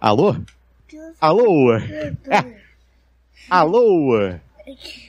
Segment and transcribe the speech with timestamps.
[0.00, 0.34] Alô?
[1.20, 1.68] Alô?
[3.50, 4.12] Alô?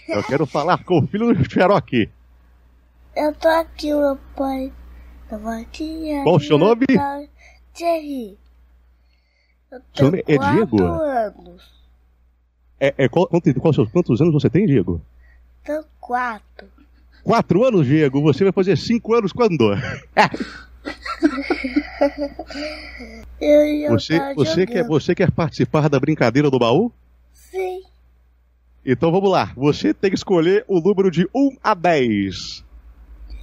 [0.08, 2.09] Eu quero falar com o filho do Cherokee.
[3.16, 4.71] Eu tô aqui, meu pai.
[5.29, 6.09] Tava aqui.
[6.24, 6.85] Qual o seu nome?
[7.77, 8.38] Jerry.
[9.71, 10.84] Eu tenho nome é Diego?
[10.84, 11.71] anos.
[12.80, 15.02] É, é, qual- quantos, quantos- quantos anos você tem, Diego?
[15.64, 16.68] Tenho quatro.
[17.23, 18.21] Quatro anos, Diego.
[18.21, 19.71] Você vai fazer cinco anos quando?
[23.90, 24.88] Você, você, quer, jogando.
[24.90, 26.92] você quer participar da brincadeira do baú?
[27.34, 27.82] Sim.
[28.86, 29.52] Então vamos lá.
[29.56, 32.63] Você tem que escolher o número de 1 a 10.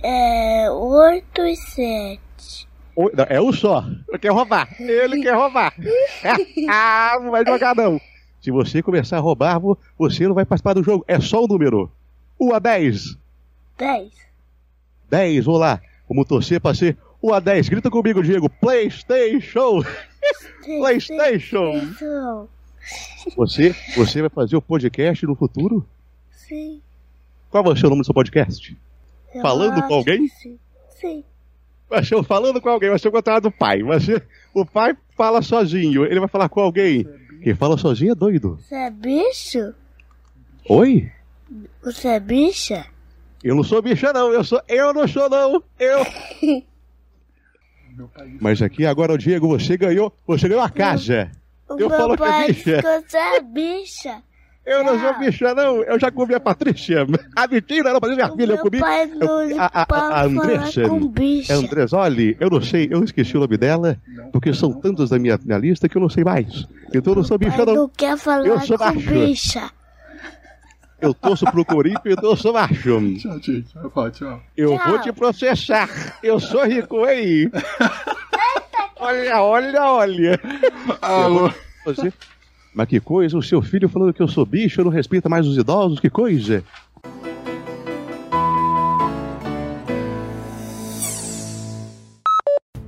[0.03, 0.71] É.
[0.71, 2.69] Oito e sete.
[2.97, 3.85] O- não, É um só.
[4.09, 4.69] Ele quer roubar.
[4.81, 5.75] Ele quer roubar.
[6.69, 8.01] ah, não vai jogar não.
[8.41, 11.05] Se você começar a roubar, vo- você não vai participar do jogo.
[11.09, 11.91] É só o número.
[12.39, 13.17] 1 a 10.
[13.79, 14.13] Dez.
[15.11, 15.81] 10, vamos lá.
[16.09, 17.69] Vamos torcer pra ser 1 a 10.
[17.71, 18.51] Grita comigo, Diego.
[18.61, 19.83] PlayStation.
[20.63, 21.97] PlayStation.
[23.35, 25.87] Você, você vai fazer o podcast no futuro?
[26.31, 26.83] Sim.
[27.51, 28.77] Qual vai ser o nome do seu podcast?
[29.35, 30.29] Eu Falando com alguém?
[30.29, 30.59] Sim.
[31.01, 31.25] Sim.
[32.27, 33.79] Falando com alguém, vai ser o contrário do pai.
[34.01, 37.09] Ser, o pai fala sozinho, ele vai falar com alguém.
[37.43, 38.59] Quem fala sozinho é doido.
[38.61, 39.75] Você é bicho?
[40.69, 41.11] Oi?
[41.83, 42.85] Você é bicha?
[43.43, 44.31] Eu não sou bicha, não.
[44.33, 44.61] Eu sou.
[44.69, 45.63] Eu não sou, não.
[45.79, 46.05] Eu.
[48.41, 50.13] Mas aqui agora, o Diego, você ganhou.
[50.27, 51.31] Você ganhou a casa.
[51.69, 52.83] O Eu falo que é bicha.
[52.83, 54.23] você é bicha.
[54.67, 55.83] Eu não sou bicha, não.
[55.83, 57.07] Eu já comi a Patrícia.
[57.37, 58.79] A mentira, não, Patrícia, minha filha, eu comi.
[58.79, 60.83] eu- não a, a, a, a Andressa.
[60.83, 61.53] falar com bicha.
[61.53, 63.99] É Andressa, olha, eu não sei, eu esqueci o nome dela,
[64.33, 66.67] porque são tantos da minha, minha lista que eu não sei mais.
[66.95, 67.75] Então eu não sou bicha, não.
[67.75, 69.11] não quer falar Eu sou com macho.
[69.11, 69.71] bicha.
[71.05, 72.99] Eu torço pro Corinthians, eu sou macho.
[73.19, 73.75] Tchau, gente.
[73.75, 74.43] Vai falar, tchau.
[74.57, 74.89] Eu Tchau.
[74.89, 76.19] vou te processar.
[76.23, 77.51] Eu sou rico, hein?
[78.99, 80.41] olha, olha, olha.
[81.03, 81.53] Alô.
[81.85, 82.11] Você...
[82.75, 85.47] Mas que coisa, o seu filho falando que eu sou bicho, eu não respeita mais
[85.47, 86.65] os idosos, que coisa.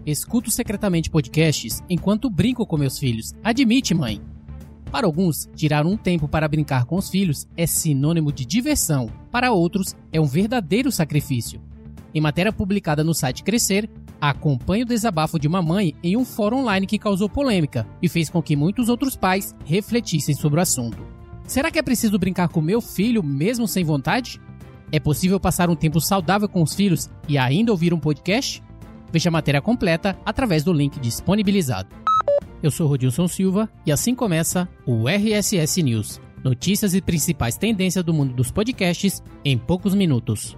[0.07, 3.35] Escuto secretamente podcasts enquanto brinco com meus filhos.
[3.45, 4.23] Admite, mãe.
[4.97, 9.11] Para alguns, tirar um tempo para brincar com os filhos é sinônimo de diversão.
[9.31, 11.61] Para outros, é um verdadeiro sacrifício.
[12.15, 16.61] Em matéria publicada no site Crescer, acompanhe o desabafo de uma mãe em um fórum
[16.61, 21.07] online que causou polêmica e fez com que muitos outros pais refletissem sobre o assunto.
[21.45, 24.41] Será que é preciso brincar com meu filho mesmo sem vontade?
[24.91, 28.63] É possível passar um tempo saudável com os filhos e ainda ouvir um podcast?
[29.13, 32.06] Veja a matéria completa através do link disponibilizado.
[32.63, 36.21] Eu sou Rodilson Silva e assim começa o RSS News.
[36.43, 40.57] Notícias e principais tendências do mundo dos podcasts em poucos minutos.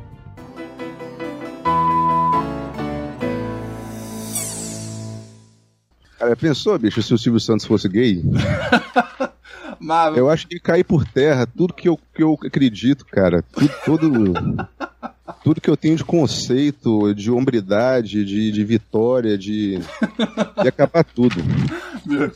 [6.18, 8.22] Cara, pensou, bicho, se o Silvio Santos fosse gay?
[9.80, 13.42] Mas, Eu acho que ia cair por terra tudo que eu, que eu acredito, cara.
[13.42, 14.34] Tudo, tudo,
[15.44, 19.78] tudo que eu tenho de conceito, de hombridade, de, de vitória, de.
[20.62, 21.36] de acabar tudo.
[22.04, 22.30] meu,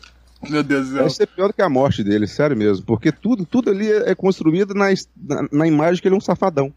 [0.48, 1.10] meu Deus do Vai céu.
[1.10, 2.84] ser pior do que a morte dele, sério mesmo.
[2.84, 4.86] Porque tudo, tudo ali é é construído na,
[5.16, 6.72] na, na imagem que ele é um safadão.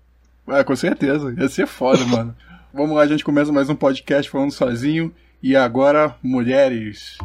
[0.47, 1.33] É, com certeza.
[1.37, 2.35] Ia ser foda, mano.
[2.73, 5.13] Vamos lá, a gente começa mais um podcast falando sozinho.
[5.41, 7.17] E agora, mulheres.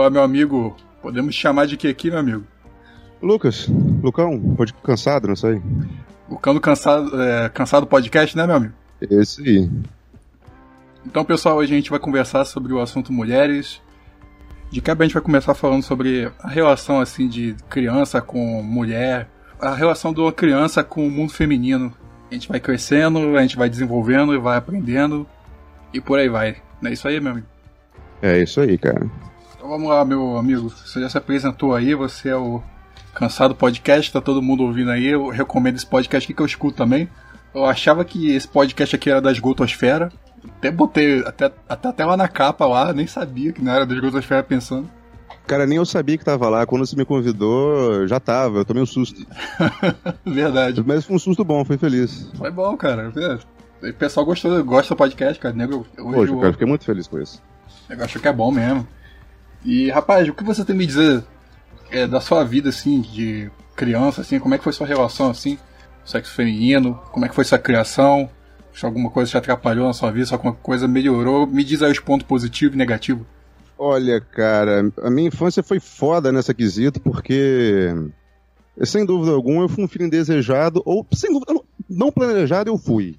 [0.00, 0.74] Fala, meu amigo.
[1.02, 2.42] Podemos chamar de que aqui, meu amigo?
[3.20, 3.68] Lucas,
[4.02, 5.60] Lucão, pode cansado, não sei.
[6.26, 8.72] O Cano Cansado, é, cansado Podcast, né, meu amigo?
[8.98, 9.70] Esse aí.
[11.04, 13.82] Então, pessoal, hoje a gente vai conversar sobre o assunto mulheres.
[14.70, 19.28] De quebra a gente vai começar falando sobre a relação assim de criança com mulher,
[19.60, 21.92] a relação de uma criança com o mundo feminino.
[22.30, 25.26] A gente vai crescendo, a gente vai desenvolvendo e vai aprendendo
[25.92, 26.56] e por aí vai.
[26.80, 27.46] Não é isso aí, meu amigo?
[28.22, 29.06] É isso aí, cara.
[29.70, 30.68] Vamos lá, meu amigo.
[30.68, 32.60] Você já se apresentou aí, você é o
[33.14, 35.06] Cansado Podcast, tá todo mundo ouvindo aí.
[35.06, 37.08] Eu recomendo esse podcast aqui que eu escuto também.
[37.54, 40.10] Eu achava que esse podcast aqui era da Esgotosfera.
[40.58, 43.94] Até botei, até, até, até lá na capa lá, nem sabia que não era da
[43.94, 44.90] Esgotosfera pensando.
[45.46, 46.66] Cara, nem eu sabia que tava lá.
[46.66, 48.58] Quando você me convidou, já tava.
[48.58, 49.24] Eu tomei um susto.
[50.26, 50.82] Verdade.
[50.84, 52.28] Mas foi um susto bom, fui feliz.
[52.34, 53.12] Foi bom, cara.
[53.84, 55.54] É, O pessoal gostou, gosta do podcast, cara.
[55.54, 57.40] Nego, hoje Poxa, o- cara, fiquei muito feliz com isso.
[57.88, 58.84] Eu acho que é bom mesmo.
[59.64, 61.22] E, rapaz, o que você tem me dizer
[61.90, 64.38] é, da sua vida, assim, de criança, assim?
[64.38, 65.58] Como é que foi sua relação, assim?
[66.04, 66.94] Sexo feminino?
[67.12, 68.28] Como é que foi sua criação?
[68.72, 71.90] Se alguma coisa te atrapalhou na sua vida, se alguma coisa melhorou, me diz aí
[71.90, 73.26] os pontos positivos e negativos.
[73.76, 77.88] Olha, cara, a minha infância foi foda nessa quesito, porque,
[78.84, 81.54] sem dúvida alguma, eu fui um filho indesejado, ou, sem dúvida,
[81.88, 83.18] não planejado eu fui.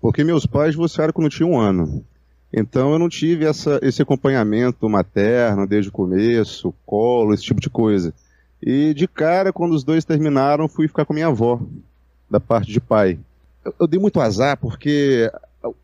[0.00, 2.04] Porque meus pais divorciaram quando eu tinha um ano.
[2.52, 7.68] Então eu não tive essa, esse acompanhamento materno desde o começo, colo, esse tipo de
[7.68, 8.14] coisa.
[8.62, 11.60] E de cara, quando os dois terminaram, fui ficar com minha avó,
[12.30, 13.18] da parte de pai.
[13.64, 15.30] Eu, eu dei muito azar porque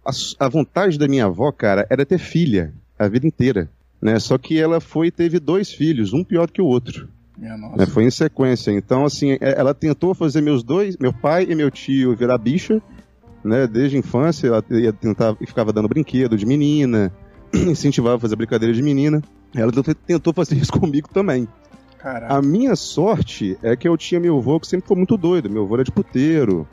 [0.05, 3.69] a, a, vontade da minha avó, cara, era ter filha a vida inteira.
[4.01, 4.19] Né?
[4.19, 7.09] Só que ela foi e teve dois filhos, um pior do que o outro.
[7.77, 7.87] Né?
[7.87, 8.71] Foi em sequência.
[8.71, 12.81] Então, assim, é, ela tentou fazer meus dois, meu pai e meu tio virar bicha,
[13.45, 13.67] né?
[13.67, 17.13] Desde a infância, ela ia tentar, ficava dando brinquedo de menina,
[17.53, 19.23] incentivava a fazer brincadeira de menina.
[19.55, 19.73] Ela
[20.07, 21.47] tentou fazer isso comigo também.
[21.99, 22.35] Caraca.
[22.35, 25.49] A minha sorte é que eu tinha meu avô que sempre foi muito doido.
[25.49, 26.67] Meu avô era de puteiro,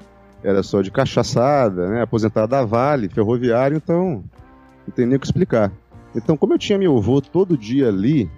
[0.44, 2.02] era só de cachaçada, né?
[2.02, 4.24] Aposentado da Vale, ferroviário, então
[4.88, 5.72] não tem nem o que explicar.
[6.16, 8.30] Então, como eu tinha meu avô todo dia ali,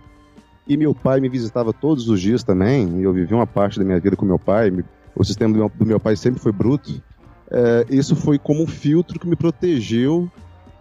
[0.68, 3.86] e meu pai me visitava todos os dias também, e eu vivi uma parte da
[3.86, 4.72] minha vida com meu pai,
[5.16, 7.02] o sistema do meu, do meu pai sempre foi bruto,
[7.52, 10.32] é, isso foi como um filtro que me protegeu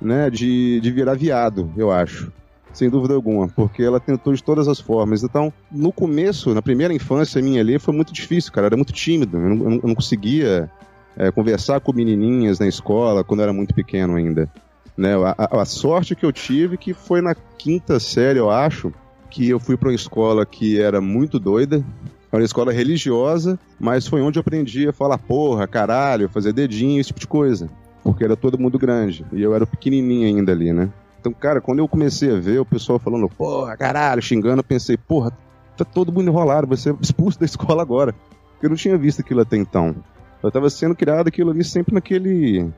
[0.01, 2.33] né, de, de virar viado, eu acho
[2.73, 5.23] sem dúvida alguma, porque ela tentou de todas as formas.
[5.23, 8.69] Então, no começo, na primeira infância minha ali, foi muito difícil, cara.
[8.69, 10.71] Era muito tímido, eu não, eu não conseguia
[11.17, 14.49] é, conversar com menininhas na escola quando eu era muito pequeno ainda.
[14.97, 15.15] Né?
[15.15, 18.93] A, a, sorte que eu tive que foi na quinta série, eu acho,
[19.31, 21.85] que eu fui para uma escola que era muito doida,
[22.33, 27.01] era uma escola religiosa, mas foi onde eu aprendi a falar porra, caralho, fazer dedinho,
[27.01, 27.69] esse tipo de coisa.
[28.05, 29.27] Porque era todo mundo grande.
[29.33, 30.89] E eu era pequenininho ainda ali, né?
[31.21, 34.97] Então, cara, quando eu comecei a ver o pessoal falando, porra, caralho, xingando, eu pensei,
[34.97, 35.33] porra,
[35.77, 38.15] tá todo mundo enrolado, vai ser expulso da escola agora.
[38.53, 39.95] Porque eu não tinha visto aquilo até então.
[40.43, 42.71] Eu tava sendo criado aquilo ali sempre naquele.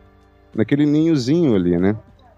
[0.54, 1.94] naquele ninhozinho ali, né?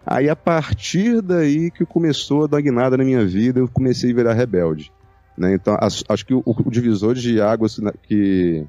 [0.07, 4.15] Aí a partir daí que começou a dar guinada na minha vida, eu comecei a
[4.15, 4.93] virar rebelde.
[5.37, 5.55] Né?
[5.55, 8.65] Então, acho que o, o divisor de águas que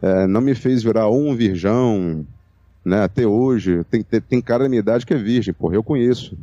[0.00, 2.26] é, não me fez virar um virgão,
[2.84, 3.02] né?
[3.02, 6.36] Até hoje, tem, tem cara da minha idade que é virgem, porra, eu conheço.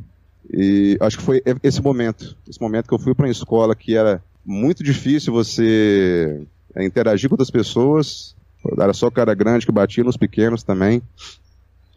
[0.51, 3.95] E acho que foi esse momento, esse momento que eu fui para uma escola que
[3.95, 6.41] era muito difícil você
[6.75, 8.35] é, interagir com outras pessoas.
[8.77, 11.01] Era só cara grande que batia nos pequenos também.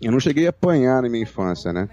[0.00, 1.88] Eu não cheguei a apanhar na minha infância, né?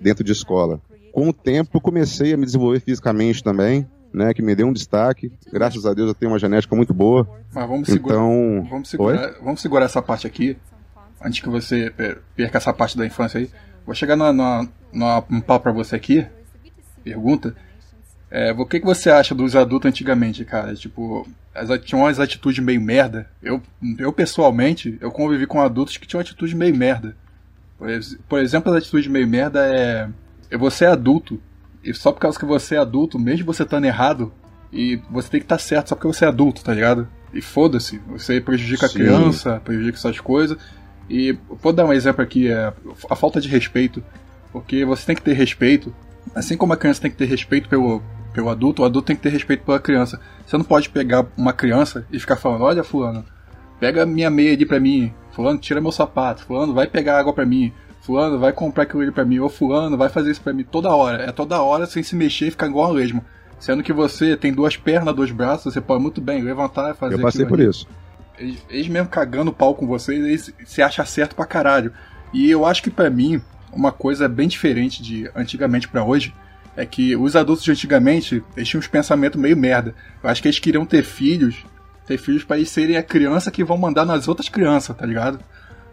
[0.00, 0.80] Dentro de escola.
[1.12, 4.32] Com o tempo, comecei a me desenvolver fisicamente também, né?
[4.32, 5.32] Que me deu um destaque.
[5.52, 7.28] Graças a Deus eu tenho uma genética muito boa.
[7.52, 8.66] Mas vamos segurar, então...
[8.68, 10.56] vamos segurar, vamos segurar essa parte aqui,
[11.22, 11.92] antes que você
[12.34, 13.50] perca essa parte da infância aí.
[13.84, 16.26] Vou chegar na, na, um pau pra você aqui.
[17.04, 17.54] Pergunta.
[18.30, 20.74] É, o que, que você acha dos adultos antigamente, cara?
[20.74, 23.30] Tipo, as, tinham umas atitudes meio merda.
[23.40, 23.62] Eu,
[23.98, 27.16] eu, pessoalmente, eu convivi com adultos que tinham atitudes meio merda.
[27.78, 27.88] Por,
[28.28, 30.08] por exemplo, as atitudes meio merda é.
[30.58, 31.40] Você é adulto.
[31.86, 34.32] E só por causa que você é adulto, mesmo você estando errado,
[34.72, 37.08] e você tem que estar tá certo só porque você é adulto, tá ligado?
[37.32, 38.98] E foda-se, você prejudica Sim.
[38.98, 40.58] a criança, prejudica essas coisas.
[41.08, 42.72] E vou dar um exemplo aqui, é
[43.08, 44.02] a falta de respeito.
[44.52, 45.94] Porque você tem que ter respeito.
[46.34, 49.22] Assim como a criança tem que ter respeito pelo, pelo adulto, o adulto tem que
[49.22, 50.20] ter respeito pela criança.
[50.44, 53.24] Você não pode pegar uma criança e ficar falando, olha fulano,
[53.78, 57.46] pega minha meia ali pra mim, fulano, tira meu sapato, fulano, vai pegar água pra
[57.46, 57.72] mim,
[58.06, 60.94] fulano, vai comprar aquilo ali pra mim, ou fulano, vai fazer isso pra mim toda
[60.94, 61.24] hora.
[61.24, 63.24] É toda hora sem se mexer e ficar igual a lesma.
[63.58, 67.14] Sendo que você tem duas pernas, dois braços, você pode muito bem levantar e fazer
[67.14, 67.68] Eu passei por ali.
[67.68, 67.86] isso.
[68.38, 71.92] Eles, eles mesmo cagando pau com vocês, eles se acham certo pra caralho.
[72.32, 73.40] E eu acho que para mim,
[73.72, 76.34] uma coisa bem diferente de antigamente para hoje
[76.76, 79.94] é que os adultos de antigamente eles tinham uns pensamentos meio merda.
[80.22, 81.64] Eu acho que eles queriam ter filhos,
[82.06, 85.40] ter filhos para eles serem a criança que vão mandar nas outras crianças, tá ligado?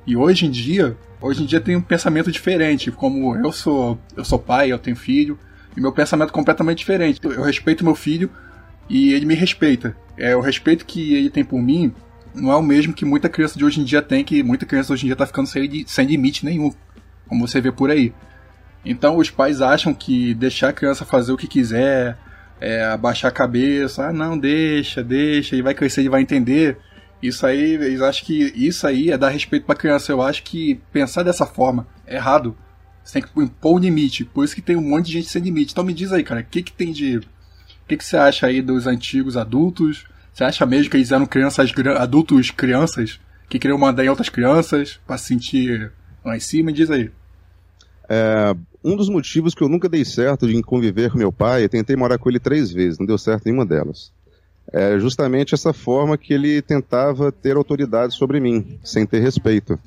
[0.06, 4.26] E hoje em dia, hoje em dia tem um pensamento diferente, como eu sou, eu
[4.26, 5.38] sou pai, eu tenho filho,
[5.76, 7.20] e meu pensamento é completamente diferente.
[7.24, 8.30] Eu respeito meu filho
[8.90, 9.96] e ele me respeita.
[10.18, 11.94] É o respeito que ele tem por mim
[12.34, 14.94] não é o mesmo que muita criança de hoje em dia tem, que muita criança
[14.94, 16.74] hoje em dia tá ficando sem, sem limite nenhum,
[17.28, 18.14] como você vê por aí.
[18.84, 22.18] Então os pais acham que deixar a criança fazer o que quiser,
[22.60, 26.78] é, abaixar a cabeça, ah não, deixa, deixa, ele vai crescer e vai entender.
[27.26, 30.12] Isso aí, eles acham que isso aí é dar respeito pra criança.
[30.12, 32.56] Eu acho que pensar dessa forma é errado.
[33.04, 34.26] Você tem que impor um limite.
[34.26, 35.72] Por isso que tem um monte de gente sem limite.
[35.72, 37.18] Então me diz aí, cara, o que, que tem de.
[37.18, 37.22] O
[37.88, 41.72] que, que você acha aí dos antigos adultos você acha mesmo que eles eram crianças,
[41.96, 45.92] adultos crianças, que queriam mandar em outras crianças para se sentir
[46.26, 46.68] lá em cima?
[46.68, 47.12] Me diz aí.
[48.10, 51.70] É, um dos motivos que eu nunca dei certo de conviver com meu pai, eu
[51.70, 54.12] tentei morar com ele três vezes, não deu certo nenhuma delas.
[54.72, 59.78] É justamente essa forma que ele tentava ter autoridade sobre mim, sem ter respeito.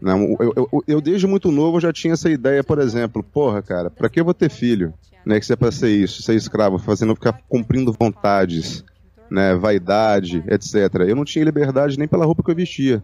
[0.00, 3.90] Não, eu, eu, eu, desde muito novo já tinha essa ideia, por exemplo, porra, cara,
[3.90, 4.92] pra que eu vou ter filho?
[5.26, 8.84] Né, que você é pra ser isso, ser escravo, fazendo ficar cumprindo vontades,
[9.30, 10.94] né, vaidade, etc.
[11.06, 13.02] Eu não tinha liberdade nem pela roupa que eu vestia.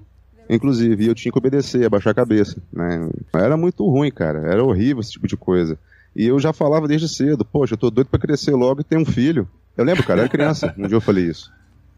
[0.48, 3.08] Inclusive, eu tinha que obedecer, abaixar a cabeça, né?
[3.34, 4.40] Era muito ruim, cara.
[4.40, 5.78] Era horrível esse tipo de coisa.
[6.14, 8.96] E eu já falava desde cedo, poxa, eu tô doido pra crescer logo e ter
[8.96, 9.48] um filho.
[9.76, 11.52] Eu lembro, cara, eu era criança, um dia eu falei isso.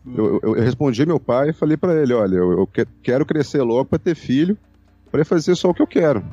[0.07, 2.69] Eu, eu, eu respondi meu pai e falei para ele, olha, eu, eu,
[3.03, 4.57] quero crescer logo para ter filho,
[5.11, 6.25] para fazer só o que eu quero.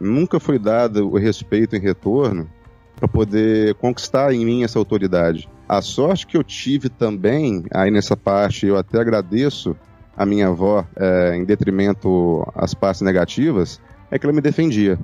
[0.00, 2.48] Nunca foi dado o respeito em retorno
[2.94, 5.48] para poder conquistar em mim essa autoridade.
[5.68, 9.76] A sorte que eu tive também, aí nessa parte eu até agradeço
[10.16, 14.98] a minha avó, é, em detrimento às partes negativas, é que ela me defendia.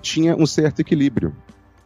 [0.00, 1.34] Tinha um certo equilíbrio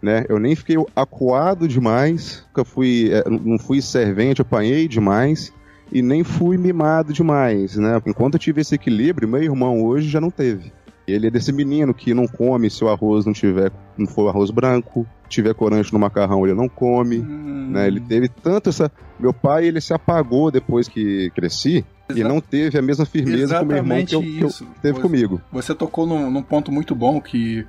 [0.07, 0.25] né?
[0.29, 5.53] Eu nem fiquei acuado demais, nunca fui, é, não fui servente, apanhei demais
[5.91, 8.01] e nem fui mimado demais, né?
[8.07, 10.73] Enquanto eu tive esse equilíbrio, meu irmão hoje já não teve.
[11.09, 14.51] Ele é desse menino que não come se o arroz não tiver, não for arroz
[14.51, 17.71] branco, tiver corante no macarrão ele não come, hum.
[17.73, 17.89] né?
[17.89, 22.21] Ele teve tanto essa, meu pai ele se apagou depois que cresci Exa...
[22.21, 24.95] e não teve a mesma firmeza que o meu irmão que, eu, que eu teve
[24.95, 25.41] você, comigo.
[25.51, 27.67] Você tocou num, num ponto muito bom que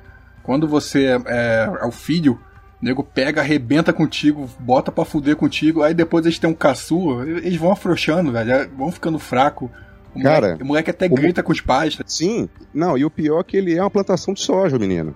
[0.48, 2.40] quando você é, é, é o filho,
[2.82, 7.28] o nego pega, arrebenta contigo, bota pra fuder contigo, aí depois eles têm um caçua,
[7.28, 9.70] eles vão afrouxando, velho, é, vão ficando fraco.
[10.16, 11.44] O Cara, moleque, o moleque até grita o...
[11.44, 12.00] com os pais.
[12.06, 15.14] Sim, não, e o pior é que ele é uma plantação de soja, menino.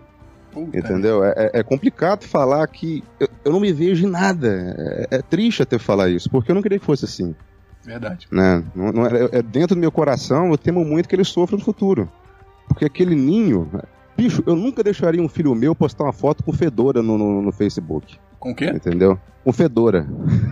[0.52, 1.24] Puta Entendeu?
[1.24, 5.08] É, é, é, complicado falar que eu, eu, não me vejo em nada.
[5.10, 7.34] É, é, triste até falar isso, porque eu não queria que fosse assim.
[7.86, 8.28] Verdade.
[8.30, 8.62] Né?
[8.76, 11.64] Não, não é, é, dentro do meu coração, eu temo muito que ele sofra no
[11.64, 12.12] futuro.
[12.68, 13.72] Porque aquele ninho,
[14.18, 17.52] Bicho, eu nunca deixaria um filho meu postar uma foto com fedora no, no, no
[17.52, 18.18] Facebook.
[18.40, 18.66] Com o quê?
[18.66, 19.20] Entendeu?
[19.44, 20.08] Com fedora.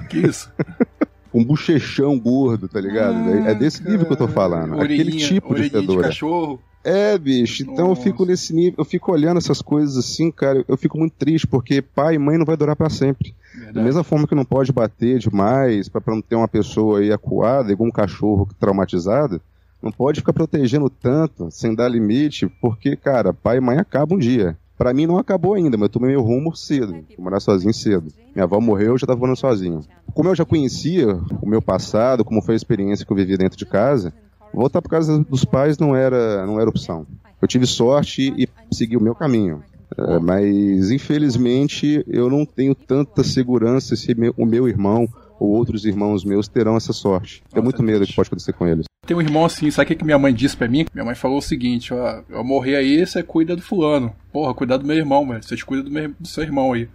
[0.10, 0.51] Que isso?
[1.34, 3.16] um bochechão gordo, tá ligado?
[3.16, 4.80] Ah, é desse nível que eu tô falando.
[4.80, 6.01] Aquele tipo de fedora.
[6.01, 6.60] De cachorro.
[6.84, 7.63] É, bicho.
[7.63, 8.00] Então Nossa.
[8.00, 11.46] eu fico nesse nível, eu fico olhando essas coisas assim, cara, eu fico muito triste,
[11.46, 13.36] porque pai e mãe não vai durar para sempre.
[13.54, 13.74] Verdade.
[13.74, 17.72] Da mesma forma que não pode bater demais para não ter uma pessoa aí acuada,
[17.72, 19.42] igual um cachorro traumatizado,
[19.82, 24.20] não pode ficar protegendo tanto, sem dar limite, porque, cara, pai e mãe acabam um
[24.20, 24.58] dia.
[24.78, 26.94] Para mim não acabou ainda, mas eu tomei meu rumo cedo.
[27.14, 28.08] Fui morar sozinho cedo.
[28.34, 29.82] Minha avó morreu, eu já tava morando sozinho.
[30.14, 33.58] Como eu já conhecia o meu passado, como foi a experiência que eu vivi dentro
[33.58, 34.14] de casa,
[34.54, 37.06] voltar para casa dos pais não era, não era opção.
[37.42, 39.62] Eu tive sorte e segui o meu caminho.
[39.98, 46.24] É, mas infelizmente eu não tenho tanta segurança se o meu irmão ou outros irmãos
[46.24, 47.41] meus terão essa sorte.
[47.51, 48.86] Tenho muito medo que pode acontecer com eles.
[49.05, 50.86] Tem um irmão assim, sabe o que minha mãe disse pra mim?
[50.93, 54.13] Minha mãe falou o seguinte, ó, eu morrer aí, você cuida do fulano.
[54.31, 55.41] Porra, cuidar do meu irmão, velho.
[55.41, 56.88] Vocês cuidam do, meu, do seu irmão aí.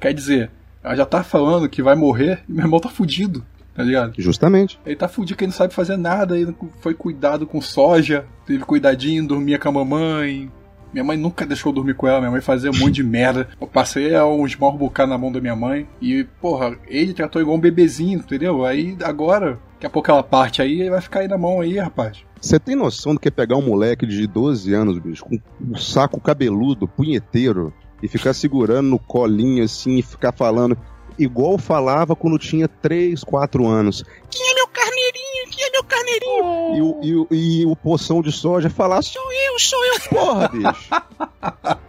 [0.00, 0.50] Quer dizer,
[0.82, 3.44] ela já tá falando que vai morrer e meu irmão tá fudido,
[3.74, 4.14] tá ligado?
[4.18, 4.80] Justamente.
[4.84, 8.64] Ele tá fudido que ele não sabe fazer nada, ele foi cuidado com soja, teve
[8.64, 10.50] cuidadinho, dormia com a mamãe,
[10.92, 13.48] minha mãe nunca deixou eu dormir com ela, minha mãe fazia um monte de merda.
[13.60, 15.88] Eu passei uns morros bocados na mão da minha mãe.
[16.00, 18.64] E, porra, ele tratou igual um bebezinho, entendeu?
[18.64, 21.78] Aí agora, daqui a pouco ela parte aí, ele vai ficar aí na mão aí,
[21.78, 22.24] rapaz.
[22.40, 25.76] Você tem noção do que é pegar um moleque de 12 anos, bicho, com um
[25.76, 27.72] saco cabeludo, punheteiro,
[28.02, 30.76] e ficar segurando no colinho assim e ficar falando
[31.18, 34.04] igual falava quando tinha 3, 4 anos.
[34.28, 35.01] Quem é meu carneirinho?
[35.50, 36.44] Quem é meu carneirinho?
[36.44, 36.74] Oh.
[37.02, 40.90] E, o, e, e o poção de soja falar: sou eu, sou eu, porra, bicho.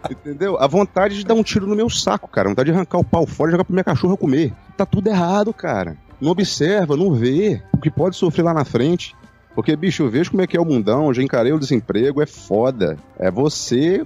[0.10, 0.58] Entendeu?
[0.58, 2.48] A vontade de dar um tiro no meu saco, cara.
[2.48, 4.52] A vontade de arrancar o pau fora e jogar pra minha cachorra comer.
[4.76, 5.96] Tá tudo errado, cara.
[6.20, 9.14] Não observa, não vê o que pode sofrer lá na frente.
[9.54, 12.26] Porque, bicho, eu vejo como é que é o mundão, já encarei o desemprego, é
[12.26, 12.98] foda.
[13.18, 14.04] É você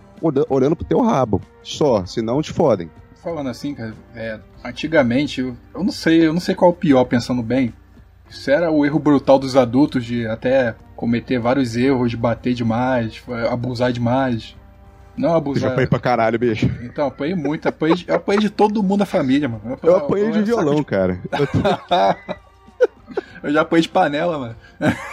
[0.51, 1.41] olhando pro teu rabo.
[1.63, 2.91] Só, senão te fodem
[3.23, 6.77] falando assim, cara, é, antigamente, eu, eu, não sei, eu não sei qual é o
[6.77, 7.73] pior, pensando bem.
[8.29, 13.23] Isso era o erro brutal dos adultos de até cometer vários erros, de bater demais,
[13.51, 14.57] abusar demais.
[15.17, 15.57] Não abusar.
[15.57, 16.71] Eu já apanhei pra caralho, bicho.
[16.83, 19.79] Então, apanhei muito, apanhei de, apanhei de todo mundo da família, mano.
[19.83, 20.85] Eu, eu apanhei de violão, de...
[20.85, 21.21] cara.
[23.43, 24.57] eu já apanhei de panela, mano.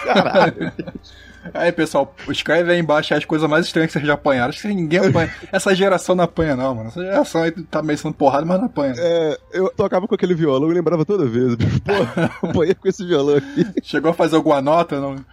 [0.03, 0.71] Caralho.
[1.53, 4.49] Aí, pessoal, escreve aí embaixo as coisas mais estranhas que vocês já apanharam.
[4.49, 5.33] Acho que ninguém apanha.
[5.51, 6.89] Essa geração não apanha, não, mano.
[6.89, 8.93] Essa geração aí tá meio sendo porrada, mas não apanha.
[8.97, 11.55] É, eu tocava com aquele violão e lembrava toda vez.
[11.85, 13.65] Pô, apanhei com esse violão aqui.
[13.83, 15.15] Chegou a fazer alguma nota, não?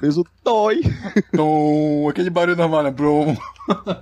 [0.00, 0.82] Fez o toy.
[1.34, 2.90] Tom, aquele barulho normal, né?
[2.90, 3.36] Brum.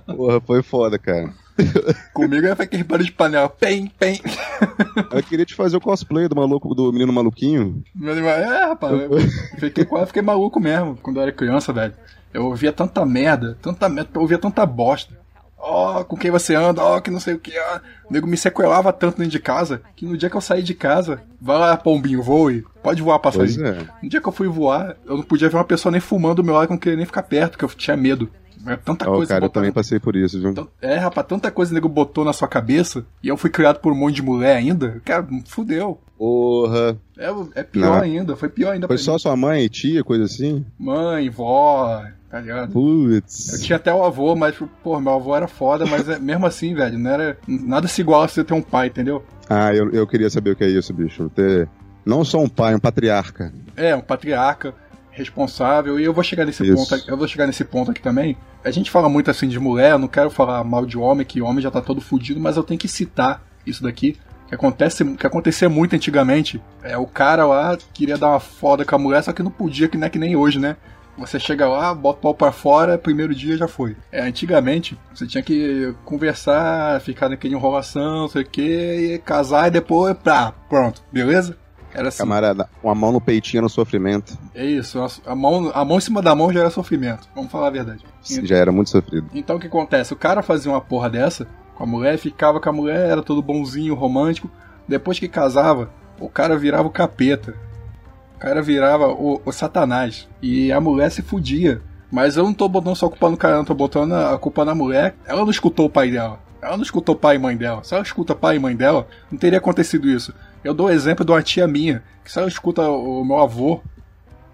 [0.07, 1.31] Porra, foi foda, cara.
[2.13, 3.49] Comigo é aquele barulho de panela.
[3.49, 4.19] Pem, pem.
[5.11, 7.83] Eu queria te fazer o cosplay do maluco, do menino maluquinho.
[8.03, 8.93] É, rapaz.
[8.93, 9.19] Eu
[9.59, 11.93] fiquei, quase fiquei maluco mesmo quando eu era criança, velho.
[12.33, 15.19] Eu ouvia tanta merda, tanta merda, eu ouvia tanta bosta.
[15.63, 17.53] Ó, oh, com quem você anda, ó, oh, que não sei o que.
[17.55, 18.09] Oh.
[18.09, 20.73] O nego me sequelava tanto dentro de casa que no dia que eu saí de
[20.73, 22.65] casa, vai lá, pombinho, voe.
[22.81, 23.67] Pode voar passarinho.
[23.67, 23.87] é.
[24.01, 26.43] No dia que eu fui voar, eu não podia ver uma pessoa nem fumando do
[26.43, 28.29] meu lado, que eu não queria nem ficar perto, que eu tinha medo.
[28.67, 30.53] É tanta Ó, coisa cara, eu também passei por isso, viu?
[30.53, 33.79] Tan- É, rapaz, tanta coisa o nego botou na sua cabeça, e eu fui criado
[33.79, 35.99] por um monte de mulher ainda, cara, fudeu.
[36.17, 36.97] Porra.
[37.17, 37.29] É,
[37.61, 38.01] é pior Não.
[38.01, 39.19] ainda, foi pior ainda Foi só mim.
[39.19, 40.63] sua mãe e tia, coisa assim?
[40.77, 42.67] Mãe, vó, tá ligado?
[42.67, 43.59] Eu Putz.
[43.63, 46.99] tinha até o avô, mas, pô, meu avô era foda, mas é- mesmo assim, velho,
[46.99, 47.37] não era.
[47.47, 49.23] Nada se iguala a você ter um pai, entendeu?
[49.49, 51.29] Ah, eu, eu queria saber o que é isso, bicho.
[51.35, 51.67] Ter
[52.05, 53.51] não só um pai, um patriarca.
[53.75, 54.73] É, um patriarca
[55.11, 56.75] responsável, e eu vou chegar nesse Isso.
[56.75, 58.37] ponto aqui, eu vou chegar nesse ponto aqui também.
[58.63, 61.41] A gente fala muito assim de mulher, eu não quero falar mal de homem, que
[61.41, 64.17] homem já tá todo fudido, mas eu tenho que citar isso daqui.
[64.47, 66.61] Que, acontece, que acontecia muito antigamente.
[66.83, 69.87] É, o cara lá queria dar uma foda com a mulher, só que não podia,
[69.87, 70.75] que não é que nem hoje, né?
[71.17, 73.95] Você chega lá, bota o pau pra fora, primeiro dia já foi.
[74.11, 79.71] É, antigamente, você tinha que conversar, ficar naquele enrolação, não sei o que, casar e
[79.71, 81.57] depois, pá, pronto, beleza?
[81.93, 82.19] Era assim.
[82.19, 84.37] Camarada, uma mão no peitinho no sofrimento.
[84.55, 87.67] É isso, a mão, a mão em cima da mão já era sofrimento, vamos falar
[87.67, 88.05] a verdade.
[88.43, 89.27] Já era muito sofrido.
[89.33, 90.13] Então o que acontece?
[90.13, 91.47] O cara fazia uma porra dessa
[91.81, 94.49] com a mulher, ficava com a mulher, era todo bonzinho, romântico.
[94.87, 97.55] Depois que casava, o cara virava o capeta.
[98.35, 100.27] O cara virava o, o satanás.
[100.41, 101.81] E a mulher se fudia.
[102.11, 104.63] Mas eu não tô botando só a culpa no cara, não tô botando a culpa
[104.63, 105.15] na mulher.
[105.25, 106.39] Ela não escutou o pai dela.
[106.61, 107.83] Ela não escutou pai e mãe dela.
[107.83, 110.33] Se ela escuta pai e mãe dela, não teria acontecido isso.
[110.63, 113.81] Eu dou o exemplo de uma tia minha, que se ela escuta o meu avô,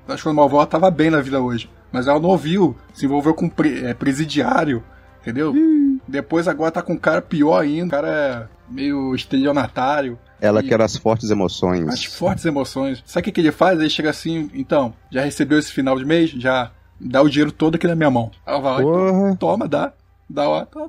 [0.08, 1.70] acho que o meu avô ela tava bem na vida hoje.
[1.92, 4.84] Mas ela não ouviu, se envolveu com pre- é, presidiário,
[5.22, 5.54] entendeu?
[6.08, 10.80] Depois agora tá com um cara pior ainda, um cara meio estelionatário, Ela E- quer
[10.82, 11.88] as fortes emoções.
[11.88, 13.02] as fortes emoções.
[13.08, 13.80] Sabe o que, que ele faz?
[13.80, 16.30] Ele chega assim, então, já recebeu esse final de mês?
[16.30, 18.30] Já dá o dinheiro todo aqui na minha mão.
[18.46, 19.36] Ela vai lá, Porra.
[19.38, 19.92] toma, dá,
[20.30, 20.88] dá lá, tá.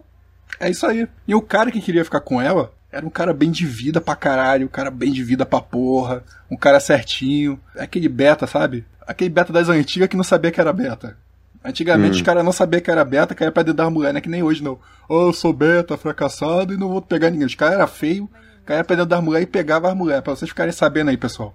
[0.60, 1.08] É isso aí.
[1.26, 4.16] E o cara que queria ficar com ela era um cara bem de vida pra
[4.16, 7.58] caralho, um cara bem de vida pra porra, um cara certinho.
[7.78, 8.84] Aquele beta, sabe?
[9.06, 11.16] Aquele beta das antigas que não sabia que era beta.
[11.64, 12.16] Antigamente Hum.
[12.16, 14.28] os caras não sabiam que era beta, caía pra dentro das mulheres, não é que
[14.28, 14.78] nem hoje não.
[15.08, 17.46] Oh, eu sou beta, fracassado e não vou pegar ninguém.
[17.46, 18.28] Os caras eram feios,
[18.64, 21.54] caía pra dentro das mulheres e pegava as mulheres, pra vocês ficarem sabendo aí, pessoal.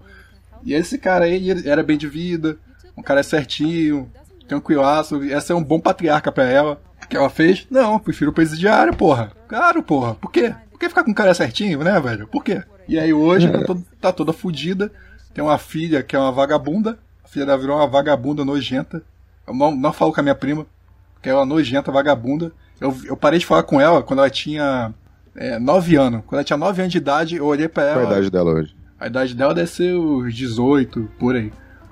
[0.64, 2.58] E esse cara aí ele era bem de vida,
[2.98, 4.12] um cara certinho,
[4.48, 6.82] tranquilaço, ia ser um bom patriarca pra ela.
[7.04, 7.66] O que ela fez?
[7.70, 9.32] Não, prefiro presidiário, porra.
[9.48, 10.16] Claro, porra.
[10.16, 10.54] Por quê?
[10.84, 12.28] Por que ficar com um cara certinho, né, velho?
[12.28, 12.62] Por quê?
[12.88, 14.92] E aí hoje tá, todo- tá toda fudida.
[15.34, 16.98] Tem uma filha que é uma vagabunda.
[17.24, 19.02] A filha dela virou uma vagabunda nojenta.
[19.48, 20.66] Eu não, não falo com a minha prima,
[21.22, 22.52] que é uma nojenta vagabunda.
[22.82, 24.94] Eu, eu parei de falar com ela quando ela tinha
[25.36, 26.22] é, 9 anos.
[26.28, 27.94] Quando ela tinha 9 anos de idade, eu olhei pra ela.
[28.02, 28.76] Qual a idade dela hoje?
[29.00, 31.52] A idade dela deve ser os 18, por aí.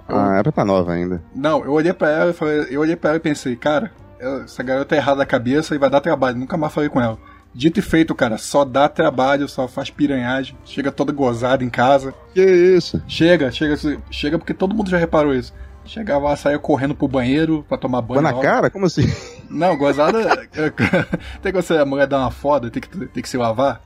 [0.10, 1.22] Eu- Ah, ela tá nova ainda.
[1.34, 4.62] não, eu olhei pra ela e falei, eu olhei pra ela e pensei, cara, essa
[4.62, 6.38] garota é errada da cabeça e vai dar trabalho.
[6.38, 7.18] Nunca mais falei com ela.
[7.54, 12.14] Dito e feito, cara, só dá trabalho, só faz piranhagem, chega toda gozada em casa.
[12.34, 13.02] Que isso?
[13.08, 13.76] Chega, chega,
[14.10, 15.54] chega porque todo mundo já reparou isso.
[15.84, 18.22] Chegava lá, saía correndo pro banheiro pra tomar banho.
[18.22, 18.70] Foi na cara?
[18.70, 19.12] Como assim?
[19.50, 20.48] Não, gozada.
[21.42, 23.82] tem que você, a mulher dá uma foda, tem que, tem que se lavar.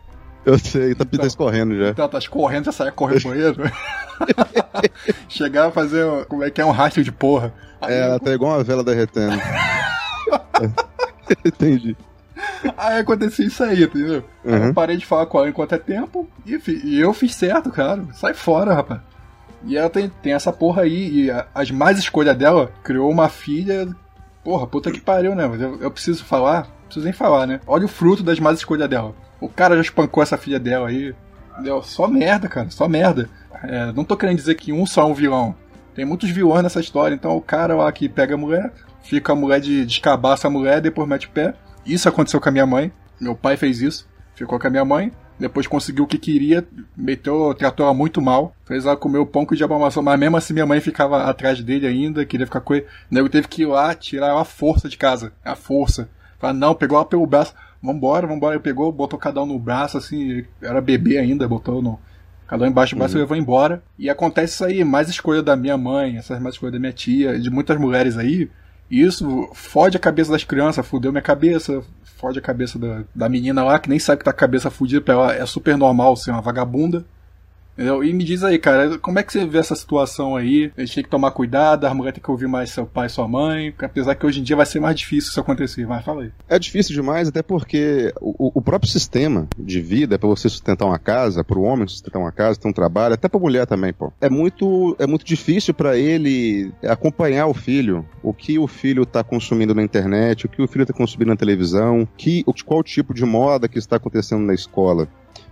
[0.46, 1.90] Eu sei, tá, tá escorrendo já.
[1.90, 3.64] Então, tá correndo, já saia correndo pro banheiro.
[5.28, 7.52] Chegava a fazer, um- como é que é, um rastro de porra.
[7.82, 9.38] Aí, É, ela tá igual uma vela derretendo.
[11.44, 11.98] Entendi.
[12.78, 14.24] Aí acontecia isso aí, entendeu?
[14.44, 14.68] Uhum.
[14.68, 18.04] Eu parei de falar com ela enquanto é tempo e, e eu fiz certo, cara.
[18.14, 19.02] Sai fora, rapaz.
[19.66, 23.30] E ela tem, tem essa porra aí, e a- as mais escolhas dela criou uma
[23.30, 23.88] filha.
[24.44, 25.48] Porra, puta que pariu, né?
[25.48, 27.60] Mas eu, eu preciso falar, não preciso nem falar, né?
[27.66, 29.16] Olha o fruto das más escolhas dela.
[29.42, 31.16] O cara já espancou essa filha dela aí.
[31.54, 31.82] Entendeu?
[31.82, 33.28] Só merda, cara, só merda.
[33.64, 35.56] É, não tô querendo dizer que um só é um vilão.
[35.96, 37.16] Tem muitos vilões nessa história.
[37.16, 38.72] Então o cara lá que pega a mulher,
[39.02, 41.56] fica a mulher de descabaça a mulher, depois mete o pé.
[41.86, 42.92] Isso aconteceu com a minha mãe.
[43.20, 44.08] Meu pai fez isso.
[44.34, 45.12] Ficou com a minha mãe.
[45.38, 49.46] Depois conseguiu o que queria, meteu, tratou ela muito mal, fez ela comer o pão
[49.46, 52.62] que o diabo amassou, mas mesmo assim minha mãe ficava atrás dele ainda, queria ficar
[52.62, 52.86] com ele.
[53.12, 56.08] O nego teve que ir lá tirar ela à força de casa, à força.
[56.40, 58.56] Fala, não, pegou ela pelo braço, vambora, vambora.
[58.56, 62.00] Ele pegou, botou cada um no braço, assim, era bebê ainda, botou no.
[62.48, 63.84] Cada um embaixo do braço e levou embora.
[64.00, 67.38] E acontece isso aí, mais escolha da minha mãe, essas mais escolha da minha tia,
[67.38, 68.50] de muitas mulheres aí.
[68.90, 71.84] E isso fode a cabeça das crianças, fudeu minha cabeça,
[72.18, 75.02] fode a cabeça da, da menina lá, que nem sabe que tá a cabeça fudida,
[75.02, 77.06] pra ela é super normal ser uma vagabunda.
[77.76, 78.04] Entendeu?
[78.04, 80.72] E me diz aí, cara, como é que você vê essa situação aí?
[80.78, 83.10] A gente tem que tomar cuidado, a mulher tem que ouvir mais seu pai e
[83.10, 86.24] sua mãe, apesar que hoje em dia vai ser mais difícil isso acontecer, mas fala
[86.24, 86.32] aí.
[86.48, 90.98] É difícil demais, até porque o, o próprio sistema de vida, para você sustentar uma
[90.98, 94.12] casa, para o homem sustentar uma casa, ter um trabalho, até para mulher também, pô.
[94.22, 99.24] É muito, é muito difícil para ele acompanhar o filho, o que o filho tá
[99.24, 103.26] consumindo na internet, o que o filho tá consumindo na televisão, que, qual tipo de
[103.26, 105.08] moda que está acontecendo na escola.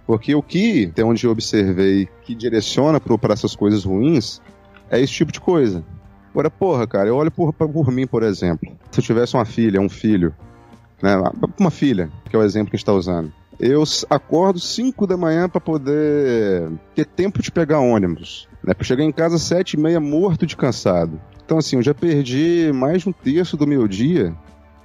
[0.05, 4.41] Porque o que, até onde eu observei, que direciona para essas coisas ruins,
[4.89, 5.83] é esse tipo de coisa.
[6.31, 8.71] Agora, porra, cara, eu olho por, por mim, por exemplo.
[8.91, 10.33] Se eu tivesse uma filha, um filho,
[11.01, 11.15] né,
[11.59, 13.31] uma filha, que é o exemplo que a gente está usando.
[13.59, 18.47] Eu acordo 5 da manhã para poder ter tempo de pegar ônibus.
[18.63, 21.21] Né, para chegar em casa 7 e meia morto de cansado.
[21.45, 24.35] Então, assim, eu já perdi mais de um terço do meu dia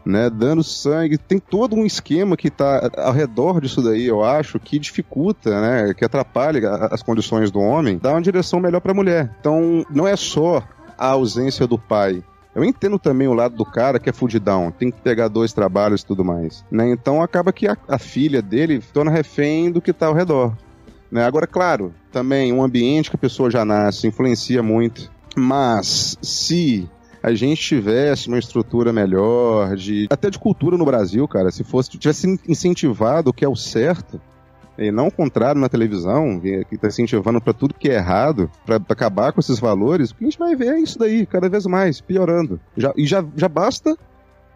[0.04, 1.18] né, dando sangue.
[1.18, 5.94] Tem todo um esquema que está ao redor disso daí, eu acho, que dificulta, né,
[5.94, 9.34] que atrapalha as condições do homem, dá uma direção melhor para a mulher.
[9.40, 10.62] Então, não é só
[10.96, 12.22] a ausência do pai.
[12.54, 16.00] Eu entendo também o lado do cara que é fudidão, tem que pegar dois trabalhos
[16.00, 16.64] e tudo mais.
[16.68, 16.90] Né?
[16.90, 20.56] Então acaba que a, a filha dele torna refém do que está ao redor.
[21.08, 21.24] Né?
[21.24, 25.08] Agora, claro, também um ambiente que a pessoa já nasce influencia muito.
[25.36, 26.90] Mas se
[27.22, 31.90] a gente tivesse uma estrutura melhor, de até de cultura no Brasil, cara, se fosse
[31.90, 34.20] tivesse incentivado o que é o certo,
[34.78, 38.76] e não o contrário na televisão, que está incentivando para tudo que é errado, para
[38.88, 41.66] acabar com esses valores, o que a gente vai ver é isso daí, cada vez
[41.66, 42.60] mais, piorando.
[42.76, 43.96] Já, e já, já basta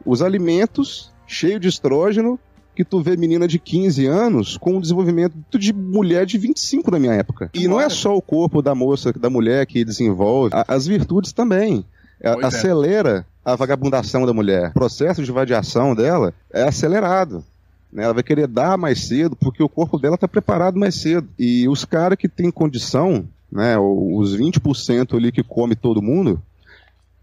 [0.06, 2.38] os alimentos cheios de estrógeno
[2.74, 6.98] que tu vê menina de 15 anos com o desenvolvimento de mulher de 25 na
[6.98, 7.50] minha época.
[7.52, 11.84] E não é só o corpo da moça, da mulher que desenvolve, as virtudes também.
[12.22, 13.50] Pois acelera é.
[13.50, 14.70] a vagabundação da mulher.
[14.70, 17.44] O processo de vadiação dela é acelerado.
[17.92, 18.04] Né?
[18.04, 21.28] Ela vai querer dar mais cedo porque o corpo dela está preparado mais cedo.
[21.38, 26.40] E os caras que têm condição, né, os 20% ali que come todo mundo,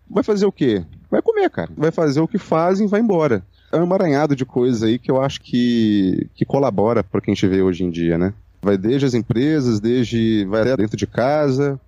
[0.10, 0.84] vai fazer o quê?
[1.10, 1.72] Vai comer, cara.
[1.76, 3.44] Vai fazer o que fazem e vai embora.
[3.72, 7.36] É um emaranhado de coisa aí que eu acho que, que colabora para quem a
[7.36, 8.34] gente vê hoje em dia, né?
[8.62, 11.80] Vai desde as empresas, desde vai até dentro de casa,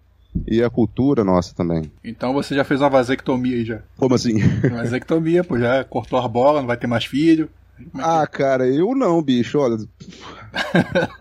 [0.48, 1.91] e a cultura nossa também.
[2.04, 3.80] Então você já fez uma vasectomia aí já?
[3.98, 4.38] Como assim?
[4.70, 7.50] Vasectomia, pô, já cortou a bola, não vai ter mais filho.
[7.80, 9.78] É ah, cara, eu não, bicho, olha.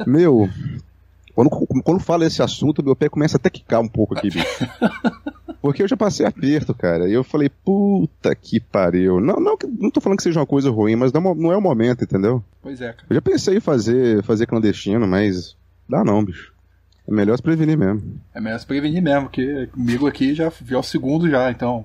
[0.06, 0.48] meu,
[1.34, 1.50] quando,
[1.82, 4.46] quando fala esse assunto, meu pé começa a quicar um pouco aqui, bicho.
[5.62, 7.08] Porque eu já passei aperto, cara.
[7.08, 9.20] E eu falei, puta que pariu.
[9.20, 11.60] Não, não, não tô falando que seja uma coisa ruim, mas não, não é o
[11.60, 12.42] momento, entendeu?
[12.62, 13.06] Pois é, cara.
[13.10, 15.56] Eu já pensei em fazer, fazer clandestino, mas
[15.88, 16.52] dá não, bicho.
[17.10, 18.20] É melhor se prevenir mesmo.
[18.32, 21.84] É melhor se prevenir mesmo, porque comigo aqui já viu o segundo já, então.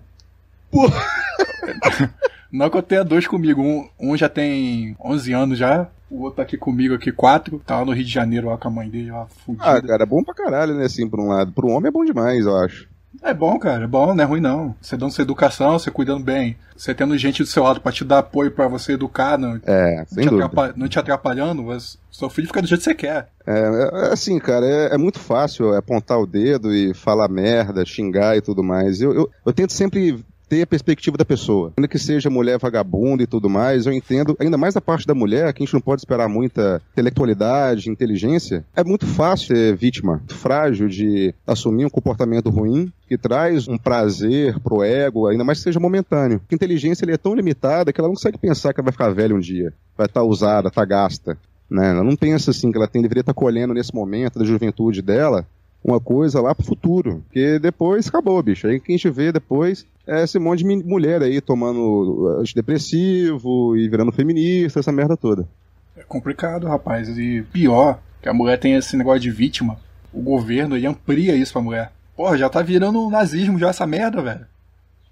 [0.71, 0.81] Pô.
[2.51, 3.61] Não que eu tenha dois comigo.
[3.61, 5.89] Um, um já tem 11 anos já.
[6.11, 7.59] O outro tá aqui comigo aqui, quatro.
[7.65, 9.65] Tá lá no Rio de Janeiro lá com a mãe dele, lá fudida.
[9.65, 11.51] Ah, cara, é bom pra caralho, né, assim, por um lado.
[11.51, 12.87] Pro homem é bom demais, eu acho.
[13.21, 14.75] É bom, cara, é bom, não é ruim não.
[14.81, 18.03] Você dando sua educação, você cuidando bem, você tendo gente do seu lado pra te
[18.03, 22.47] dar apoio pra você educar, não, é, não, te, não te atrapalhando, mas seu filho
[22.47, 23.29] fica do jeito que você quer.
[23.45, 28.37] É, é assim, cara, é, é, muito fácil apontar o dedo e falar merda, xingar
[28.37, 29.01] e tudo mais.
[29.01, 31.73] Eu, eu, eu tento sempre ter a perspectiva da pessoa.
[31.77, 35.15] Ainda que seja mulher vagabunda e tudo mais, eu entendo, ainda mais da parte da
[35.15, 38.65] mulher, que a gente não pode esperar muita intelectualidade, inteligência.
[38.75, 44.59] É muito fácil ser vítima, frágil de assumir um comportamento ruim que traz um prazer
[44.59, 46.41] pro ego, ainda mais que seja momentâneo.
[46.51, 49.35] A inteligência é tão limitada que ela não consegue pensar que ela vai ficar velha
[49.35, 51.37] um dia, vai estar tá usada, tá gasta.
[51.69, 51.91] Né?
[51.91, 55.01] Ela não pensa assim que ela tem, deveria estar tá colhendo nesse momento da juventude
[55.01, 55.45] dela
[55.85, 57.23] uma coisa lá pro futuro.
[57.25, 58.65] Porque depois acabou, bicho.
[58.67, 63.87] Aí quem a gente vê depois é esse monte de mulher aí tomando antidepressivo e
[63.87, 65.47] virando feminista, essa merda toda.
[65.95, 67.07] É complicado, rapaz.
[67.17, 69.77] E pior, que a mulher tem esse negócio de vítima.
[70.11, 71.91] O governo ele amplia isso pra mulher.
[72.15, 74.45] Porra, já tá virando nazismo já essa merda, velho.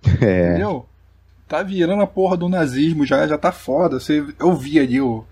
[0.22, 0.50] É.
[0.50, 0.86] Entendeu?
[1.48, 4.00] Tá virando a porra do nazismo já, já tá foda.
[4.00, 5.24] Você, eu vi ali o.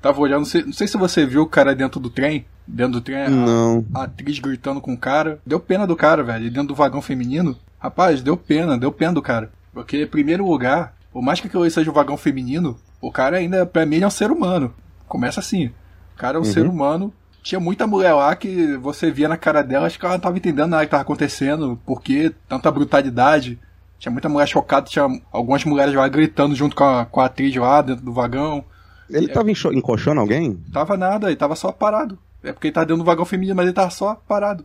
[0.00, 2.94] Tava olhando, não sei, não sei se você viu o cara dentro do trem dentro
[2.94, 3.84] do trem, Não.
[3.94, 5.40] A, a, atriz gritando com o cara.
[5.44, 6.44] Deu pena do cara, velho.
[6.44, 9.50] E dentro do vagão feminino, rapaz, deu pena, deu pena do cara.
[9.72, 13.64] Porque, em primeiro lugar, por mais que aquilo seja um vagão feminino, o cara ainda,
[13.64, 14.72] pra mim, é um ser humano.
[15.06, 15.66] Começa assim.
[16.14, 16.52] O cara é um uhum.
[16.52, 17.12] ser humano.
[17.42, 20.36] Tinha muita mulher lá que você via na cara dela, acho que ela não tava
[20.36, 23.58] entendendo nada que tava acontecendo, por que tanta brutalidade.
[23.98, 27.54] Tinha muita mulher chocada, tinha algumas mulheres lá gritando junto com a, com a atriz
[27.56, 28.64] lá dentro do vagão.
[29.10, 30.54] Ele é, tava encoxando alguém?
[30.72, 32.18] Tava nada, ele tava só parado.
[32.42, 34.64] É porque ele tá dentro do vagão feminino, mas ele tá só parado.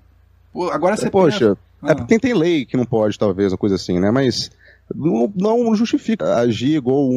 [0.52, 1.92] Pô, agora você Poxa, pensa...
[1.92, 4.12] é porque tem lei que não pode, talvez, uma coisa assim, né?
[4.12, 4.52] Mas
[4.94, 7.10] não, não justifica agir igual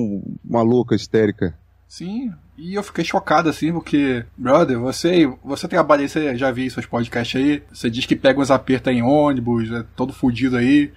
[0.44, 1.54] uma louca histérica.
[1.88, 6.86] Sim, e eu fiquei chocado assim, porque, brother, você, você trabalha, você já viu seus
[6.86, 10.90] podcasts aí, você diz que pega uns apertos em ônibus, é todo fudido aí.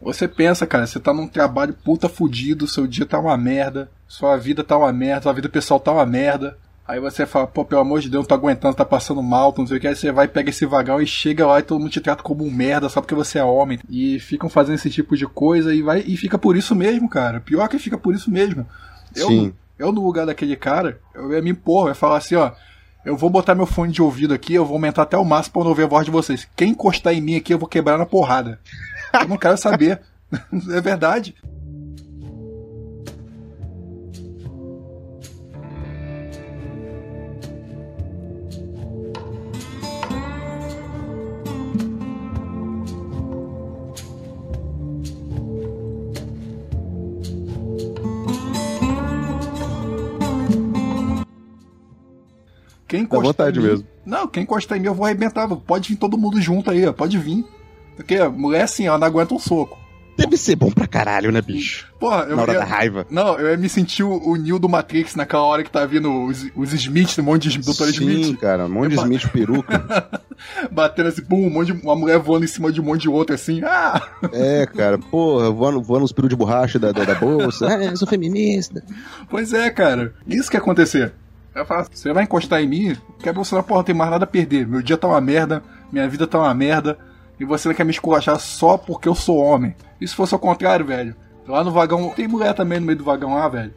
[0.00, 4.36] Você pensa, cara, você tá num trabalho puta fudido, seu dia tá uma merda, sua
[4.36, 6.56] vida tá uma merda, sua vida pessoal tá uma merda.
[6.86, 9.66] Aí você fala, pô, pelo amor de Deus, não tô aguentando, tá passando mal, não
[9.66, 9.88] sei o que.
[9.88, 12.44] Aí você vai, pega esse vagão e chega lá e todo mundo te trata como
[12.44, 13.80] um merda só porque você é homem.
[13.90, 17.40] E ficam fazendo esse tipo de coisa e vai e fica por isso mesmo, cara.
[17.40, 18.64] Pior que fica por isso mesmo.
[19.16, 19.52] Eu, Sim.
[19.76, 22.52] eu no lugar daquele cara, eu ia me impor, eu ia falar assim, ó.
[23.04, 25.62] Eu vou botar meu fone de ouvido aqui, eu vou aumentar até o máximo pra
[25.62, 26.46] não ouvir a voz de vocês.
[26.54, 28.60] Quem encostar em mim aqui, eu vou quebrar na porrada.
[29.20, 30.00] Eu não quero saber.
[30.70, 31.34] é verdade.
[52.94, 53.86] Quem Dá encostar vontade em mim, mesmo.
[54.06, 55.48] Não, quem encostar em mim eu vou arrebentar.
[55.48, 56.92] Pode vir todo mundo junto aí, ó.
[56.92, 57.44] Pode vir.
[57.96, 59.78] Porque a mulher assim, ela não aguenta um soco.
[60.16, 61.92] Deve ser bom pra caralho, né, bicho?
[61.98, 63.04] Porra, eu Na hora ia- da raiva.
[63.10, 66.26] Não, eu ia me sentir o, o Neo do Matrix naquela hora que tá vindo
[66.26, 67.72] os, os Smith, um monte de Dr.
[67.72, 68.94] Sim, Smith, cara, um monte de.
[68.94, 70.22] Smith peruca.
[70.70, 73.08] batendo assim, pum, um monte de, uma mulher voando em cima de um monte de
[73.08, 73.60] outro assim.
[73.64, 74.00] Ah!
[74.32, 77.66] É, cara, porra, voando, voando os peru de borracha da, da, da bolsa.
[77.66, 78.84] É, eu sou feminista.
[79.28, 80.14] Pois é, cara.
[80.28, 81.12] Isso que ia acontecer.
[81.54, 84.24] Eu falo, você vai encostar em mim, quer você não porra, não tem mais nada
[84.24, 84.66] a perder.
[84.66, 85.62] Meu dia tá uma merda,
[85.92, 86.98] minha vida tá uma merda,
[87.38, 89.74] e você não quer me esculachar só porque eu sou homem.
[90.00, 91.14] E se fosse ao contrário, velho?
[91.46, 93.72] Lá no vagão, tem mulher também no meio do vagão lá, velho.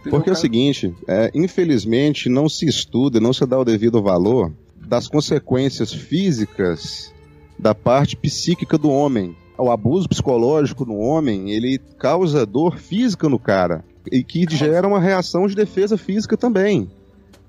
[0.00, 0.36] Entendeu, Porque é o cara?
[0.36, 7.12] seguinte, é, infelizmente não se estuda, não se dá o devido valor das consequências físicas
[7.58, 9.36] da parte psíquica do homem.
[9.58, 15.00] O abuso psicológico no homem, ele causa dor física no cara e que gera uma
[15.00, 16.88] reação de defesa física também.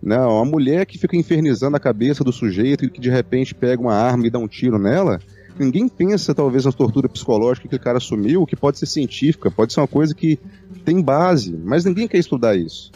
[0.07, 3.81] Não, a mulher que fica infernizando a cabeça do sujeito e que de repente pega
[3.81, 5.19] uma arma e dá um tiro nela,
[5.59, 9.73] ninguém pensa talvez na tortura psicológica que o cara assumiu, que pode ser científica, pode
[9.73, 10.39] ser uma coisa que
[10.85, 12.89] tem base, mas ninguém quer estudar isso.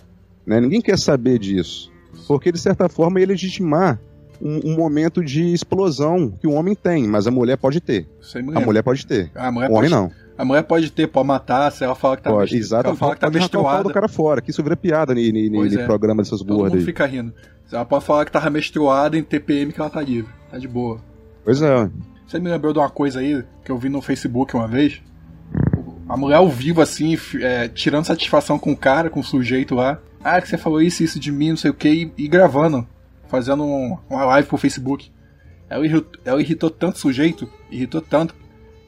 [0.46, 0.62] Né?
[0.62, 1.92] Ninguém quer saber disso.
[2.30, 4.00] Porque, de certa forma, ia legitimar
[4.42, 8.08] um, um momento de explosão que o homem tem, mas a mulher pode ter.
[8.36, 9.30] Me A mulher pode ter.
[9.36, 10.12] A mulher O homem pode, não.
[10.42, 12.84] A mulher pode ter, pode matar, se ela fala que tá Pode, exato.
[12.84, 13.94] se ela fala que tá arrancar o do menstruada.
[13.94, 15.14] cara fora, que isso vira piada
[15.60, 15.86] Pois é.
[15.86, 16.84] programa dessas mundo aí.
[16.86, 17.32] fica rindo.
[17.72, 20.32] Ela pode falar que tava menstruada em TPM que ela tá livre.
[20.50, 21.00] Tá de boa.
[21.46, 21.90] Pois é.
[22.26, 25.00] Você me lembrou de uma coisa aí que eu vi no Facebook uma vez?
[26.10, 30.00] A mulher ao vivo, assim, é, tirando satisfação com o cara, com o sujeito lá.
[30.24, 32.88] Ah, que você falou isso, isso de mim, não sei o que, e, e gravando.
[33.28, 35.10] Fazendo um- uma live pro Facebook.
[35.70, 38.36] Ela irritou, ela irritou tanto o sujeito, irritou tanto,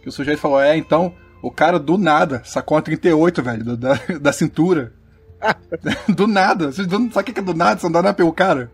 [0.01, 3.99] que o sujeito falou: É, então, o cara do nada sacou uma 38, velho, da,
[4.19, 4.93] da, cintura.
[6.07, 6.71] do nada.
[6.71, 7.79] Você não sabe o que é do nada?
[7.79, 8.71] Você não dá nada pelo cara.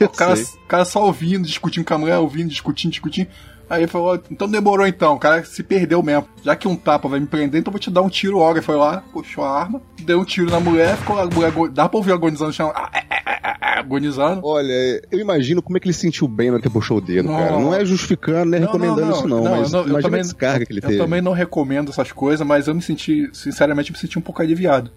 [0.00, 3.28] O cara, o cara só ouvindo, discutindo com a mulher, ouvindo, discutindo, discutindo.
[3.68, 6.28] Aí ele falou, então demorou então, o cara se perdeu mesmo.
[6.44, 8.52] Já que um tapa vai me prender, então eu vou te dar um tiro logo.
[8.52, 11.88] Ele foi lá, puxou a arma, deu um tiro na mulher, ficou a mulher, dá
[11.88, 14.40] pra ouvir agonizando no chão, ah, ah, ah, agonizando.
[14.44, 14.72] Olha,
[15.10, 17.36] eu imagino como é que ele sentiu bem na hora que puxou o dedo, Não.
[17.38, 17.50] cara.
[17.52, 19.44] Não é justificando, nem Não, recomendando não, isso, não.
[19.44, 20.98] Mas eu eu também- a descarga que ele Eu teve.
[20.98, 24.90] também não recomendo essas coisas, mas eu me senti, sinceramente, me senti um pouco aliviado.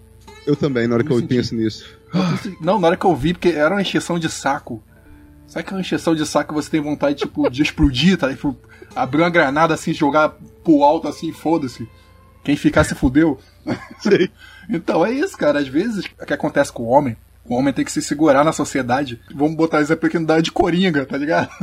[0.46, 1.34] Eu também, na hora que eu senti.
[1.34, 1.84] penso nisso.
[2.14, 4.82] Eu Não, na hora que eu vi, porque era uma encheção de saco.
[5.46, 8.28] Sabe aquela encheção de saco que você tem vontade, tipo, de explodir, tá?
[8.30, 8.56] Tipo,
[8.94, 11.88] abrir uma granada assim, jogar pro alto assim, foda-se.
[12.44, 13.38] Quem ficar se fudeu.
[14.00, 14.30] Sei.
[14.68, 15.60] Então é isso, cara.
[15.60, 17.16] Às vezes, o que acontece com o homem,
[17.54, 19.20] o homem tem que se segurar na sociedade.
[19.34, 21.48] Vamos botar exemplo aqui, não dá de coringa, tá ligado?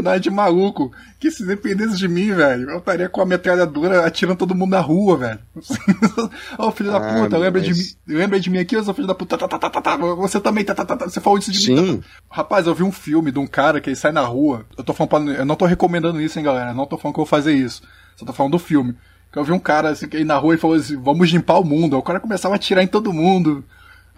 [0.00, 0.92] Não é de maluco.
[1.18, 4.80] Que se dependesse de mim, velho, eu estaria com a metralhadora atirando todo mundo na
[4.80, 5.38] rua, velho.
[6.56, 7.76] Ô, filho da Ah, puta, lembra de mim?
[7.78, 9.36] mas- Lembra de mim aqui, ô filho da puta?
[9.36, 9.96] Tá, tá, tá, tá, tá.
[9.96, 11.08] Você também, tá, tá, tá, tá.
[11.08, 11.76] Você falou isso de mim.
[11.76, 11.96] Sim.
[11.96, 12.08] tá, tá.
[12.30, 14.64] Rapaz, eu vi um filme de um cara que ele sai na rua.
[14.76, 16.70] Eu tô falando, pra- eu não tô recomendando isso, hein, galera.
[16.70, 17.82] Eu não tô falando que eu vou fazer isso.
[18.16, 18.94] Só tô falando do filme.
[19.32, 21.58] Que eu vi um cara assim, que aí na rua e falou assim: vamos limpar
[21.58, 21.96] o mundo.
[21.96, 23.64] Aí o cara começava a atirar em todo mundo.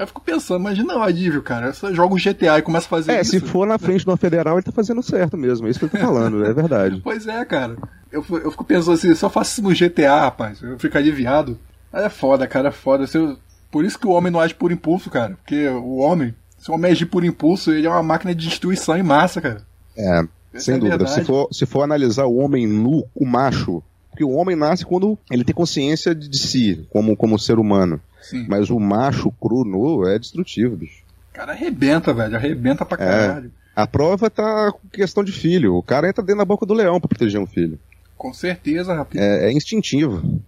[0.01, 1.73] Eu fico pensando, imagina o alívio, cara.
[1.75, 3.31] Você joga o GTA e começa a fazer É, isso.
[3.33, 5.67] se for na frente de uma federal, ele tá fazendo certo mesmo.
[5.67, 7.01] É isso que eu tô falando, é verdade.
[7.05, 7.77] Pois é, cara.
[8.11, 10.97] Eu, fico- eu fico pensando assim, se eu faço isso no GTA, rapaz, eu fico
[10.97, 11.59] aliviado.
[11.93, 13.05] Aí é foda, cara, é foda.
[13.13, 13.37] Eu-
[13.71, 15.35] Por isso que o homem não age por impulso, cara.
[15.37, 18.97] Porque o homem, se o homem agir por impulso, ele é uma máquina de destruição
[18.97, 19.63] em massa, cara.
[19.97, 20.21] É,
[20.55, 20.97] Essa sem é dúvida.
[20.99, 21.21] verdade.
[21.21, 25.19] Se for, se for analisar o homem nu, o macho, porque o homem nasce quando
[25.31, 28.01] ele tem consciência de, de si, como, como ser humano.
[28.21, 28.47] Sim.
[28.49, 31.03] Mas o macho cru nu é destrutivo, bicho.
[31.31, 32.37] O cara arrebenta, velho.
[32.37, 33.51] Arrebenta pra caralho.
[33.75, 35.75] A prova tá com questão de filho.
[35.75, 37.79] O cara entra dentro da boca do leão pra proteger um filho.
[38.17, 39.19] Com certeza, rapaz.
[39.19, 40.43] É, é instintivo.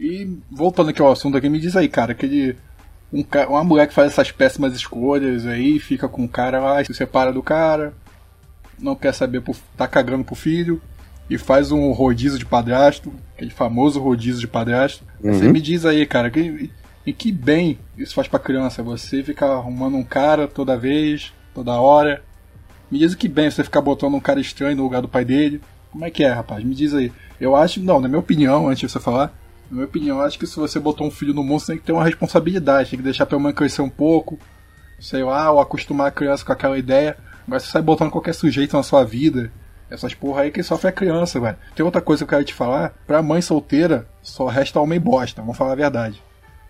[0.00, 2.56] E voltando aqui ao assunto aqui, me diz aí, cara, aquele.
[3.14, 6.84] Um, ca- uma mulher que faz essas péssimas escolhas aí, fica com o cara lá,
[6.84, 7.94] se separa do cara,
[8.78, 10.82] não quer saber, por, tá cagando pro filho,
[11.30, 15.04] e faz um rodízio de padrasto, aquele famoso rodízio de padrasto.
[15.20, 15.52] Você Uhum.
[15.52, 16.70] me diz aí, cara, que,
[17.06, 18.82] e que bem isso faz pra criança?
[18.82, 22.22] Você ficar arrumando um cara toda vez, toda hora.
[22.90, 25.24] Me diz o que bem você ficar botando um cara estranho no lugar do pai
[25.24, 25.60] dele.
[25.90, 26.62] Como é que é, rapaz?
[26.64, 27.10] Me diz aí.
[27.40, 29.32] Eu acho, não, na minha opinião, antes de você falar,
[29.70, 31.86] na minha opinião, acho que se você botou um filho no mundo, você tem que
[31.86, 34.38] ter uma responsabilidade, tem que deixar pelo menos crescer um pouco,
[34.98, 37.16] sei lá, ou acostumar a criança com aquela ideia.
[37.46, 39.52] Mas você sai botando qualquer sujeito na sua vida,
[39.90, 41.56] essas porra aí que sofre a criança, velho.
[41.74, 45.42] Tem outra coisa que eu quero te falar, pra mãe solteira, só resta homem bosta,
[45.42, 46.22] vamos falar a verdade.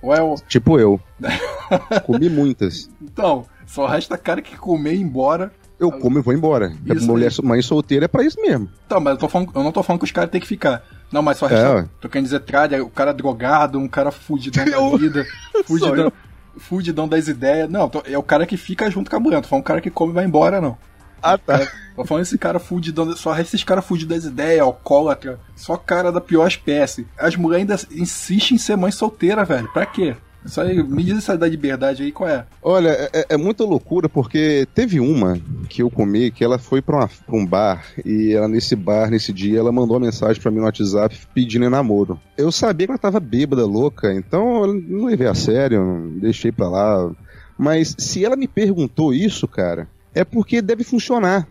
[0.03, 0.35] Ou é o...
[0.49, 1.01] Tipo eu.
[2.05, 2.91] Comi muitas.
[3.01, 5.53] Então, só resta cara que comer e ir embora.
[5.85, 6.73] Eu como e vou embora.
[6.89, 8.69] É Isso mulher, mãe solteira é pra isso mesmo.
[8.89, 10.83] Tá, mas eu, falando, eu não tô falando que os caras têm que ficar.
[11.13, 11.75] Não, mas só É, resta.
[11.75, 11.89] ué.
[12.01, 16.13] tô querendo dizer tralha, o cara drogado, um cara fudidão da Eu- vida, Só fudidão,
[16.57, 17.69] fudidão das ideias.
[17.71, 19.41] Não, tô- é o cara que fica junto com a mulher.
[19.43, 20.77] Tô falando o cara que come e vai embora, não.
[21.23, 21.67] Ah, tá.
[21.97, 26.13] Tô falando esse cara fudidão, só resta esses caras fudidos das ideias, alcoólatra, só cara
[26.13, 27.07] da pior espécie.
[27.19, 29.69] As mulheres ainda insistem em ser mãe solteira, velho.
[29.73, 30.15] Pra quê?
[30.45, 32.45] Isso aí, me diz essa da liberdade aí, qual é?
[32.63, 36.97] Olha, é, é muita loucura porque teve uma que eu comi que ela foi pra,
[36.97, 40.51] uma- pra um bar e ela nesse bar, nesse dia, ela mandou uma mensagem pra
[40.51, 42.21] mim no WhatsApp pedindo namoro.
[42.37, 46.69] Eu sabia que ela tava bêbada, louca, então eu não levei a sério, deixei pra
[46.69, 47.11] lá.
[47.57, 51.49] Mas se ela me perguntou isso, cara, é porque deve funcionar.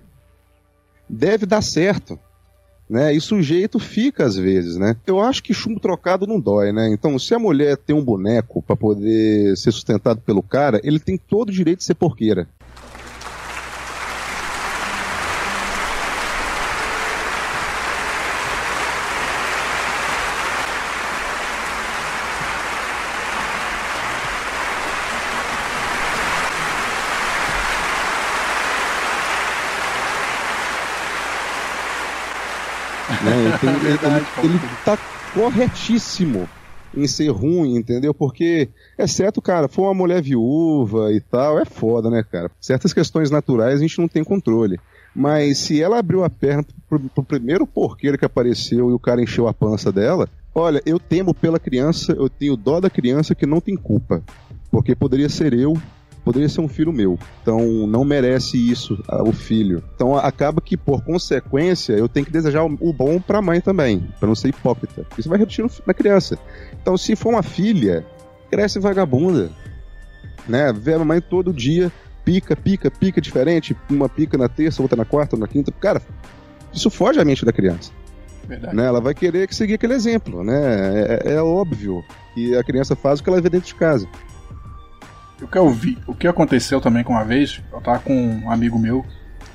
[1.10, 2.20] Deve dar certo.
[2.94, 3.12] Né?
[3.12, 4.96] E sujeito fica às vezes, né?
[5.08, 6.90] Eu acho que chumbo trocado não dói, né?
[6.94, 11.18] Então, se a mulher tem um boneco pra poder ser sustentado pelo cara, ele tem
[11.18, 12.48] todo o direito de ser porqueira.
[33.24, 33.38] né?
[33.46, 34.98] Ele, tem- ele- Verdade, ele- ele tá
[35.34, 36.50] corretíssimo
[36.96, 38.14] em ser ruim, entendeu?
[38.14, 42.52] Porque, exceto, cara, for uma mulher viúva e tal, é foda, né, cara?
[42.62, 44.80] Certas questões naturais a gente não tem controle.
[45.16, 49.22] Mas se ela abriu a perna pro, pro primeiro porqueiro que apareceu e o cara
[49.22, 53.46] encheu a pança dela, olha, eu temo pela criança, eu tenho dó da criança que
[53.46, 54.24] não tem culpa.
[54.72, 55.74] Porque poderia ser eu,
[56.24, 57.18] poderia ser um filho meu.
[57.42, 59.84] Então não merece isso ah, o filho.
[59.96, 64.28] Então acaba que por consequência eu tenho que desejar o bom pra mãe também, pra
[64.28, 65.06] não ser hipócrita.
[65.18, 66.38] Isso vai repetir na criança.
[66.82, 68.06] Então se for uma filha,
[68.50, 69.52] cresce vagabunda,
[70.48, 70.72] né?
[70.74, 71.92] Vê a mãe todo dia,
[72.24, 75.72] pica, pica, pica diferente, uma pica na terça, outra na quarta, na quinta.
[75.72, 76.02] Cara,
[76.74, 77.92] isso foge à mente da criança.
[78.48, 78.76] Verdade.
[78.76, 78.86] Né?
[78.86, 81.20] Ela vai querer que seguir aquele exemplo, né?
[81.24, 84.08] É, é óbvio que a criança faz o que ela vê dentro de casa.
[85.44, 88.50] O que eu vi, o que aconteceu também com uma vez, eu tava com um
[88.52, 89.06] amigo meu,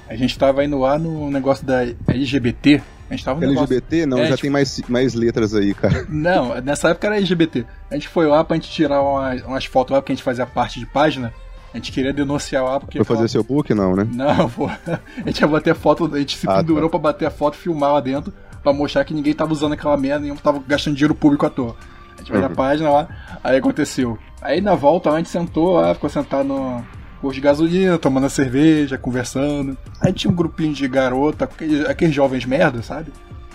[0.08, 3.74] a gente tava indo lá no negócio da LGBT, a gente tava no negócio...
[3.74, 6.06] LGBT, não, É, já tipo- tem mais, mais letras aí, cara.
[6.10, 7.64] Não, nessa época era LGBT.
[7.90, 10.44] A gente foi lá pra gente tirar umas, umas fotos lá, porque a gente fazia
[10.46, 11.32] parte de página,
[11.72, 13.02] a gente queria denunciar lá, porque...
[13.02, 14.06] Foi fazer seu book, não, né?
[14.12, 16.90] Não, pô, a gente ia bater foto, a gente se Ah, pendurou tá.
[16.90, 20.20] pra bater a foto, filmar lá dentro, pra mostrar que ninguém tava usando aquela merda,
[20.20, 21.76] nenhum tava gastando dinheiro público à toa.
[22.14, 22.54] A gente vai na Uhum.
[22.54, 23.08] página lá,
[23.42, 24.18] aí aconteceu.
[24.40, 26.84] Aí na volta a gente sentou lá, ficou sentado no
[27.20, 29.76] posto de gasolina, tomando a cerveja, conversando.
[30.00, 33.12] Aí tinha um grupinho de garota, aqueles, aqueles jovens merda, sabe?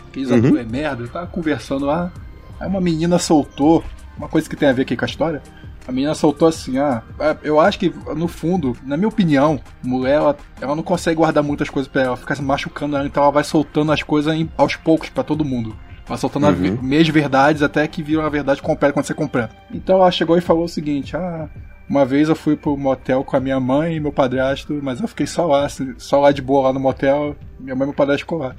[0.10, 0.58] Aqueles Uhum.
[0.58, 2.12] é merda, tava conversando lá.
[2.60, 3.84] Aí uma menina soltou,
[4.18, 5.42] uma coisa que tem a ver aqui com a história.
[5.88, 7.02] A menina soltou assim, ah,
[7.44, 11.70] eu acho que no fundo, na minha opinião, mulher, ela, ela não consegue guardar muitas
[11.70, 15.10] coisas pra ela, fica se machucando ela, então ela vai soltando as coisas aos poucos
[15.10, 15.76] pra todo mundo.
[16.06, 16.78] Vai soltando Uhum.
[16.82, 19.56] meias verdades até que vira uma verdade completa quando você completa.
[19.74, 21.48] Então ela chegou e falou o seguinte, ah,
[21.90, 25.08] uma vez eu fui pro motel com a minha mãe e meu padrasto, mas eu
[25.08, 27.96] fiquei só lá, assim, só lá de boa lá no motel, minha mãe e meu
[27.96, 28.56] padrasto ficou lá.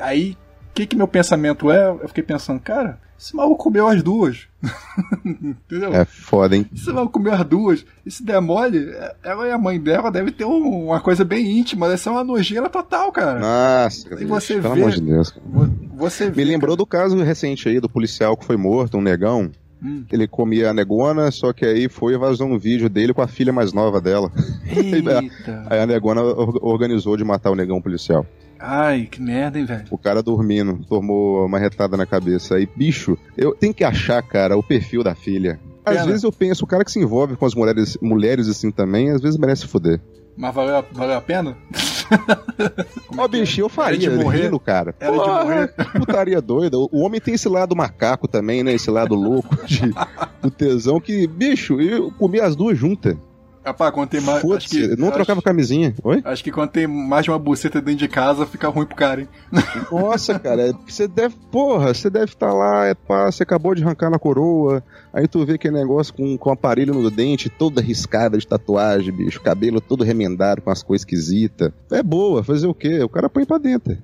[0.00, 0.32] Aí,
[0.70, 1.88] o que que meu pensamento é?
[1.88, 4.48] Eu fiquei pensando, cara, esse maluco comeu as duas.
[5.24, 5.94] Entendeu?
[5.94, 6.66] É foda, hein?
[6.74, 10.32] Se ela comeu as duas, e se der mole, ela e a mãe dela devem
[10.32, 13.38] ter um- uma coisa bem íntima, deve ser uma nojeira total, cara.
[13.38, 15.30] Nossa, E você pelo vê- amor de Deus.
[15.30, 15.42] cara.
[15.46, 19.02] Vo- Você Me vê, lembrou do caso recente aí do policial que foi morto, um
[19.02, 19.50] negão.
[19.80, 20.04] Hum.
[20.12, 23.26] Ele comia a negona, só que aí foi e vazou um vídeo dele com a
[23.26, 24.30] filha mais nova dela.
[24.66, 25.20] Eita.
[25.68, 28.24] Aí a negona or- organizou de matar o negão policial.
[28.64, 29.84] Ai, que merda, hein, velho.
[29.90, 32.54] O cara dormindo, tomou uma retada na cabeça.
[32.54, 35.58] Aí, bicho, eu tenho que achar, cara, o perfil da filha.
[35.84, 36.06] Às Pena.
[36.06, 39.20] vezes eu penso, o cara que se envolve com as mulheres, mulheres assim também, às
[39.20, 40.00] vezes merece fuder.
[40.36, 41.56] Mas valeu, a- valeu a pena?
[43.18, 44.44] Ó, bicho, eu faria, Era de morrer?
[44.44, 44.94] rindo, cara.
[45.00, 45.68] Era de Porra, morrer?
[45.74, 46.78] que Putaria doida.
[46.78, 48.72] O homem tem esse lado macaco também, né?
[48.72, 49.92] Esse lado louco de,
[50.40, 53.16] do tesão que, bicho, eu comi as duas juntas.
[53.64, 54.38] Rapaz, quando tem mais.
[54.38, 55.94] Acho Foda-se, que, não acho, trocava camisinha.
[56.02, 56.20] Oi?
[56.24, 59.20] acho que quando tem mais de uma buceta dentro de casa, fica ruim pro cara,
[59.20, 59.28] hein?
[59.90, 63.84] Nossa, cara, é- você deve, porra, você deve estar lá, é pá, você acabou de
[63.84, 64.82] arrancar na coroa,
[65.12, 69.40] aí tu vê aquele negócio com, com aparelho no dente, toda riscada de tatuagem, bicho,
[69.40, 71.70] cabelo todo remendado com as coisas esquisitas.
[71.90, 73.00] É boa, fazer o quê?
[73.02, 73.96] O cara põe pra dentro.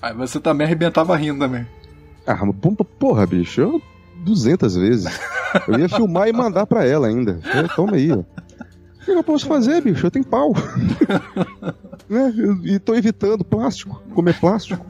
[0.00, 1.66] Aí você também arrebentava rindo também.
[2.26, 2.38] Ah,
[2.98, 3.82] porra, bicho, eu
[4.24, 5.06] 200 vezes.
[5.66, 7.40] Eu ia filmar e mandar pra ela ainda.
[7.54, 8.22] Eu, Toma aí, ó.
[9.00, 10.06] O que eu posso fazer, bicho?
[10.06, 10.52] Eu tenho pau.
[12.08, 12.32] né?
[12.64, 14.84] E tô evitando plástico, comer plástico.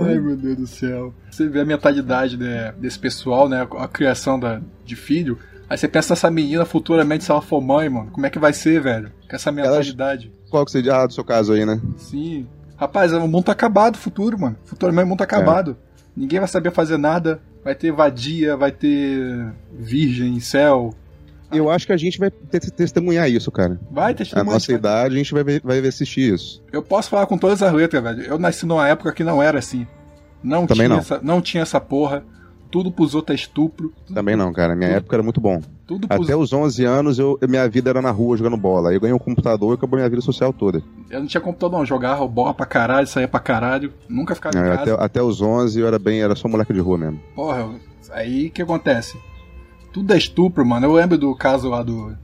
[0.00, 1.14] Ai, meu Deus do céu.
[1.30, 3.66] Você vê a mentalidade né, desse pessoal, né?
[3.78, 5.38] A criação da, de filho.
[5.68, 8.10] Aí você pensa nessa menina futuramente, se ela for mãe, mano.
[8.10, 9.10] Como é que vai ser, velho?
[9.28, 10.32] Com essa mentalidade.
[10.48, 11.80] Qual que seria ah, do seu caso aí, né?
[11.96, 12.46] Sim.
[12.76, 14.56] Rapaz, o mundo tá acabado, o futuro, mano.
[14.64, 15.76] Futuramente o mundo tá acabado.
[16.16, 17.40] Ninguém vai saber fazer nada.
[17.64, 20.94] Vai ter vadia, vai ter virgem, céu.
[21.52, 23.80] Eu acho que a gente vai ter que testemunhar isso, cara.
[23.90, 26.62] Vai ter A nossa idade, a gente vai ver, vai assistir isso.
[26.72, 28.22] Eu posso falar com todas as letras, velho.
[28.22, 29.86] Eu nasci numa época que não era assim.
[30.42, 30.98] Não Também tinha não.
[30.98, 32.24] Essa, não tinha essa porra.
[32.70, 33.92] Tudo pros outros é estupro.
[34.12, 34.74] Também não, cara.
[34.74, 35.60] Minha época era muito bom.
[35.86, 36.20] Tudo pros...
[36.22, 38.90] Até os 11 anos, eu, minha vida era na rua jogando bola.
[38.90, 40.82] Aí eu ganhei um computador e acabou minha vida social toda.
[41.08, 41.86] Eu não tinha computador, não.
[41.86, 43.92] Jogava bola pra caralho, saía pra caralho.
[44.08, 44.94] Nunca ficava em É, casa.
[44.94, 47.20] até, até os 11 eu era bem, era só moleque de rua mesmo.
[47.34, 47.70] Porra,
[48.10, 49.16] aí o que acontece?
[49.96, 50.86] Tudo é estupro, mano.
[50.86, 52.14] Eu lembro do caso lá do.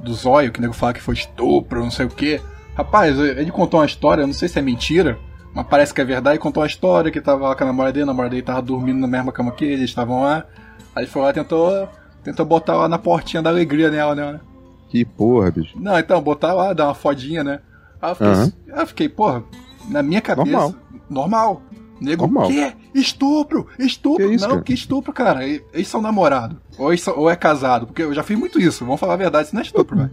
[0.00, 2.40] Do Zóio, que o nego fala que foi estupro, não sei o quê.
[2.74, 5.16] Rapaz, ele contou uma história, não sei se é mentira,
[5.54, 6.34] mas parece que é verdade.
[6.34, 8.60] Ele contou uma história que tava lá com a namorada dele, a namorada dele tava
[8.60, 10.44] dormindo na mesma cama que ele, eles estavam lá.
[10.92, 11.88] Aí ele foi lá e tentou,
[12.24, 14.40] tentou botar lá na portinha da alegria nela, né?
[14.88, 15.78] Que porra, bicho.
[15.78, 17.60] Não, então, botar lá, dar uma fodinha, né?
[18.00, 19.44] Aí eu fiquei, aí eu fiquei porra,
[19.88, 20.50] na minha cabeça.
[20.50, 20.74] Normal.
[21.08, 21.62] Normal.
[22.02, 22.48] Nego, Normal.
[22.48, 22.72] que?
[22.94, 23.66] Estupro!
[23.78, 24.28] Estupro!
[24.28, 24.62] Que isso, não, cara?
[24.62, 25.46] que estupro, cara.
[25.46, 26.56] Eles são namorados.
[26.78, 27.86] Ou, são- ou é casado.
[27.86, 28.84] Porque eu já fiz muito isso.
[28.84, 30.10] Vamos falar a verdade, isso não é estupro, velho.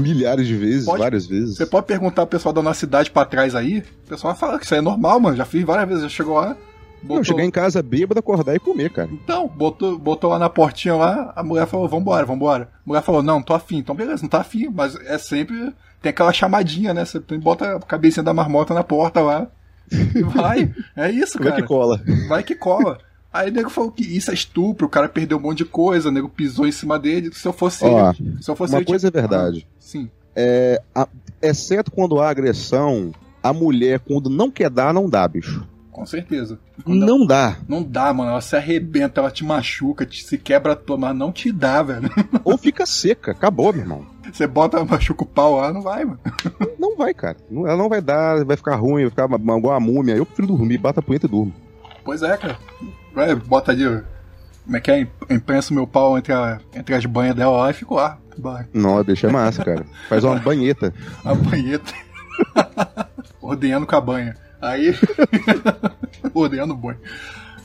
[0.00, 1.56] Milhares de vezes, Pode- várias vezes.
[1.56, 4.58] Você pode perguntar pro pessoal da nossa cidade pra trás aí, o pessoal vai falar
[4.58, 5.36] que isso aí é normal, mano.
[5.36, 6.02] Já fiz várias vezes.
[6.04, 6.56] Já chegou lá.
[7.02, 7.16] Botou...
[7.16, 9.10] Não, chegar em casa bêbado, acordar e comer, cara.
[9.12, 12.70] Então, botou, botou lá na portinha lá, a mulher falou, vambora, vambora.
[12.74, 13.76] A mulher falou, não, tô afim.
[13.76, 15.72] Então, beleza, não tá afim, mas é sempre.
[16.00, 17.04] Tem aquela chamadinha, né?
[17.04, 19.48] Você bota a cabecinha da marmota na porta lá.
[20.14, 20.72] E vai.
[20.96, 21.56] É isso, é cara.
[21.56, 22.00] que cola?
[22.28, 22.98] Vai que cola.
[23.32, 26.08] Aí o nego falou que isso é estupro, o cara perdeu um monte de coisa,
[26.08, 27.30] o nego pisou em cima dele.
[27.32, 28.40] Se eu fosse Ó, ele.
[28.42, 29.66] Se eu fosse Uma ele, coisa é tinha- verdade.
[29.78, 30.08] Sim.
[30.36, 31.08] É, a-
[31.42, 35.66] exceto quando há agressão, a mulher, quando não quer dar, não dá, bicho.
[35.94, 36.58] Com certeza.
[36.84, 37.56] Quando Não dá.
[37.68, 38.32] Não dá, mano.
[38.32, 42.10] Ela se arrebenta, ela te machuca, te, se quebra toda, mas não te dá, velho.
[42.42, 43.30] Ou fica seca.
[43.30, 44.04] Acabou, meu irmão.
[44.32, 46.18] Você bota, machuca o pau lá, não vai, mano.
[46.80, 47.36] Não vai, cara.
[47.50, 50.16] Ela não vai dar, vai ficar ruim, vai ficar uma- uma- igual a múmia.
[50.16, 51.52] Eu prefiro dormir, bata a punheta e durmo.
[52.04, 52.58] Pois é, cara.
[53.14, 53.84] Vai, bota ali,
[54.64, 55.06] como é que é?
[55.30, 58.18] Imprensa o meu pau entre, a- entre as banhas dela lá e fico lá.
[58.72, 59.86] Não, deixa massa, cara.
[60.08, 60.92] Faz uma banheta.
[61.24, 61.92] A banheta.
[63.40, 64.36] Ordenhando com a banha.
[64.64, 64.94] Aí.
[66.34, 66.96] Ordenhando o boi.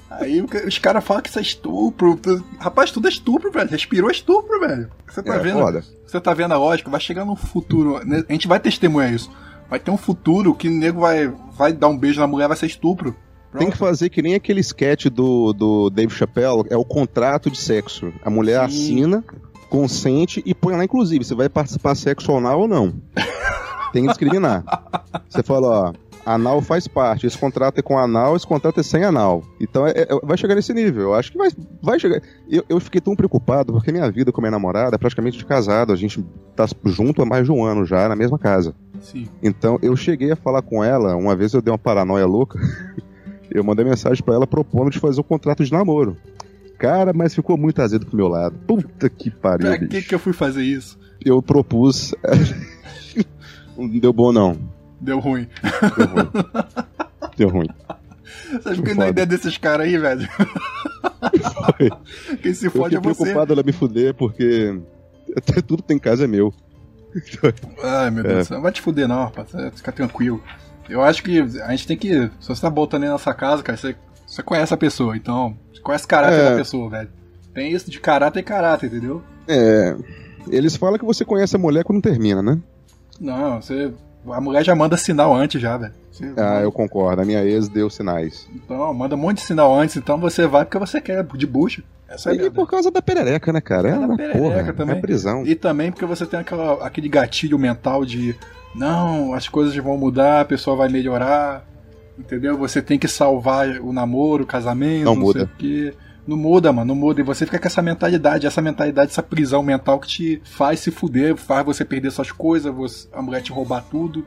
[0.09, 2.17] Aí os caras falam que isso é estupro.
[2.17, 3.69] Tu- Rapaz, tudo é estupro, velho.
[3.69, 4.89] Respirou é estupro, velho.
[5.07, 5.59] Você tá É, vendo?
[5.59, 5.83] foda.
[6.05, 6.89] Você tá vendo a lógica?
[6.89, 8.03] Vai chegar num futuro.
[8.05, 8.23] né?
[8.27, 9.29] A gente vai testemunhar isso.
[9.69, 12.57] Vai ter um futuro que o nego vai, vai dar um beijo na mulher, vai
[12.57, 13.11] ser estupro.
[13.57, 13.77] Tem que Pronto.
[13.77, 18.11] fazer que nem aquele sketch do, do Dave Chappelle, é o contrato de sexo.
[18.23, 18.65] A mulher Sim.
[18.65, 19.23] assina,
[19.69, 22.93] consente e põe lá, inclusive, você vai participar sexo anal ou não.
[23.93, 24.63] Tem que discriminar.
[25.29, 25.93] Você fala, ó,
[26.33, 29.43] anal faz parte, esse contrato é com anal, esse contrato é sem anal.
[29.59, 31.03] Então é- é- vai chegar nesse nível.
[31.03, 31.49] Eu acho que vai,
[31.81, 32.21] vai chegar.
[32.49, 35.91] Eu, eu fiquei tão preocupado porque minha vida com minha namorada é praticamente de casado.
[35.91, 36.23] A gente
[36.55, 38.75] tá junto há mais de um ano já, na mesma casa.
[39.01, 39.27] Sim.
[39.41, 42.59] Então eu cheguei a falar com ela, uma vez eu dei uma paranoia louca.
[43.51, 46.15] Eu mandei mensagem pra ela propondo de fazer um contrato de namoro.
[46.77, 48.55] Cara, mas ficou muito azedo pro meu lado.
[48.67, 50.99] Puta que pariu, Pra que, que eu fui fazer isso?
[51.25, 52.13] Eu propus.
[53.75, 54.55] Não deu bom, não.
[55.01, 55.47] Deu ruim.
[55.97, 56.29] Deu ruim.
[57.37, 57.67] Deu ruim.
[58.61, 60.27] Vocês ficam na ideia desses caras aí, velho?
[62.41, 63.15] Quem se Eu fode é você.
[63.23, 64.79] preocupado ela me fuder, porque
[65.35, 66.53] até tudo que tem em casa é meu.
[67.83, 68.53] Ai, meu Deus É.
[68.53, 69.49] Não vai te fuder, não, rapaz.
[69.75, 70.41] Fica tranquilo.
[70.87, 72.29] Eu acho que a gente tem que.
[72.39, 73.95] Se você tá botando aí nessa casa, cara, você,
[74.25, 75.57] você conhece a pessoa, então.
[75.73, 76.49] Você conhece o caráter É.
[76.51, 77.09] da pessoa, velho.
[77.53, 79.21] Tem isso de caráter e caráter, entendeu?
[79.47, 79.95] É.
[80.49, 82.59] Eles falam que você conhece a mulher quando termina, né?
[83.19, 83.91] Não, você.
[84.33, 85.93] A mulher já manda sinal antes já, velho.
[86.11, 87.21] Você- Ah, eu concordo.
[87.21, 88.47] A minha ex deu sinais.
[88.53, 91.83] Então, manda um monte de sinal antes, então você vai porque você quer, de bucha.
[92.07, 93.89] Essa é E por causa da perereca, né, cara?
[93.89, 94.73] É, É da uma perereca porra.
[94.73, 94.97] também.
[94.97, 95.45] É prisão.
[95.45, 98.35] E também porque você tem aquela, aquele gatilho mental de
[98.75, 101.65] não, as coisas vão mudar, a pessoa vai melhorar,
[102.17, 102.57] entendeu?
[102.57, 105.39] Você tem que salvar o namoro, o casamento, Não não, muda.
[105.39, 105.93] sei o quê.
[106.29, 107.21] Não muda, mano, não muda.
[107.21, 110.91] E você fica com essa mentalidade, essa mentalidade, essa prisão mental que te faz se
[110.91, 114.23] fuder, faz você perder suas coisas, você- a mulher te roubar tudo,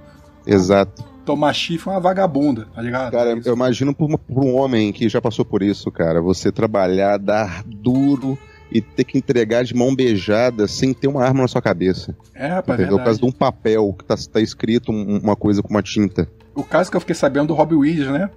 [0.47, 1.05] Exato.
[1.25, 3.13] tomar chifre é uma vagabunda, tá ligado?
[3.13, 6.21] Cara, É eu imagino uma- pra um homem que já passou por isso, cara.
[6.21, 8.37] Você trabalhar, dar duro
[8.71, 12.17] e ter que entregar de mão beijada sem ter uma arma na sua cabeça.
[12.35, 12.99] é, rapaz, entendeu?
[12.99, 16.27] Por causa de um papel que tá, tá escrito um- uma coisa com uma tinta.
[16.55, 18.29] o caso que eu fiquei sabendo do Robbie Williams, né?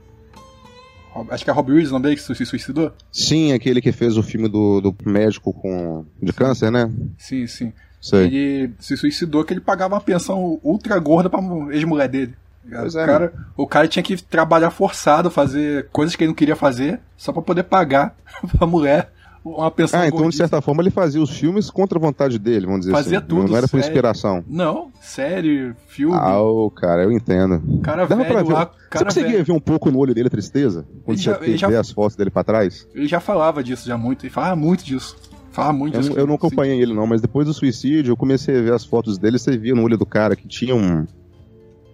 [1.16, 2.92] Rob- Acho que é Robbie Williams o nome dele que se suicidou?
[3.12, 6.92] Sim, aquele que fez o filme do, do médico com de câncer, né?
[7.18, 7.72] Sim, sim.
[8.02, 8.26] Sei.
[8.26, 12.36] Ele se suicidou que ele pagava uma pensão ultra gorda pra mu- ex-mulher dele.
[12.70, 16.36] Pois o, é, cara, o cara tinha que trabalhar forçado, fazer coisas que ele não
[16.36, 18.16] queria fazer, só pra poder pagar
[18.58, 19.10] pra mulher
[19.46, 20.48] uma pensão Ah, então de gordíssima.
[20.48, 23.28] certa forma ele fazia os filmes contra a vontade dele, vamos dizer Fazia assim.
[23.28, 24.44] tudo, Não era por inspiração.
[24.48, 27.62] Não, série, filme, Ah, ô, cara, eu entendo.
[27.82, 28.54] cara Dava pra velho ver.
[28.54, 29.46] lá, Você cara conseguia velho.
[29.46, 30.86] ver um pouco no olho dele a tristeza?
[31.06, 32.88] Quando Ele você já- ele já- vê as fotos dele pra trás?
[32.96, 35.16] Ele já falava disso já muito, ele falava muito disso.
[35.52, 36.14] Falava muito Eu, disso.
[36.20, 39.18] eu não acompanhei ele não, mas depois do suicídio eu comecei a ver as fotos
[39.18, 41.06] dele e você via no olho do cara que tinha um...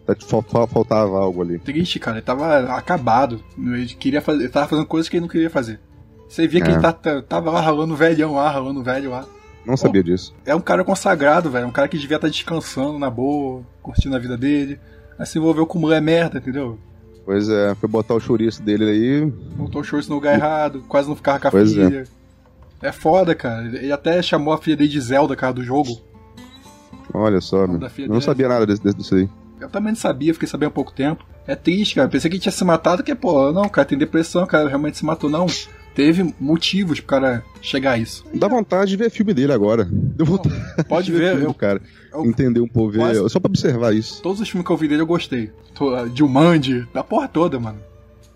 [0.05, 1.59] tá- fal- fal- Faltava algo ali.
[1.59, 3.39] Triste, cara, ele tava acabado.
[3.57, 5.79] Ele queria fazer, ele tava fazendo coisas que ele não queria fazer.
[6.31, 6.73] Você via que É.
[6.73, 9.25] ele tá- tá- tava lá ralando velhão lá, ralando velho lá.
[9.65, 10.33] Não sabia disso.
[10.45, 11.67] É um cara consagrado, velho.
[11.67, 14.79] Um cara que devia estar descansando na boa, curtindo a vida dele.
[15.19, 16.79] Aí se envolveu com mulher merda, entendeu?
[17.25, 19.25] Pois é, foi botar o chouriço dele aí.
[19.55, 21.85] Botou o shorts no lugar errado, quase não ficava com a Pois é.
[21.85, 22.07] filha.
[22.81, 22.91] É.
[22.93, 23.65] foda, cara.
[23.67, 25.99] Ele até chamou a filha dele de Zelda, cara, do jogo.
[27.13, 27.79] Olha só, meu.
[27.99, 29.29] Eu não sabia nada desse, desse- disso aí.
[29.59, 31.23] Eu também não sabia, fiquei sabendo há pouco tempo.
[31.45, 32.07] É triste, cara.
[32.07, 35.05] Pensei que ele tinha se matado, que, pô, não, cara, tem depressão, cara, realmente se
[35.05, 35.29] matou.
[35.29, 35.45] Não.
[35.93, 38.23] Teve motivos pro cara chegar a isso.
[38.33, 39.85] Dá vontade de ver filme dele agora.
[39.91, 40.55] Deu vontade
[40.87, 41.81] Pode de ver ver, eu, cara.
[42.13, 44.21] eu- Entender um pouco, ver, Quase- só pra observar isso.
[44.21, 45.51] todos os filmes que eu vi dele eu gostei.
[45.75, 47.79] Tô- Dilmandi, da porra toda, mano.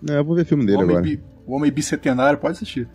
[0.10, 1.02] É, eu vou ver filme O dele Homem, agora.
[1.04, 2.88] bi, o Homem Bicentenário, pode assistir.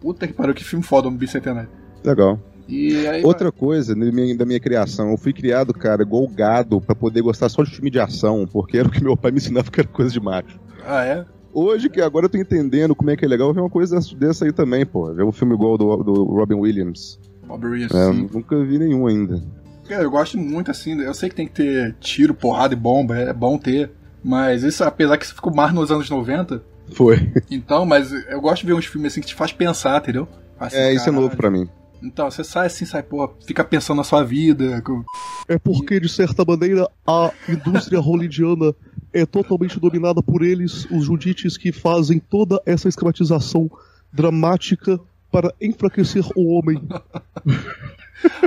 [0.00, 1.68] Puta que pariu, que filme foda, o Homem Bicentenário.
[2.04, 2.40] Legal.
[2.68, 6.80] E aí, Outra coisa da minha, da minha criação, eu fui criado, cara, igual gado,
[6.80, 9.38] pra poder gostar só de filme de ação, porque era o que meu pai me
[9.38, 10.58] ensinava que era coisa de macho.
[10.86, 11.24] Ah, é?
[11.52, 14.44] Hoje, que agora eu tô entendendo como é que é legal, ver uma coisa dessa,
[14.44, 15.12] aí também, pô.
[15.14, 17.18] Ver um filme igual do, do Robin Williams.
[17.48, 18.28] Robert Williams, É, sim.
[18.32, 19.42] nunca vi nenhum ainda.
[19.88, 21.00] Cara, eu gosto muito assim.
[21.00, 23.90] Eu sei que tem que ter tiro, porrada e bomba, é bom ter.
[24.22, 27.32] Mas isso, apesar que isso ficou mais nos anos 90, Foi.
[27.50, 30.28] então, mas eu gosto de ver uns filmes assim que te faz pensar, entendeu?
[30.60, 31.22] Assim, É, isso é caralho.
[31.22, 31.66] novo pra mim.
[32.02, 34.80] Então, você sai assim, sai, porra, fica pensando na sua vida.
[34.82, 35.02] com-
[35.48, 38.74] É porque, de certa maneira, a indústria hollywoodiana
[39.12, 43.70] é totalmente dominada por eles, os judites que fazem toda essa esquematização
[44.12, 44.98] dramática
[45.30, 46.82] para enfraquecer o homem.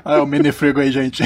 [0.04, 1.24] Ah, é o Menefrego aí, gente.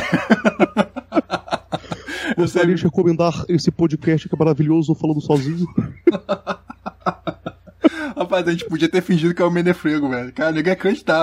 [2.38, 5.66] Gostaria de recomendar esse podcast que é maravilhoso, falando sozinho.
[8.16, 10.32] rapaz, a gente podia ter fingido que é o Menefrego, velho.
[10.34, 10.74] Cara, ninguém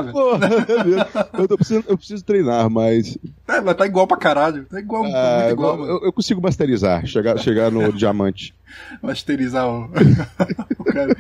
[0.03, 0.13] velho.
[0.13, 3.17] Porra, é eu, tô precisando, eu preciso treinar, mas.
[3.49, 4.65] É, mas tá igual pra caralho.
[4.67, 8.55] Tá igual, ah, muito igual, eu, eu consigo masterizar, chegar, chegar no diamante.
[9.03, 9.85] masterizar o,
[10.79, 11.17] o cara.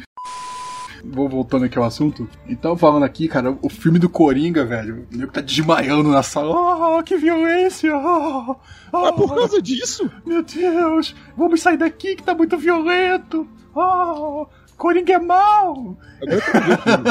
[1.05, 2.28] Vou voltando aqui ao assunto.
[2.49, 5.05] Então, falando aqui, cara, o filme do Coringa, velho.
[5.12, 6.55] O nego tá desmaiando na sala.
[6.99, 7.93] Oh, que violência!
[7.97, 8.55] Oh,
[8.93, 10.09] oh, Ah, por causa disso?
[10.24, 11.12] Meu Deus!
[11.36, 13.49] Vamos sair daqui que tá muito violento!
[13.74, 14.47] Oh,
[14.82, 15.96] Coringa é mal!
[16.20, 17.08] Agora eu quero ver o filme.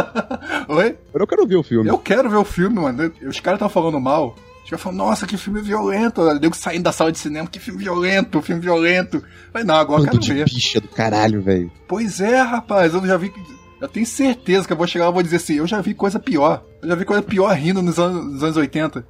[0.68, 0.98] Oi?
[1.08, 1.90] Agora eu quero ver o filme.
[1.90, 3.14] Eu quero ver o filme, mano.
[3.26, 4.36] Os caras estão falando mal.
[4.62, 6.20] Os caras falam, nossa, que filme violento.
[6.22, 9.24] O nego saindo da sala de cinema, que filme violento, filme violento.
[9.54, 10.44] Mas não, agora eu Bando quero ver.
[10.44, 11.72] bicha do caralho, velho.
[11.88, 13.32] Pois é, rapaz, eu já vi.
[13.80, 15.94] Eu tenho certeza que eu vou chegar lá e vou dizer assim: eu já vi
[15.94, 16.66] coisa pior.
[16.82, 19.06] Eu já vi coisa pior rindo nos anos, nos anos 80.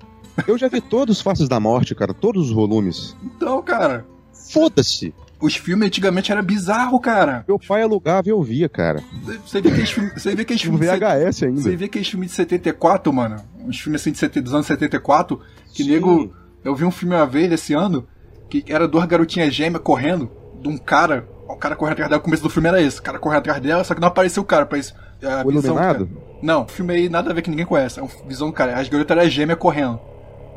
[0.45, 3.17] Eu já vi todos os Faces da Morte, cara, todos os volumes.
[3.23, 4.05] Então, cara,
[4.51, 5.13] Foda-se.
[5.41, 7.43] Os filmes antigamente era bizarro, cara.
[7.47, 9.01] Meu pai alugava e eu via, cara.
[9.45, 10.13] Você vê aqueles filmes.
[10.13, 10.79] Você vê filmes.
[10.81, 11.61] de set- VHS ainda.
[11.61, 13.37] Você vê aqueles filmes de 74, mano.
[13.65, 15.39] Uns filmes assim de 70 dos anos 74.
[15.73, 15.89] Que Sim.
[15.91, 16.33] nego.
[16.63, 18.07] Eu vi um filme uma vez esse ano.
[18.49, 20.29] Que era duas garotinhas gêmeas correndo.
[20.61, 21.27] De um cara.
[21.47, 22.19] O cara correndo atrás dela.
[22.21, 22.99] O começo do filme era esse.
[22.99, 24.63] O cara correndo atrás dela, só que não apareceu o cara.
[24.63, 26.07] Apareceu a O visão do Iluminado?
[26.07, 26.21] cara.
[26.41, 27.99] Não, o filme aí nada a ver que ninguém conhece.
[27.99, 28.77] É uma visão do cara.
[28.79, 29.99] As garotas eram gêmeas correndo.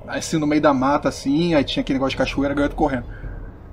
[0.06, 2.74] Aí assim, no meio da mata, assim, aí tinha aquele negócio de cachoeira, a garota
[2.74, 3.04] correndo.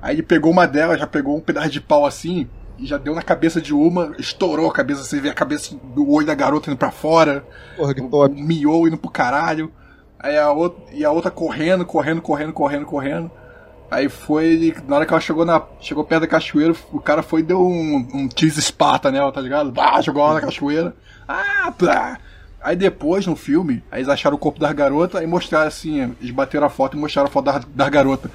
[0.02, 3.14] Aí ele pegou uma delas, já pegou um pedaço de pau assim, e já deu
[3.14, 6.70] na cabeça de uma, estourou a cabeça, você vê a cabeça do olho da garota
[6.70, 7.46] indo pra fora,
[7.78, 8.42] Porra, que top.
[8.42, 9.72] miou indo pro caralho.
[10.20, 13.32] Aí a outra, e a outra correndo, correndo, correndo, correndo, correndo.
[13.90, 17.42] Aí foi, na hora que ela chegou, na, chegou perto da cachoeira, o cara foi
[17.42, 19.72] e deu um, um cheese Sparta nela, tá ligado?
[19.72, 20.96] Bah, jogou ela na cachoeira.
[21.28, 22.18] Ah, plá.
[22.62, 26.32] Aí depois, no filme, aí eles acharam o corpo das garotas e mostraram assim, eles
[26.32, 28.32] bateram a foto e mostraram a foto das, das garotas.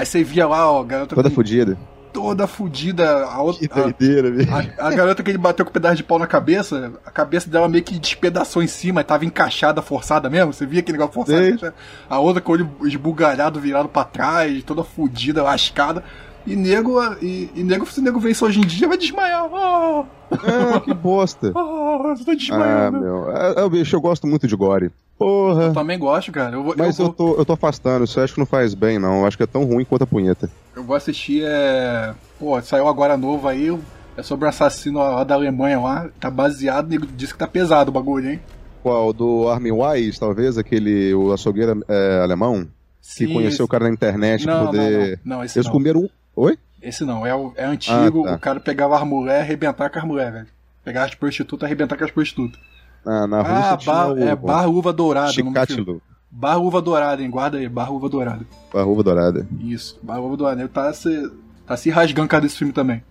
[0.00, 1.76] Aí você via lá, ó, a garota Toda com- fodida.
[2.12, 3.68] toda fudida, a outra...
[3.68, 4.48] Que doideira, velho.
[4.78, 7.48] A, a garota que ele bateu com o pedaço de pau na cabeça, a cabeça
[7.48, 10.52] dela meio que despedaçou em cima, tava encaixada, forçada mesmo.
[10.52, 11.58] Você via aquele negócio forçado?
[11.58, 11.70] Sei.
[12.08, 16.02] A outra com o olho esbugalhado, virado pra trás, toda fudida, lascada.
[16.46, 19.44] E nego, e, e nego, se o nego vê isso hoje em dia, vai desmaiar.
[19.52, 21.52] Oh, Ah, que bosta.
[21.54, 22.14] oh.
[22.18, 23.00] eu tô Ah, desmaiando.
[23.00, 23.30] meu.
[23.30, 24.90] É, é, bicho, eu gosto muito de gore.
[25.18, 25.64] Porra.
[25.64, 26.56] eu também gosto, cara.
[26.56, 28.46] Eu vou, Mas eu eu, vou, tô, eu tô afastando, isso eu acho que não
[28.46, 29.20] faz bem, não.
[29.20, 30.48] Eu acho que é tão ruim quanto a punheta.
[30.74, 31.42] eu vou assistir.
[31.44, 32.14] É...
[32.38, 33.78] Pô, saiu agora novo aí.
[34.16, 36.08] É sobre um assassino lá da Alemanha lá.
[36.18, 38.40] Tá baseado, nego disse que tá pesado o bagulho, hein?
[38.82, 39.12] Qual?
[39.12, 40.56] Do Armin Wise, talvez?
[40.56, 42.64] Aquele, o açougueiro é, alemão?
[43.02, 44.90] Que Sim, conheceu o cara na internet pra Não, poder...
[44.90, 45.36] não, não.
[45.38, 45.72] Não, esse Eles não.
[45.72, 46.08] comeram um...
[46.40, 46.58] Oi?
[46.82, 48.36] Esse não, é, o- é antigo, Ah, tá.
[48.36, 50.46] o cara pegava as mulheres e arrebentar com as mulheres, velho.
[50.82, 52.58] Pegar as prostitutas e arrebentar com as prostitutas.
[53.04, 54.18] Ah, na Ah, Rússia tinha bar, o...
[54.18, 55.30] é Barra Uva Dourada.
[55.30, 55.66] o nome do filme.
[55.66, 56.02] Chikatilo.
[56.30, 57.30] Barra Uva Dourada, hein?
[57.30, 58.46] Guarda aí, Barra Uva Dourada.
[58.72, 59.46] A Ruva Dourada.
[59.60, 60.60] Isso, Barra Uva Dourada.
[60.62, 61.30] Ele tá se,
[61.66, 63.02] tá se rasgando causa desse filme também.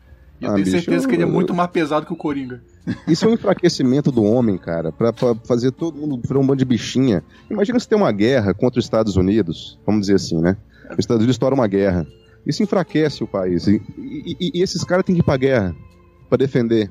[0.42, 2.16] E eu Ah, tenho bicho, certeza que ele é eu- muito mais pesado que o
[2.16, 2.62] Coringa.
[3.08, 6.58] Isso é um enfraquecimento do homem, cara, pra, pra fazer todo mundo virar um bando
[6.58, 7.22] de bichinha.
[7.52, 10.56] Imagina se tem uma guerra contra os Estados Unidos, vamos dizer assim, né?
[10.92, 12.08] Os Estados Unidos estouram uma guerra.
[12.46, 13.68] Isso enfraquece o país.
[13.68, 15.76] E, e- e- esses caras têm que ir pra guerra
[16.28, 16.90] pra defender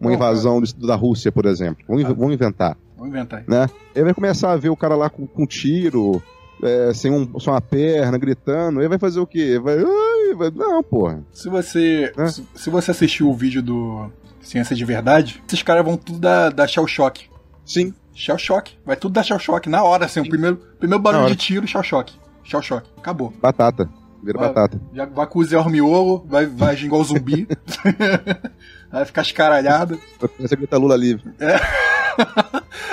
[0.00, 1.84] uma Não, invasão do- da Rússia, por exemplo.
[1.86, 3.66] Vamos, inv- vamos inventar, Vamos inventar né?
[3.94, 6.20] Aí vai começar a ver o cara lá com, com tiro,
[6.62, 8.80] é, sem um, só uma perna, gritando.
[8.80, 9.58] Aí vai fazer o quê?
[9.62, 11.22] Vai, ai, vai- não, porra.
[11.32, 12.26] Se você, É.
[12.26, 14.10] se, se você assistiu o vídeo do
[14.40, 17.26] Ciência de Verdade, esses caras vão tudo da, da Shell Shock.
[17.64, 17.94] Sim.
[18.14, 18.76] Shell Shock.
[18.84, 20.20] Vai tudo da Shell Shock na hora, assim.
[20.20, 22.12] O primeiro, primeiro barulho de tiro, Shell Shock.
[22.44, 22.88] Shell Shock.
[22.98, 23.32] Acabou.
[23.40, 23.88] Batata.
[24.22, 24.48] Vira Vai.
[24.48, 24.80] batata.
[24.94, 27.48] Já vai cozinhar o miolo, vai, vai agir igual zumbi.
[28.90, 30.00] vai ficar escaralhado.
[30.36, 31.24] Começa a gritar Lula livre.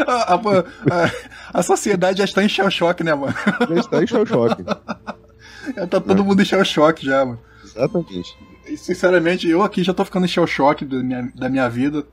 [0.07, 1.11] A, a- a-
[1.59, 3.34] a sociedade já está em shell shock, né, mano?
[3.69, 4.63] Já está em shell shock.
[5.75, 7.39] Já tá todo mundo em shell shock já, mano.
[7.63, 8.36] Exatamente.
[8.65, 12.05] E, sinceramente, eu aqui já tô ficando em shell shock da minha, da minha vida.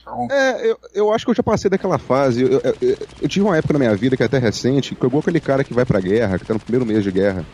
[0.00, 2.42] Então, É, eu, eu acho que eu já passei daquela fase.
[2.42, 5.04] Eu, eu- eu- eu tive uma época na minha vida que é até recente, que
[5.04, 7.44] eu igual aquele cara que vai pra guerra, que tá no primeiro mês de guerra.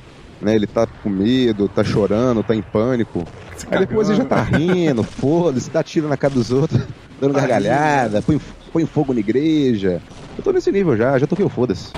[0.40, 3.26] Né, ele tá com medo, tá chorando, tá em pânico.
[3.56, 6.80] se Aí depois ele já tá rindo, foda-se, dá tiro na cara dos outros,
[7.20, 8.40] dando gargalhada, põe,
[8.72, 10.00] põe fogo na igreja.
[10.38, 11.92] Eu tô nesse nível já, já toquei o foda-se.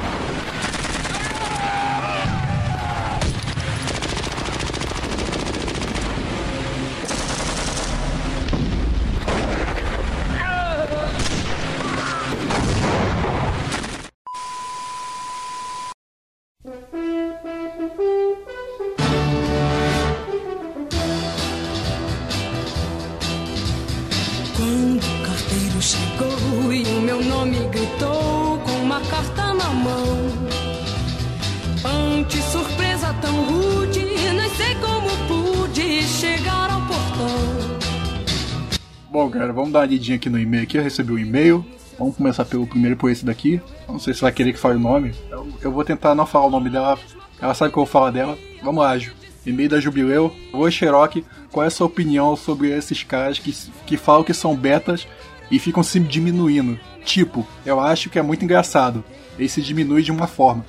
[40.02, 40.76] Lidinha aqui no e-mail aqui.
[40.76, 41.64] Eu recebi um e-mail.
[41.96, 43.60] Vamos começar pelo primeiro por esse daqui.
[43.86, 45.14] Não sei se vai querer que fale o nome.
[45.30, 46.98] Eu, eu vou tentar não falar o nome dela.
[47.40, 48.36] Ela sabe que eu vou falar dela.
[48.62, 49.12] Vamos lá, Ju.
[49.46, 50.34] E-mail da Jubileu.
[50.52, 51.24] Oi, Cherokee.
[51.52, 53.54] Qual é a sua opinião sobre esses caras que,
[53.86, 55.06] que falam que são betas
[55.50, 56.78] e ficam se diminuindo?
[57.04, 59.04] Tipo, eu acho que é muito engraçado.
[59.38, 60.64] Eles se diminuem de uma forma.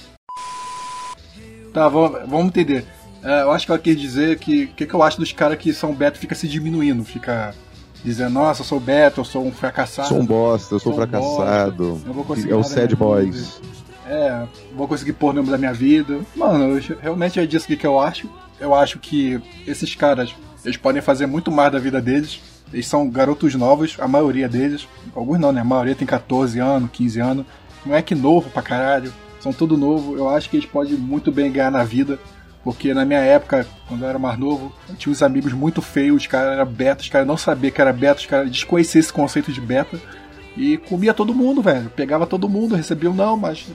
[1.73, 2.85] Tá, vamos, vamos entender.
[3.23, 5.57] É, eu acho que ela quer dizer que o que, que eu acho dos caras
[5.57, 7.55] que são beta fica se diminuindo, fica
[8.03, 10.07] dizendo, nossa, eu sou beta, eu sou um fracassado.
[10.07, 11.89] Sou um bosta, eu sou, Sou um fracassado.
[11.91, 13.61] bosta, eu vou conseguir é o Sad Boys.
[14.05, 14.45] É,
[14.75, 16.19] vou conseguir pôr o nome da minha vida.
[16.35, 18.29] Mano, eu realmente é disso que que eu acho.
[18.59, 22.41] Eu acho que esses caras, eles podem fazer muito mais da vida deles.
[22.71, 24.87] Eles são garotos novos, a maioria deles.
[25.15, 25.61] Alguns não, né?
[25.61, 27.45] A maioria tem 14 anos, 15 anos.
[27.85, 29.13] Não é que novo pra caralho.
[29.39, 30.17] São tudo novo.
[30.17, 32.19] Eu acho que eles podem muito bem ganhar na vida.
[32.63, 36.27] Porque na minha época, quando eu era mais novo, tinha uns amigos muito feios, os
[36.27, 39.51] caras eram beta, os caras não sabiam que era beta, os caras desconheciam esse conceito
[39.51, 39.99] de beta.
[40.55, 41.89] E comia todo mundo, velho.
[41.89, 43.67] Pegava todo mundo, recebia um não, mas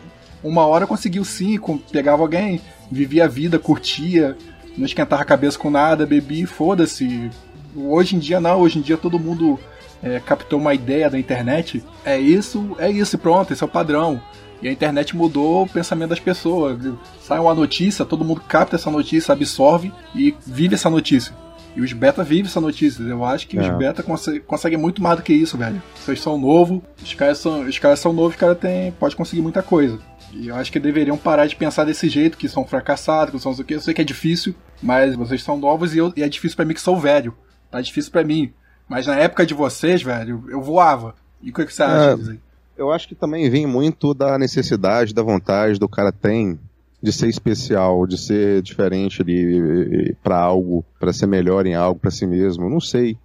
[0.43, 1.59] uma hora conseguiu sim,
[1.93, 2.61] pegava alguém,
[2.91, 4.37] vivia a vida, curtia,
[4.77, 7.31] não esquentava a cabeça com nada, bebia e foda-se.
[7.77, 9.59] Hoje em dia não, hoje em dia todo mundo
[10.03, 11.85] é, captou uma ideia da internet.
[12.05, 14.21] É isso, é isso, pronto, esse é o padrão.
[14.61, 16.79] E a internet mudou o pensamento das pessoas.
[17.23, 21.33] Sai uma notícia, todo mundo capta essa notícia, absorve e vive essa notícia.
[21.77, 23.03] E os beta vivem essa notícia.
[23.03, 23.71] Eu acho que os É.
[23.73, 25.81] beta conse- conseguem muito mais do que isso, velho.
[25.95, 29.43] Vocês são novos, os caras são, os caras são novos, os caras têm, pode conseguir
[29.43, 29.99] muita coisa.
[30.33, 33.51] E eu acho que deveriam parar de pensar desse jeito, que são fracassados, que são
[33.53, 33.75] não sei o que.
[33.75, 36.65] Eu sei que é difícil, mas vocês são novos e, eu- e é difícil pra
[36.65, 37.33] mim que sou velho.
[37.71, 38.53] Tá difícil pra mim.
[38.89, 41.15] Mas na época de vocês, velho, eu voava.
[41.41, 42.17] E o que, que você acha É.
[42.17, 42.41] disso aí?
[42.79, 46.59] Eu acho que também vem muito da necessidade, da vontade do cara tem
[47.03, 52.11] de ser especial, de ser diferente ali para algo, para ser melhor em algo para
[52.11, 52.71] si mesmo.
[52.71, 53.19] Não sei.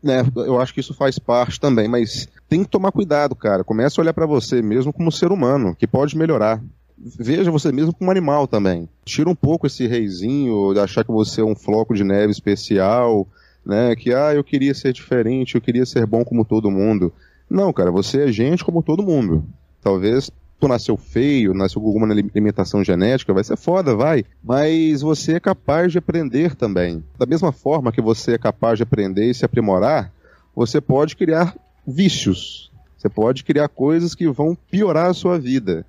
[0.00, 3.64] Né, eu acho que isso faz parte também, mas tem que tomar cuidado, cara.
[3.64, 6.62] Comece a olhar para você mesmo como ser humano, que pode melhorar.
[6.98, 8.88] Veja você mesmo como animal também.
[9.04, 13.26] Tira um pouco esse reizinho de achar que você é um floco de neve especial,
[13.64, 13.94] né?
[13.96, 17.12] Que ah, eu queria ser diferente, eu queria ser bom como todo mundo.
[17.52, 19.44] Não, cara, você é gente como todo mundo.
[19.82, 24.24] Talvez tu nasceu feio, nasceu com alguma limitação genética, vai ser foda, vai.
[24.42, 27.04] Mas você é capaz de aprender também.
[27.18, 30.10] Da mesma forma que você é capaz de aprender e se aprimorar,
[30.54, 31.54] você pode criar
[31.86, 32.70] vícios.
[32.96, 35.84] Você pode criar coisas que vão piorar a sua vida.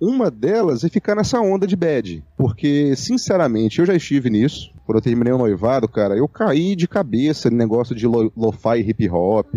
[0.00, 2.24] Uma delas é ficar nessa onda de bad.
[2.36, 4.72] Porque, sinceramente, eu já estive nisso.
[4.84, 8.80] Quando eu terminei o noivado, cara, eu caí de cabeça no negócio de lo- lo-fi
[8.80, 9.54] hip hop,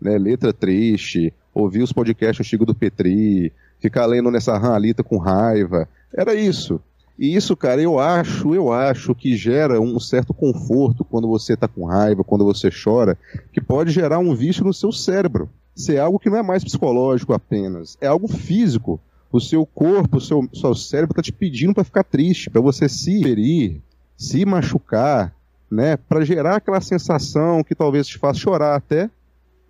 [0.00, 5.88] né, letra triste, ouvir os podcasts antigos do Petri, ficar lendo nessa ranalita com raiva.
[6.12, 6.80] Era isso.
[7.18, 11.68] E isso, cara, eu acho, eu acho que gera um certo conforto quando você tá
[11.68, 13.18] com raiva, quando você chora,
[13.52, 15.48] que pode gerar um vício no seu cérebro.
[15.76, 18.98] Ser algo que não é mais psicológico apenas, é algo físico.
[19.30, 22.88] O seu corpo, o seu, seu cérebro tá te pedindo para ficar triste, para você
[22.88, 23.80] se ferir,
[24.16, 25.32] se machucar,
[25.70, 29.08] né, para gerar aquela sensação que talvez te faça chorar até,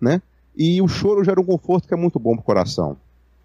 [0.01, 0.21] né?
[0.57, 2.97] E o choro gera um conforto que é muito bom pro coração.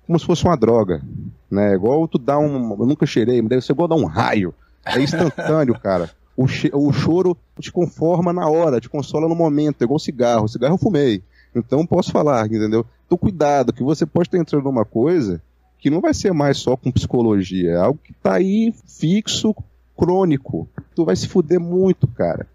[0.07, 1.03] Como se fosse uma droga,
[1.51, 1.75] né?
[1.75, 4.55] Igual tu dá um, eu nunca cheirei, mas deve ser igual dar um raio.
[4.85, 6.11] É instantâneo, cara.
[6.37, 10.49] O, che- o choro te conforma na hora, te consola no momento, é igual cigarro.
[10.49, 11.23] Cigarro eu fumei.
[11.55, 12.85] Então posso falar, entendeu?
[13.07, 15.41] Então cuidado, que você pode estar entrando numa coisa
[15.79, 19.55] que não vai ser mais só com psicologia, é algo que tá aí fixo,
[19.97, 20.69] crônico.
[20.95, 22.47] Tu vai se fuder muito, cara.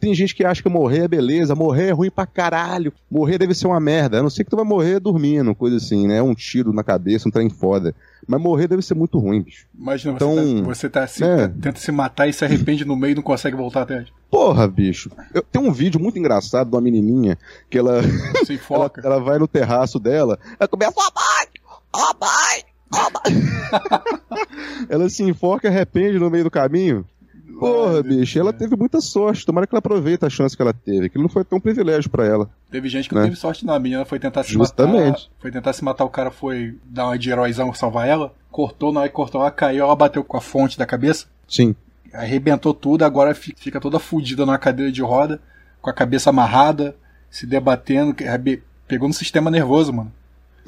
[0.00, 2.92] Tem gente que acha que morrer é beleza, morrer é ruim pra caralho.
[3.10, 4.18] Morrer deve ser uma merda.
[4.18, 6.22] A não ser que tu vai morrer dormindo, coisa assim, né?
[6.22, 7.94] Um tiro na cabeça, um trem foda.
[8.26, 9.66] Mas morrer deve ser muito ruim, bicho.
[9.78, 11.48] Imagina, Então, você, tá, você tá se- é.
[11.48, 14.08] tenta se matar e se arrepende no meio e não consegue voltar atrás.
[14.30, 15.10] Porra, bicho.
[15.34, 17.36] Eu, tem um vídeo muito engraçado de uma menininha
[17.68, 18.02] que ela,
[18.46, 19.02] Se ela, enfoca.
[19.04, 21.46] ela vai no terraço dela, ela começa, ó mãe,
[21.92, 23.42] ó mãe, ó mãe.
[24.88, 27.04] ela se enfoca e arrepende no meio do caminho.
[27.60, 29.44] Porra, bicho, ela teve muita sorte.
[29.46, 31.06] Tomara que ela aproveite a chance que ela teve.
[31.06, 32.48] Aquilo não foi tão privilégio pra ela.
[32.70, 33.28] Teve gente que não né?
[33.28, 33.74] teve sorte não.
[33.74, 35.06] A menina foi tentar se Justamente.
[35.10, 35.20] matar.
[35.38, 38.34] Foi tentar se matar, o cara foi dar uma de heróizão salvar ela.
[38.50, 41.26] Cortou, na hora que cortou, ela caiu, ela bateu com a fonte da cabeça.
[41.46, 41.74] Sim.
[42.12, 45.40] Arrebentou tudo, agora fi- fica toda fudida numa cadeira de roda,
[45.80, 46.96] com a cabeça amarrada,
[47.30, 50.12] se debatendo, arrebe- pegou no sistema nervoso, mano.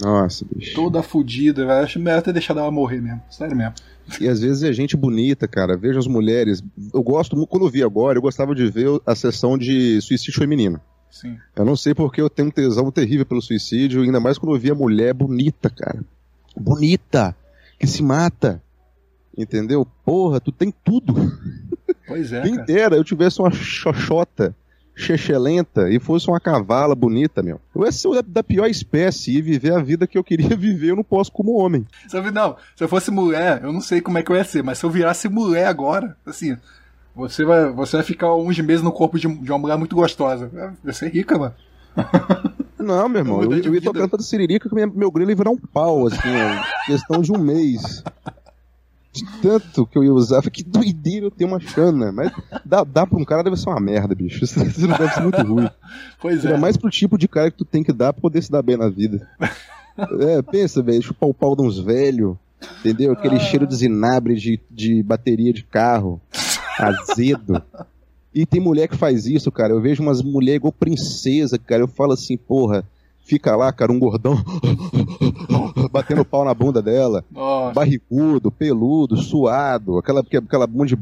[0.00, 0.74] Nossa, bicho.
[0.74, 1.84] Toda fudida, velho.
[1.84, 3.22] Acho melhor ter deixado ela morrer mesmo.
[3.30, 3.74] Sério mesmo.
[4.20, 5.76] E às vezes é gente bonita, cara.
[5.76, 6.62] Veja as mulheres.
[6.92, 10.80] Eu gosto, quando eu vi agora, eu gostava de ver a sessão de suicídio feminino.
[11.10, 11.36] Sim.
[11.54, 14.60] Eu não sei porque eu tenho um tesão terrível pelo suicídio, ainda mais quando eu
[14.60, 16.02] vi a mulher bonita, cara.
[16.56, 17.36] Bonita!
[17.78, 18.62] Que se mata.
[19.36, 19.86] Entendeu?
[20.04, 21.14] Porra, tu tem tudo.
[22.06, 24.54] Pois é, Quem dera eu tivesse uma xoxota,
[24.94, 27.60] chechelenta e fosse uma cavala bonita, meu.
[27.74, 30.96] Eu ia ser da, pior espécie e viver a vida que eu queria viver, eu
[30.96, 31.86] não posso como homem.
[32.08, 34.44] Se eu, não, se eu fosse mulher, eu não sei como é que eu ia
[34.44, 36.56] ser, mas se eu virasse mulher agora, assim,
[37.14, 40.50] você vai, você vai ficar uns meses no corpo de, de uma mulher muito gostosa.
[40.82, 41.54] Vai ser rica, mano.
[42.78, 43.92] Não, meu irmão, Eu eu, eu ia vida.
[43.92, 48.02] cantando siririca que meu grilo ia virar um pau, assim, ó, questão de um mês.
[49.12, 52.10] De tanto que eu ia usar, que doideira eu ter uma chana.
[52.10, 52.32] Mas
[52.64, 54.42] dá, dá pra um cara, deve ser uma merda, bicho.
[54.42, 55.68] Isso não deve ser muito ruim.
[56.20, 56.48] Pois é.
[56.48, 58.62] Ainda mais pro tipo de cara que tu tem que dar pra poder se dar
[58.62, 59.28] bem na vida.
[60.20, 62.34] É, pensa, velho, chupar o pau de uns velhos,
[62.80, 63.12] entendeu?
[63.12, 66.18] Aquele cheiro de zinabre de, de bateria de carro,
[66.78, 67.62] azedo.
[68.34, 69.74] E tem mulher que faz isso, cara.
[69.74, 71.82] Eu vejo umas mulheres igual princesa, cara.
[71.82, 72.82] Eu falo assim, porra,
[73.32, 74.36] fica lá, cara, um gordão
[75.90, 80.98] batendo pau na bunda dela, Nossa, barrigudo, peludo, suado, aquela, aquela bunda de.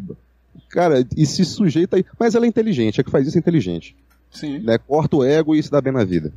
[0.69, 2.05] Cara, e se sujeita aí.
[2.19, 3.97] Mas ela é inteligente, é que faz isso é inteligente.
[4.31, 4.79] sim, Né?
[4.79, 6.33] Corta o ego e se dá bem na vida.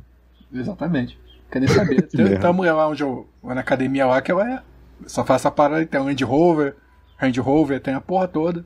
[0.52, 1.16] exatamente.
[1.50, 2.02] Quer nem saber.
[2.10, 4.62] Tem, tem uma mulher lá onde eu na academia lá que ela é.
[5.06, 6.74] Só faz essa parada, tem um Land Rover,
[7.16, 8.64] Range Rover, tem a porra toda.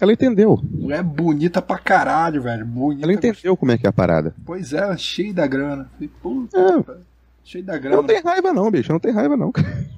[0.00, 0.60] Ela entendeu.
[0.62, 2.64] Mulher bonita pra caralho, velho.
[2.64, 3.04] Bonita.
[3.04, 4.34] Ela entendeu como é que é a parada.
[4.46, 5.88] Pois é, cheio da grana.
[5.94, 6.82] Falei, Puta, É.
[6.82, 7.00] cara,
[7.42, 7.96] cheio da grana.
[7.96, 8.92] não tenho raiva não, bicho.
[8.92, 9.52] Não tenho raiva não.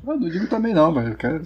[0.07, 1.43] Eu não digo também não, mas quero...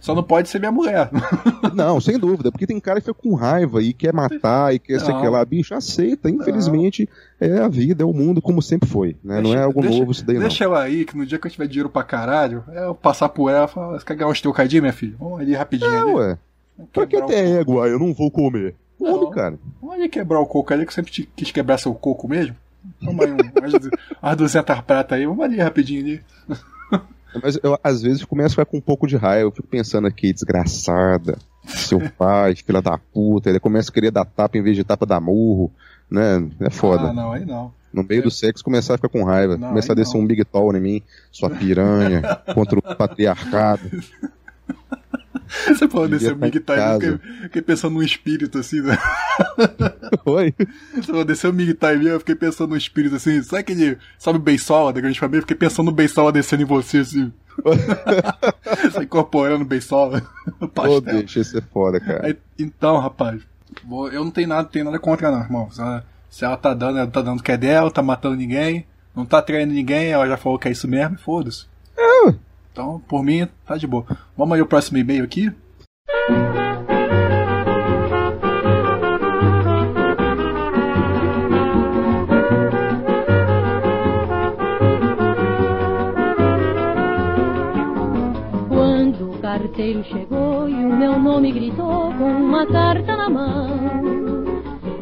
[0.00, 1.08] Só não pode ser minha mulher.
[1.74, 2.52] Não, sem dúvida.
[2.52, 5.20] Porque tem cara que fica com raiva e quer matar e quer sei Não.
[5.22, 5.42] que lá.
[5.44, 6.28] Bicho, aceita.
[6.28, 7.08] Infelizmente,
[7.40, 9.16] é a vida, é o mundo como sempre foi.
[9.24, 9.40] Né?
[9.40, 10.42] não é Deixa- algo deixa- novo isso daí não.
[10.42, 13.48] Deixa ela aí, que no dia que eu tiver dinheiro pra caralho, eu passar por
[13.50, 15.14] ela e falar, você quer ganhar uns trocadinhos, minha filha?
[15.18, 16.12] Vamos ali rapidinho É, ali.
[16.12, 16.38] ué.
[16.92, 17.80] Pra que ter ego?
[17.82, 18.74] Ah, eu não vou comer.
[18.98, 19.58] Come, cara.
[19.80, 22.54] Vamos ali quebrar o coco ali, que eu sempre quis quebrar seu coco mesmo.
[23.04, 23.90] Toma aí um, umas, du-
[24.22, 26.22] umas 200 prata aí, vamos ali rapidinho ali.
[27.42, 29.46] Mas eu, às vezes, começo a ficar com um pouco de raiva.
[29.48, 31.38] Eu fico pensando aqui, desgraçada.
[31.66, 33.48] Seu pai, filha da puta.
[33.48, 35.70] Ele começa a querer dar tapa em vez de tapa dar murro.
[36.10, 36.46] Né?
[36.60, 37.08] É foda.
[37.08, 37.72] Ah, não, aí não.
[37.90, 39.56] No meio do sexo, começar a ficar com raiva.
[39.56, 40.24] Não, começar a aí descer não.
[40.24, 42.20] um big tall em mim, sua piranha,
[42.54, 43.90] contra o patriarcado.
[45.68, 48.98] Você falou o tá Mig Time, eu fiquei, fiquei pensando num espírito assim, né?
[50.24, 50.54] Oi?
[50.94, 53.98] Você falou descer o Mig Time, eu fiquei pensando num espírito assim, sabe aquele.
[54.18, 55.38] Sabe o Beisola da grande família?
[55.38, 57.32] Eu fiquei pensando no Beisola descendo em você, assim.
[58.84, 60.22] Você incorporando o Beisola.
[60.74, 62.26] Pô, bicho, isso é foda, cara.
[62.26, 63.42] Aí, então, rapaz,
[64.12, 65.70] eu não tenho nada, tenho nada contra não, irmão.
[65.70, 68.36] Se ela, se ela tá dando, ela tá dando o que é dela, tá matando
[68.36, 71.66] ninguém, não tá traindo ninguém, ela já falou que é isso mesmo, foda-se.
[72.72, 74.06] Então, por mim, tá de boa.
[74.36, 75.52] Vamos aí o próximo e-mail aqui.
[88.68, 93.68] Quando o carteiro chegou e o meu nome gritou com uma carta na mão.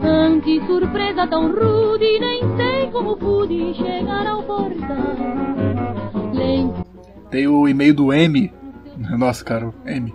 [0.02, 5.14] Ante surpresa tão rude, nem sei como pude chegar ao portão.
[6.34, 6.89] Lembro
[7.30, 8.52] Tem o e-mail do M.
[9.18, 10.12] Nossa, cara, M.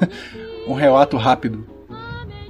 [0.68, 1.66] um relato rápido.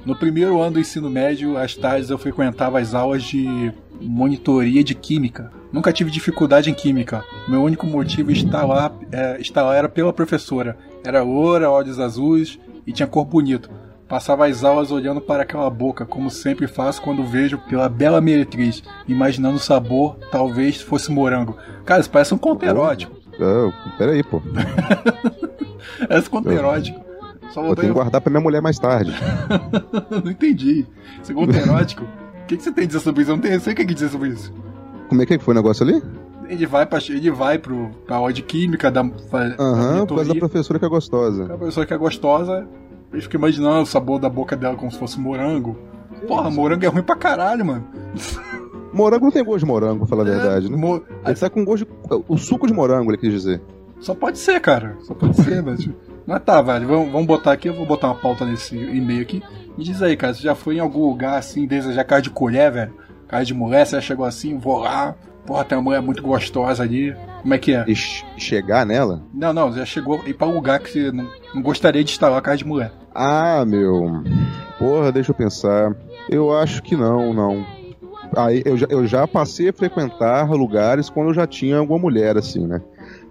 [0.05, 4.93] No primeiro ano do ensino médio, às tardes eu frequentava as aulas de monitoria de
[4.93, 5.51] química.
[5.71, 7.23] Nunca tive dificuldade em química.
[7.47, 10.77] Meu único motivo de estar lá, é, estar lá era pela professora.
[11.05, 13.69] Era loura, olhos azuis e tinha cor bonito.
[14.07, 18.83] Passava as aulas olhando para aquela boca, como sempre faço quando vejo pela bela meretriz,
[19.07, 21.57] imaginando o sabor, talvez fosse morango.
[21.85, 23.22] Cara, isso parece um conto erótico.
[23.39, 24.41] Ah, peraí, pô.
[26.07, 26.99] Parece um conto erótico.
[27.53, 29.13] Só Vou voltei ter que guardar pra minha mulher mais tarde.
[30.23, 30.85] Não entendi.
[31.21, 33.31] Segundo erótico, o que, que você tem a dizer sobre isso?
[33.31, 34.51] Eu não tenho, eu sei o que, que dizer sobre isso.
[35.07, 36.01] Como é que foi o negócio ali?
[36.49, 40.39] Ele vai pra, ele vai pro, pra aula de química, da, Aham, por causa da
[40.39, 41.53] professora que é gostosa.
[41.53, 42.67] A pessoa que é gostosa,
[43.11, 45.77] ele fica imaginando o sabor da boca dela como se fosse morango.
[46.27, 47.87] Porra, morango é ruim pra caralho, mano.
[48.93, 50.77] Morango não tem gosto de morango, pra falar a É, verdade, né?
[50.77, 51.91] mo- Ele tá com gosto de...
[52.27, 53.61] O suco de morango, ele quis dizer.
[53.99, 54.95] Só pode ser, cara.
[55.01, 55.89] Só pode ser, mas.
[56.27, 56.87] Mas tá, velho.
[56.87, 59.41] Vamos, vamos botar aqui, eu vou botar uma pauta nesse e-mail aqui.
[59.77, 62.71] Me diz aí, cara, você já foi em algum lugar assim, desejar casa de colher,
[62.71, 62.93] velho?
[63.27, 65.15] Casa de mulher, você já chegou assim, vou lá.
[65.45, 67.15] Porra, tem uma mulher muito gostosa ali.
[67.41, 67.83] Como é que é?
[67.87, 69.21] E che- chegar nela?
[69.33, 72.29] Não, não, já chegou e pra um lugar que você não, não gostaria de estar
[72.29, 72.91] lá, casa de mulher.
[73.13, 74.21] Ah, meu.
[74.79, 75.95] Porra, deixa eu pensar.
[76.29, 77.65] Eu acho que não, não.
[78.35, 82.37] Aí eu já, eu já passei a frequentar lugares quando eu já tinha alguma mulher,
[82.37, 82.81] assim, né?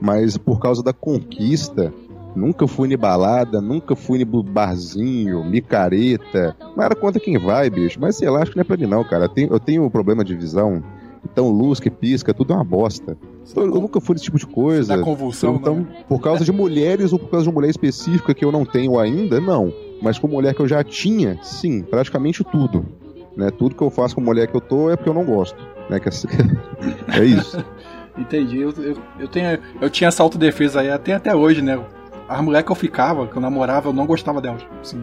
[0.00, 1.92] Mas por causa da conquista,
[2.34, 6.56] nunca fui em balada, nunca fui em barzinho, micareta.
[6.76, 7.98] Não era conta quem vai, bicho.
[8.00, 9.24] Mas sei lá, acho que não é pra mim, não, cara.
[9.24, 10.82] Eu tenho, eu tenho um problema de visão.
[11.24, 13.16] Então, luz que pisca, tudo é uma bosta.
[13.54, 14.96] Eu, eu nunca fui nesse tipo de coisa.
[14.96, 15.86] Dá convulsão, Então, né?
[16.08, 18.98] por causa de mulheres ou por causa de uma mulher específica que eu não tenho
[18.98, 19.72] ainda, não.
[20.00, 22.84] Mas com mulher que eu já tinha, sim, praticamente tudo.
[23.36, 23.50] Né?
[23.50, 25.56] Tudo que eu faço com mulher que eu tô é porque eu não gosto.
[25.88, 25.98] Né?
[26.00, 26.12] Que é,
[27.20, 27.64] é isso.
[28.16, 28.60] Entendi.
[28.60, 31.82] Eu, eu, eu, tenho, eu tinha essa autodefesa aí, até até hoje, né?
[32.28, 34.62] As mulheres que eu ficava, que eu namorava, eu não gostava delas.
[34.80, 35.02] Assim,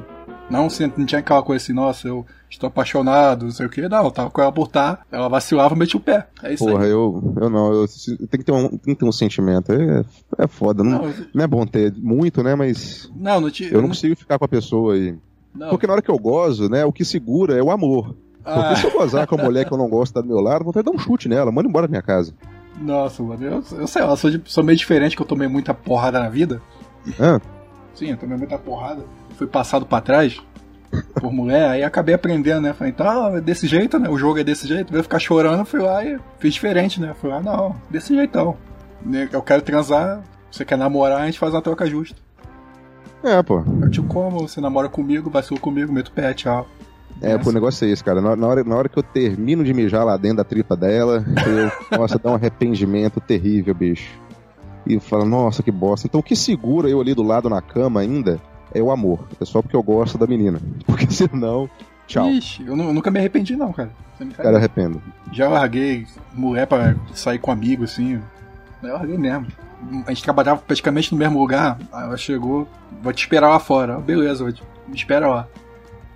[0.50, 3.88] não, assim, não tinha aquela coisa assim, nossa, eu estou apaixonado, não sei o que.
[3.88, 6.28] Não, eu tava com ela por estar, ela vacilava, eu meti o pé.
[6.42, 6.90] É isso Porra, aí.
[6.90, 7.88] eu, eu não, eu
[8.30, 9.72] tem que ter um, tem que ter um sentimento.
[9.72, 10.04] É,
[10.40, 10.84] é foda.
[10.84, 12.56] Não, Não, não é bom ter muito, né?
[12.56, 13.70] Mas não, não tinha.
[13.70, 15.16] eu não consigo ficar com a pessoa aí.
[15.54, 15.70] Não.
[15.70, 18.16] Porque na hora que eu gozo, né, o que segura é o amor.
[18.44, 20.40] Porque Ah, se eu gozar com a mulher que eu não gosto tá do meu
[20.40, 22.34] lado, vou até dar um chute nela, manda embora da minha casa.
[22.80, 25.74] nossa, mano, eu, eu sei lá, sou, de- sou meio diferente, que eu tomei muita
[25.74, 26.62] porrada na vida.
[27.20, 27.40] Ah,
[27.94, 29.04] Sim, eu tomei muita porrada.
[29.38, 30.42] Fui passado pra trás
[31.20, 32.74] por mulher, aí acabei aprendendo, né?
[32.74, 34.10] Falei, então, é desse jeito, né?
[34.10, 34.92] O jogo é desse jeito.
[34.94, 37.14] Vai ficar chorando, fui lá e fiz diferente, né?
[37.20, 38.56] Fui lá, não, desse jeitão.
[39.06, 42.18] Né, Eu quero transar, você quer namorar, a gente faz uma troca justa.
[43.24, 43.64] É, pô.
[43.82, 46.68] Eu te como, você namora comigo, vacila comigo, meto pé, tchau.
[47.22, 48.22] É, pô, o negócio é esse, cara.
[48.22, 51.24] Na, na hora, na hora que eu termino de mijar lá dentro da tripa dela,
[51.46, 54.10] eu, nossa, dá um arrependimento terrível, bicho.
[54.88, 56.08] E eu falo, nossa, que bosta.
[56.08, 58.40] Então o que segura eu ali do lado na cama ainda
[58.74, 59.28] é o amor.
[59.40, 60.60] É só porque eu gosto da menina.
[60.86, 61.70] Porque senão,
[62.08, 62.30] tchau.
[62.30, 63.92] Ixi, eu, eu nunca me arrependi, não, cara.
[64.16, 65.02] Você me Cara, eu arrependo.
[65.32, 68.22] Já larguei mulher pra sair com amigo, assim.
[68.82, 69.48] Eu larguei mesmo.
[70.06, 71.78] A gente trabalhava praticamente no mesmo lugar.
[71.92, 72.68] Aí ela chegou,
[73.02, 73.94] vou te esperar lá fora.
[73.94, 75.48] Eu, Beleza, vou te, me espera lá.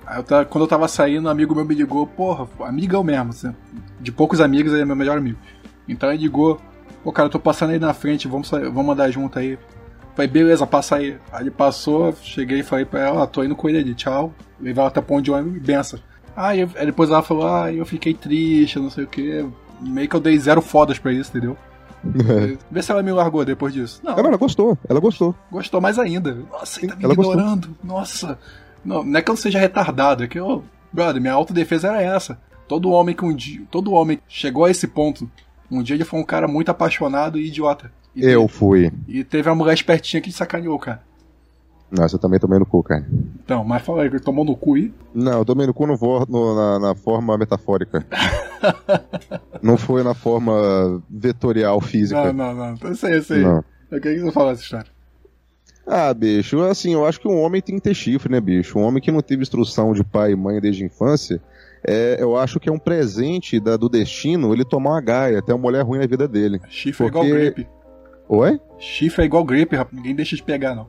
[0.06, 3.56] Aí eu quando eu tava saindo, um amigo meu me ligou, porra, amigão mesmo, assim,
[4.02, 5.40] de poucos amigos, ele é meu melhor amigo.
[5.88, 6.60] Então ele ligou,
[7.04, 9.58] pô, cara, eu tô passando aí na frente, vamos, vamos andar junto aí.
[10.16, 11.18] Falei, beleza, passa aí.
[11.32, 14.34] Aí ele passou, cheguei e falei pra ela, ó, tô indo com ele ali, tchau.
[14.60, 16.00] Levar até o ponto de ônibus e benção.
[16.36, 19.46] Aí, aí depois ela falou, ah, eu fiquei triste, não sei o que.
[19.82, 21.58] Meio que eu dei zero fodas pra isso, entendeu?
[22.72, 24.02] Vê se ela me largou depois disso.
[24.04, 25.34] Não, Ela, ela gostou, ela gostou.
[25.52, 26.34] gostou mais ainda.
[26.52, 27.34] Nossa, ele tá me Ela gostou.
[27.36, 27.76] ignorando.
[27.84, 28.38] Nossa.
[28.84, 30.64] Não, não é que eu seja retardado, é que eu.
[30.92, 32.40] Brother, minha autodefesa era essa.
[32.68, 33.62] Todo homem que um dia.
[33.72, 35.30] Todo homem chegou a esse ponto.
[35.72, 37.92] Um dia ele foi um cara muito apaixonado e idiota.
[38.16, 38.92] E Eu fui.
[39.08, 41.02] E teve uma mulher espertinha que sacaneou, cara.
[41.96, 43.06] Nossa, eu também tomei no cu, cara.
[43.44, 44.92] Então, mas fala aí, ele tomou no cu aí?
[45.14, 45.96] Não, eu tomei no cu no,
[46.28, 48.04] no- na, na forma metafórica.
[49.62, 52.34] não foi na forma vetorial física.
[52.34, 52.90] Não, não, não.
[52.90, 53.42] Eu sei, eu sei.
[53.44, 53.64] Não.
[53.92, 54.88] Eu queria que você falasse essa história.
[55.86, 58.80] Ah, bicho, assim, eu acho que um homem tem que ter chifre, né, bicho?
[58.80, 61.42] Um homem que não teve instrução de pai e mãe desde a infância,
[61.86, 65.54] é, eu acho que é um presente da- do destino ele tomar uma gaia, até
[65.54, 66.60] uma mulher ruim na vida dele.
[66.70, 67.68] Chifre Porque- é igual gripe.
[68.30, 68.60] Oi?
[68.80, 69.94] Chifre é igual gripe, rapaz.
[69.96, 70.88] Ninguém deixa de pegar, não.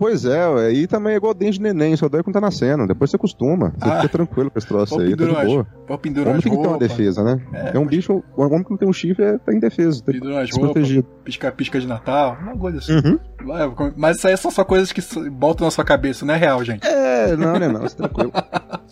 [0.00, 2.86] Pois é, ué, e também é igual dente de neném, só dói quando tá nascendo.
[2.86, 3.74] Depois você acostuma.
[3.78, 3.96] Você Ah.
[3.96, 5.66] fica tranquilo com esse troço aí, tá de boa.
[5.86, 7.38] O homem tem que ter uma defesa, né?
[7.52, 10.10] É, É, um bicho, um homem que não tem um chifre é, tá indefeso, tá
[10.42, 11.06] desprotegido.
[11.22, 12.94] pisca-pisca de Natal, uma coisa assim.
[12.94, 13.18] Uhum.
[13.94, 16.86] Mas isso aí são só coisas que botam na sua cabeça, não é real, gente.
[16.86, 18.32] É, não, né, não, você tranquilo.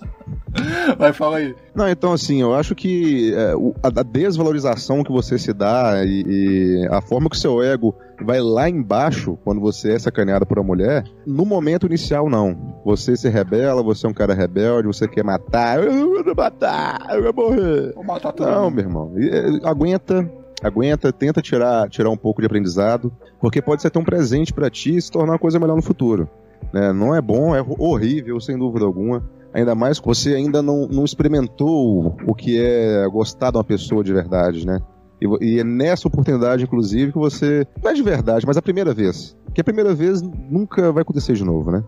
[0.98, 1.54] Vai, fala aí.
[1.74, 6.88] Não, então assim, eu acho que é, a, desvalorização que você se dá e, e
[6.90, 7.94] a forma que o seu ego
[8.24, 12.80] vai lá embaixo quando você é sacaneado por uma mulher, no momento inicial não.
[12.84, 17.32] Você se rebela, você é um cara rebelde, você quer matar, eu vou matar, eu
[17.32, 17.92] vou morrer.
[17.94, 18.74] Vou matar todo Não, mundo.
[18.74, 19.12] meu irmão.
[19.18, 20.28] É, Aguenta,
[20.62, 24.68] aguenta, tenta tirar, tirar um pouco de aprendizado, porque pode ser até um presente pra
[24.70, 26.28] ti e se tornar uma coisa melhor no futuro.
[26.72, 26.92] né?
[26.92, 29.22] Não é bom, é horrível, sem dúvida alguma.
[29.58, 34.04] Ainda mais que você ainda não, não experimentou o que é gostar de uma pessoa
[34.04, 34.78] de verdade, né?
[35.20, 37.66] E, e é nessa oportunidade, inclusive, que você.
[37.82, 39.36] Não é de verdade, mas a primeira vez.
[39.54, 41.82] Que a primeira vez nunca vai acontecer de novo, né?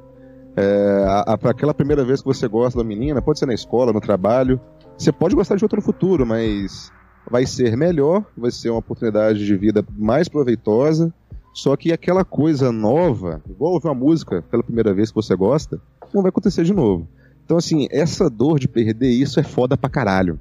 [0.57, 3.93] É, a- a- aquela primeira vez que você gosta da menina, pode ser na escola,
[3.93, 4.61] no trabalho.
[4.99, 6.91] Você pode gostar de outra no futuro, mas
[7.31, 11.15] vai ser melhor, vai ser uma oportunidade de vida mais proveitosa.
[11.55, 15.81] Só que aquela coisa nova, igual ouvir uma música pela primeira vez que você gosta,
[16.13, 17.07] não vai acontecer de novo.
[17.51, 20.39] Então, assim, essa dor de perder isso é foda pra caralho.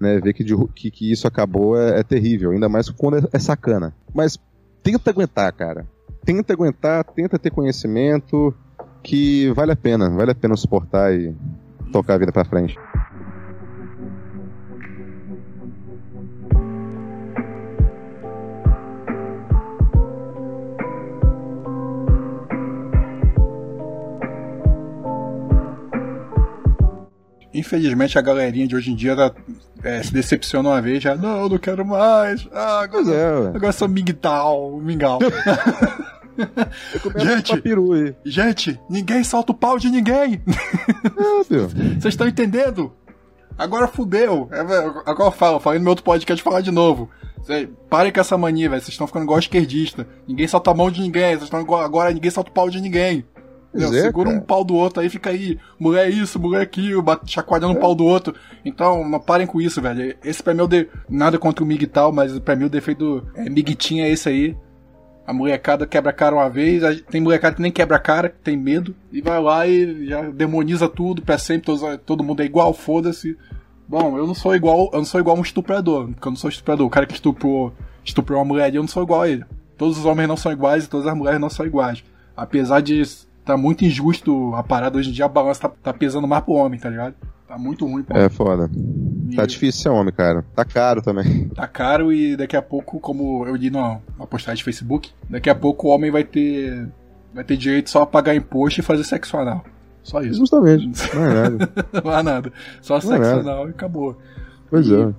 [0.00, 0.18] Né?
[0.20, 3.38] Ver que, de- que, que isso acabou é, é terrível, ainda mais quando é, é
[3.38, 3.94] sacana.
[4.14, 4.38] Mas
[4.82, 5.86] tenta aguentar, cara.
[6.24, 8.54] Tenta aguentar, tenta ter conhecimento,
[9.02, 11.34] que vale a pena, vale a pena suportar e
[11.92, 12.74] tocar a vida pra frente.
[27.58, 29.32] Infelizmente a galerinha de hoje em dia tá,
[29.82, 32.46] é, se decepciona uma vez, já, não, não quero mais.
[32.52, 33.26] Ah, agora, Pois é,
[33.56, 35.18] agora sou mingtal, mingau.
[37.16, 37.62] Gente.
[38.24, 40.42] Gente, ninguém solta o pau de ninguém.
[41.50, 41.98] É.
[41.98, 42.92] Vocês estão entendendo?
[43.56, 44.48] Agora fudeu.
[44.52, 47.08] É, velho, agora eu falo, falei no meu outro podcast falar de novo.
[47.42, 48.82] Cê- Parem com essa mania, velho.
[48.82, 50.06] Vocês estão ficando igual esquerdista.
[50.28, 51.30] Ninguém solta a mão de ninguém.
[51.30, 53.24] Vocês estão igual agora, ninguém solta o pau de ninguém.
[53.84, 54.40] É, Segura cara.
[54.42, 57.76] um pau do outro aí, fica aí, mulher isso, mulher aquilo, bate- chacoalhando É.
[57.76, 58.34] um pau do outro.
[58.64, 60.16] Então, não parem com isso, velho.
[60.24, 60.88] Esse pra mim é o de...
[61.08, 64.28] Nada contra o Mig e tal, mas pra mim o defeito é Miguitinha é esse
[64.28, 64.56] aí.
[65.26, 68.28] A molecada quebra a cara uma vez, a- tem molecada que nem quebra a cara,
[68.28, 72.42] que tem medo, e vai lá e já demoniza tudo, pra sempre, todos- todo mundo
[72.42, 73.36] é igual, foda-se.
[73.88, 76.48] Bom, eu não sou igual, eu não sou igual um estuprador, porque eu não sou
[76.50, 76.86] estuprador.
[76.86, 77.72] O cara que estuprou,
[78.04, 79.44] estuprou uma mulher ali, eu não sou igual a ele.
[79.76, 82.02] Todos os homens não são iguais e todas as mulheres não são iguais.
[82.36, 83.00] Apesar de
[83.46, 86.54] tá muito injusto a parada hoje em dia, a balança tá, tá pesando mais pro
[86.54, 87.14] homem, tá ligado?
[87.46, 88.12] Tá muito ruim, pô.
[88.16, 88.68] É foda.
[89.30, 90.44] E Tá difícil ser homem, cara.
[90.54, 91.48] Tá caro também.
[91.50, 95.54] Tá caro e daqui a pouco, como eu li numa, postagem de Facebook, daqui a
[95.54, 96.88] pouco o homem vai ter
[97.32, 99.64] vai ter direito só a pagar imposto e fazer sexo anal.
[100.02, 100.40] Só isso.
[100.40, 100.88] Justamente.
[101.14, 101.72] Não é nada.
[102.04, 102.52] Não há nada.
[102.82, 103.40] Só Não é sexo nada.
[103.40, 104.18] anal e acabou.
[104.68, 105.14] Pois é.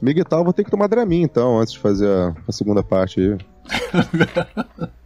[0.00, 3.38] Miguel, vou ter que tomar Dramin então, antes de fazer a, a segunda parte aí.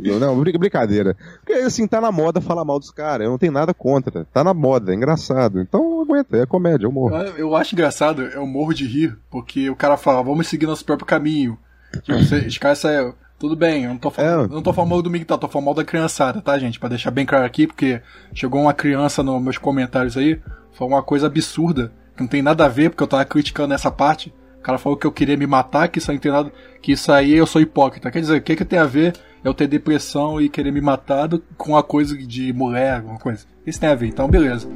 [0.00, 1.16] Não, brin- brincadeira.
[1.44, 3.24] Porque assim, tá na moda falar mal dos caras.
[3.24, 4.24] Eu não tenho nada contra.
[4.32, 5.60] Tá na moda, é engraçado.
[5.60, 7.16] Então aguenta, é comédia, eu morro.
[7.36, 11.06] Eu, acho engraçado, eu morro de rir, porque o cara fala, vamos seguir nosso próprio
[11.06, 11.58] caminho.
[12.02, 13.12] Tipo, você- os caras saem.
[13.38, 14.54] Tudo bem, eu não tô falando, É.
[14.54, 16.80] não tô falando mal do Miguel, tô falando mal da criançada, tá, gente?
[16.80, 18.00] Pra deixar bem claro aqui, porque
[18.32, 20.40] chegou uma criança nos meus comentários aí,
[20.72, 23.90] falou uma coisa absurda, que não tem nada a ver, porque eu tava criticando essa
[23.90, 24.32] parte.
[24.58, 26.50] O cara falou que eu queria me matar, que isso aí não tem nada.
[26.80, 28.10] Que isso aí eu sou hipócrita.
[28.10, 29.12] Quer dizer, o que, que tem a ver
[29.46, 33.46] eu ter depressão e querer me matar do- com a coisa de mulher, alguma coisa?
[33.64, 34.68] Isso tem a ver, então beleza.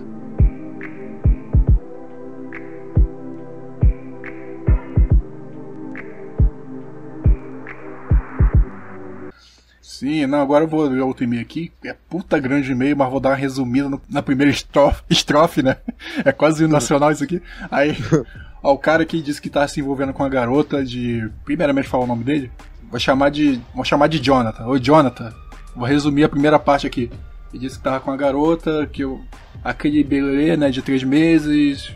[9.82, 11.72] Sim, não, agora eu vou ler outro e-mail aqui.
[11.84, 15.76] É puta grande e-mail, mas vou dar uma resumida no- na primeira estrofe, estrofe, né?
[16.24, 17.42] É quase nacional isso aqui.
[17.70, 17.96] Aí,
[18.62, 21.28] ó, o cara aqui disse que tá se envolvendo com a garota de.
[21.44, 22.50] Primeiramente falar o nome dele.
[22.90, 23.60] Vou chamar de.
[23.74, 24.66] Vou chamar de Jonathan.
[24.66, 25.32] Oi, Jonathan.
[25.74, 27.10] Vou resumir a primeira parte aqui.
[27.52, 29.20] Ele disse que tava com a garota, que eu.
[29.62, 31.94] Aquele belê, né, de três meses.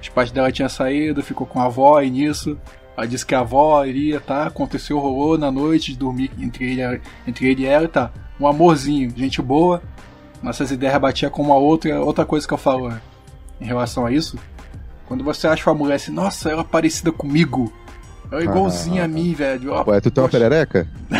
[0.00, 2.56] Os pais dela tinham saído, ficou com a avó e nisso.
[2.96, 4.46] Ela disse que a avó iria, tá?
[4.46, 8.12] Aconteceu, rolou na noite de dormir entre ele, entre ele e ela, tá?
[8.40, 9.82] um amorzinho, gente boa,
[10.42, 12.00] nossas ideias batiam com uma outra.
[12.00, 13.00] Outra coisa que eu falo né,
[13.60, 14.38] em relação a isso,
[15.06, 17.72] quando você acha uma mulher assim, nossa, ela é parecida comigo,
[18.32, 19.72] é igualzinha a mim, velho.
[19.86, 20.86] Ué, tu tem uma perereca?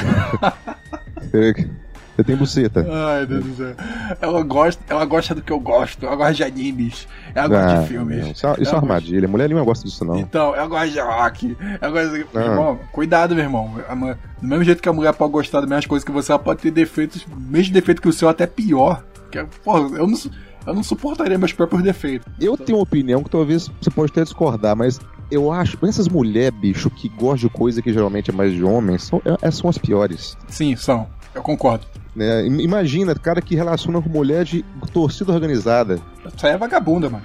[2.16, 2.84] Você tem buceta.
[2.90, 3.74] Ai, Deus do céu.
[4.20, 7.80] Ela gosta, ela gosta do que eu gosto, ela gosta de animes, ela gosta Ah,
[7.82, 8.18] de filmes.
[8.24, 9.28] não, Isso é, isso é uma gosta- armadilha.
[9.28, 10.18] Mulher nenhuma gosta disso, não.
[10.18, 11.56] Então, ela gosta de rock.
[11.80, 12.26] Ela gosta de...
[12.34, 12.40] Ah.
[12.40, 13.72] Irmão, cuidado, meu irmão.
[13.88, 16.32] A mu- Do mesmo jeito que a mulher pode gostar das mesmas coisas que você,
[16.32, 19.04] ela pode ter defeitos, mesmo defeito que o seu, até pior.
[19.30, 20.18] Que, é- porra, eu não,
[20.66, 22.26] eu não suportaria meus próprios defeitos.
[22.40, 24.98] Eu tenho uma opinião que talvez você pode até discordar, mas
[25.30, 29.04] eu acho essas mulheres, bicho, que gostam de coisa que geralmente é mais de homens,
[29.04, 30.36] são, é- são as piores.
[30.48, 31.06] Sim, são.
[31.34, 31.86] Eu concordo.
[32.16, 36.00] Im- Imagina, cara que relaciona com mulher de torcida organizada.
[36.34, 37.24] Isso aí é vagabunda, mano.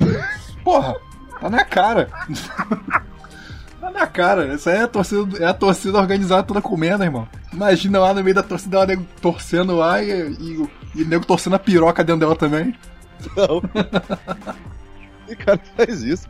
[0.64, 0.94] Porra,
[1.40, 2.08] tá na cara.
[3.80, 4.54] tá na cara.
[4.54, 7.28] Isso aí é a torcida, é a torcida organizada toda comendo, irmão.
[7.52, 11.26] Imagina lá no meio da torcida, o nego torcendo lá e, e, e o nego
[11.26, 12.74] torcendo a piroca dentro dela também.
[13.36, 13.60] Não.
[15.30, 16.28] Tem cara que faz isso.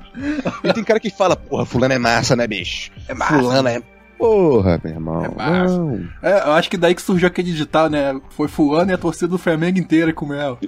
[0.64, 2.90] E tem cara que fala, porra, fulano é massa, né, bicho?
[3.08, 3.38] É massa.
[3.38, 3.82] Fulano é.
[4.18, 5.24] Porra, meu irmão.
[5.24, 6.10] É massa.
[6.22, 8.20] É, eu acho que daí que surgiu aquele ditado, né?
[8.30, 10.58] Foi fulano e a torcida do Flamengo inteira comeu ela.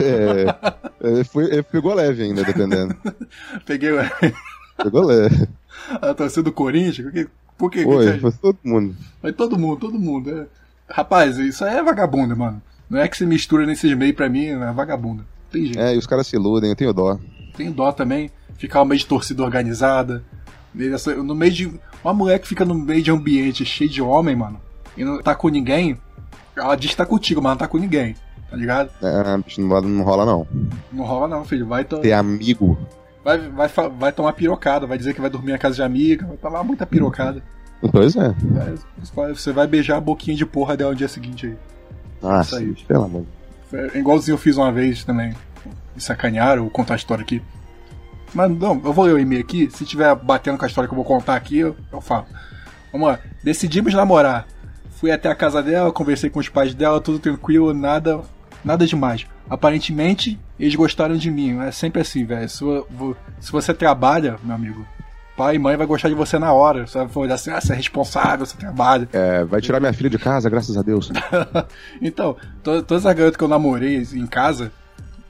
[0.00, 2.94] É, é, foi, é, pegou leve ainda, dependendo.
[3.66, 4.10] Peguei ué,
[4.82, 5.48] Pegou leve.
[6.00, 7.10] a torcida do Corinthians.
[7.10, 7.26] Que?
[7.58, 7.82] Por que?
[7.82, 8.96] Foi, que- foi todo mundo.
[9.20, 10.30] Foi todo mundo, todo mundo.
[10.30, 10.46] é.
[10.88, 12.62] Rapaz, isso aí é vagabunda, mano.
[12.88, 15.24] Não é que se mistura nesses meios pra mim, é vagabunda.
[15.50, 15.80] Tem jeito.
[15.80, 17.18] É, e os caras se iludem, eu tenho dó.
[17.56, 18.30] Tem dó também.
[18.58, 20.22] Ficar no meio de torcida organizada.
[20.72, 21.80] dessa- No meio de.
[22.02, 24.60] Uma mulher que fica no meio de ambiente cheio de homem, mano.
[24.96, 25.96] E não tá com ninguém.
[26.56, 28.14] Ela diz que tá contigo, mas não tá com ninguém.
[28.50, 28.90] Tá ligado?
[29.02, 30.46] É, bicho, não, não rola não.
[30.92, 31.66] Não rola não, filho.
[31.66, 31.98] Vai, to...
[31.98, 32.78] Ter amigo.
[33.24, 34.86] vai, vai, vai tomar pirocada.
[34.86, 36.26] Vai dizer que vai dormir na casa de amiga.
[36.26, 37.42] Vai tomar muita pirocada.
[37.90, 38.34] Pois é.
[39.14, 41.56] Vai- Você vai beijar a boquinha de porra dela no dia seguinte aí.
[42.66, 43.24] Bicho, pelo amor.
[43.72, 45.34] É igualzinho eu fiz uma vez também.
[45.94, 47.42] Me sacanearam, vou contar a história aqui.
[48.34, 49.70] Mas não, eu vou ler o e-mail aqui.
[49.70, 52.26] Se tiver batendo com a história que eu vou contar aqui, eu, eu falo.
[52.90, 53.18] Vamos lá.
[53.42, 54.46] Decidimos namorar.
[54.96, 58.20] Fui até a casa dela, conversei com os pais dela, tudo tranquilo, nada,
[58.64, 59.26] nada demais.
[59.48, 61.60] Aparentemente, eles gostaram de mim.
[61.60, 62.48] É sempre assim, velho.
[62.48, 62.64] Se,
[63.40, 64.84] se você trabalha, meu amigo,
[65.36, 66.86] pai e mãe vai gostar de você na hora.
[66.86, 69.08] Você vai olhar assim, ah, você é responsável, você trabalha.
[69.12, 71.10] É, vai tirar minha filha de casa, graças a Deus.
[72.02, 74.72] então, to- todas as garotas que eu namorei em casa,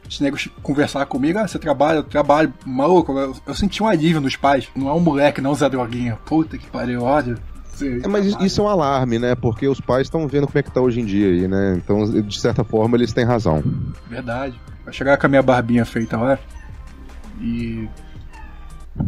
[0.09, 4.21] os negros conversavam comigo, ah, você trabalha, eu trabalho, maluco, eu, eu senti um alívio
[4.21, 4.69] nos pais.
[4.77, 6.17] Não é um moleque, não Zé Droguinha.
[6.27, 7.01] Puta que pariu.
[7.73, 9.35] Você- É, mas isso é um alarme, né?
[9.35, 11.75] Porque os pais estão vendo como é que tá hoje em dia aí, né?
[11.77, 13.63] Então, de certa forma, eles têm razão.
[14.09, 14.61] Verdade.
[14.85, 16.39] Vai chegar com a minha barbinha feita lá.
[17.41, 17.89] E.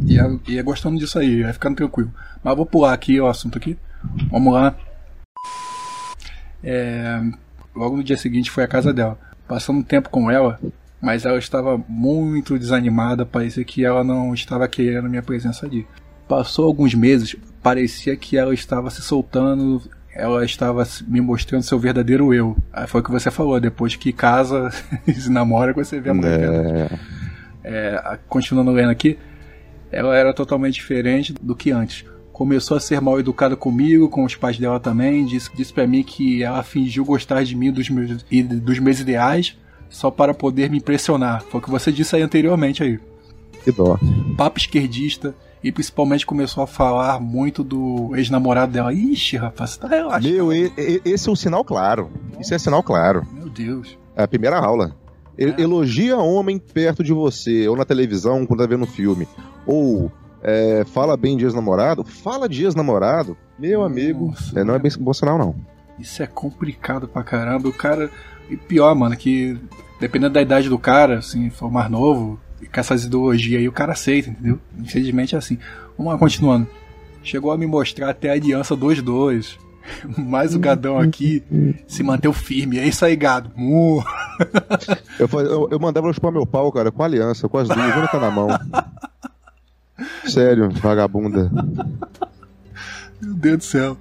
[0.05, 2.11] Ia, ia gostando disso aí, ia ficando tranquilo.
[2.43, 3.79] Mas vou pular aqui o assunto aqui.
[4.33, 4.75] Vamos lá.
[6.65, 7.21] É,
[7.75, 9.19] logo no dia seguinte foi à casa dela.
[9.47, 10.59] Passando um tempo com ela,
[11.07, 15.87] mas ela estava muito desanimada, parecia que ela não estava querendo minha presença ali.
[16.27, 19.81] Passou alguns meses, parecia que ela estava se soltando,
[20.13, 22.57] ela estava me mostrando seu verdadeiro eu.
[22.89, 24.69] Foi o que você falou, depois que casa
[25.07, 26.41] e se namora, você vê a mulher.
[26.43, 26.89] É,
[27.63, 29.17] É, a- continuando lendo aqui,
[29.93, 32.05] ela era totalmente diferente do que antes.
[32.33, 35.25] Começou a ser mal educada comigo, com os pais dela também.
[35.25, 38.25] Disse, disse para mim que ela fingiu gostar de mim dos meus,
[38.61, 39.57] dos meus ideais
[39.91, 41.43] só para poder me impressionar.
[41.43, 42.99] Foi o que você disse aí anteriormente aí.
[43.65, 43.99] que dó.
[44.37, 48.93] Papo esquerdista e principalmente começou a falar muito do ex-namorado dela.
[48.93, 50.23] Ixi, rapaz, você tá relaxado.
[50.33, 52.11] Meu, e- e- esse é um sinal claro.
[52.39, 53.27] Isso é sinal claro.
[53.33, 53.99] Meu Deus.
[54.15, 54.95] É a primeira aula.
[55.39, 55.61] É.
[55.61, 59.27] Elogia homem perto de você, ou na televisão, quando tá vendo filme.
[59.67, 60.11] Ou
[60.43, 62.05] é, fala bem de ex-namorado.
[62.05, 63.37] Fala de ex-namorado.
[63.59, 65.55] Meu amigo, Nossa, é, não é bem bom sinal, não.
[65.99, 67.69] Isso é complicado pra caramba.
[67.69, 68.11] O cara.
[68.49, 69.59] E pior, mano, que
[70.01, 73.73] dependendo da idade do cara, assim, for mais novo, e com essas ideologias aí, o
[73.73, 74.59] cara aceita, entendeu?
[74.79, 75.59] Infelizmente é assim.
[75.97, 76.67] Vamos lá, continuando.
[77.23, 79.59] Chegou a me mostrar até a aliança dos dois.
[80.19, 81.43] Mais o gadão aqui
[81.87, 82.79] se manteve firme.
[82.79, 83.51] É isso aí, gado.
[83.57, 84.03] Uh.
[85.19, 88.21] Eu, eu, eu mandava chupar meu pau, cara, com aliança, com as duas, uma tá
[88.21, 88.49] na mão.
[90.29, 91.51] Sério, vagabunda.
[93.19, 93.97] Meu Deus do céu.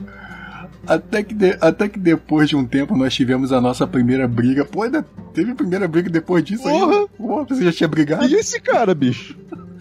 [0.87, 4.63] Até que, de- até que depois de um tempo nós tivemos a nossa primeira briga.
[4.65, 5.03] Pô, ainda
[5.33, 6.79] teve a primeira briga depois disso aí?
[6.79, 7.07] Porra!
[7.17, 8.25] Porra, você já tinha brigado?
[8.27, 9.35] E esse cara, bicho?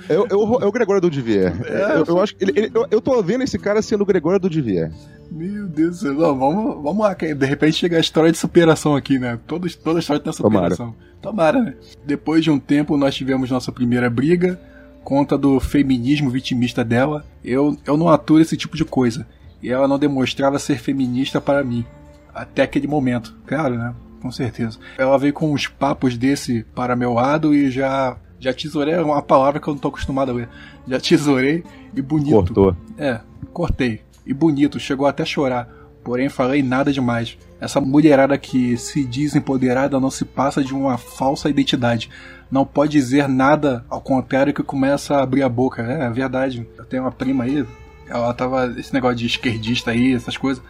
[0.08, 1.54] É, o- é o, é o Gregório do Divier.
[1.66, 4.06] É, eu, eu acho que ele, ele- eu, eu tô vendo esse cara sendo o
[4.06, 4.90] Gregório do Divier.
[5.30, 6.14] Meu Deus do céu.
[6.14, 9.38] Não, vamos, vamos lá, que de repente chega a história de superação aqui, né?
[9.46, 10.94] Toda, toda história tem superação.
[11.22, 11.62] Tomara.
[11.62, 11.74] né?
[12.04, 14.60] Depois de um tempo, nós tivemos nossa primeira briga.
[15.02, 17.24] Conta do feminismo vitimista dela.
[17.42, 19.26] Eu, eu não aturo esse tipo de coisa.
[19.64, 21.86] E ela não demonstrava ser feminista para mim.
[22.34, 23.34] até aquele momento.
[23.46, 23.94] Claro, né?
[24.20, 24.78] Com certeza.
[24.98, 29.22] Ela veio com uns papos desse para meu lado e já já tesourei é uma
[29.22, 30.48] palavra que eu não tô acostumado a ler.
[30.86, 31.64] Já tesourei
[31.94, 32.32] e bonito.
[32.32, 32.76] Cortou.
[32.98, 33.20] É,
[33.54, 34.02] cortei.
[34.26, 35.66] E bonito, chegou até a chorar.
[36.02, 37.38] Porém, falei nada demais.
[37.58, 42.10] Essa mulherada que se diz empoderada não se passa de uma falsa identidade.
[42.50, 45.80] Não pode dizer nada ao contrário que começa a abrir a boca.
[45.82, 46.68] É, é verdade.
[46.76, 47.64] Eu tenho uma prima aí,
[48.14, 48.72] ela tava.
[48.78, 50.62] Esse negócio de esquerdista aí, essas coisas.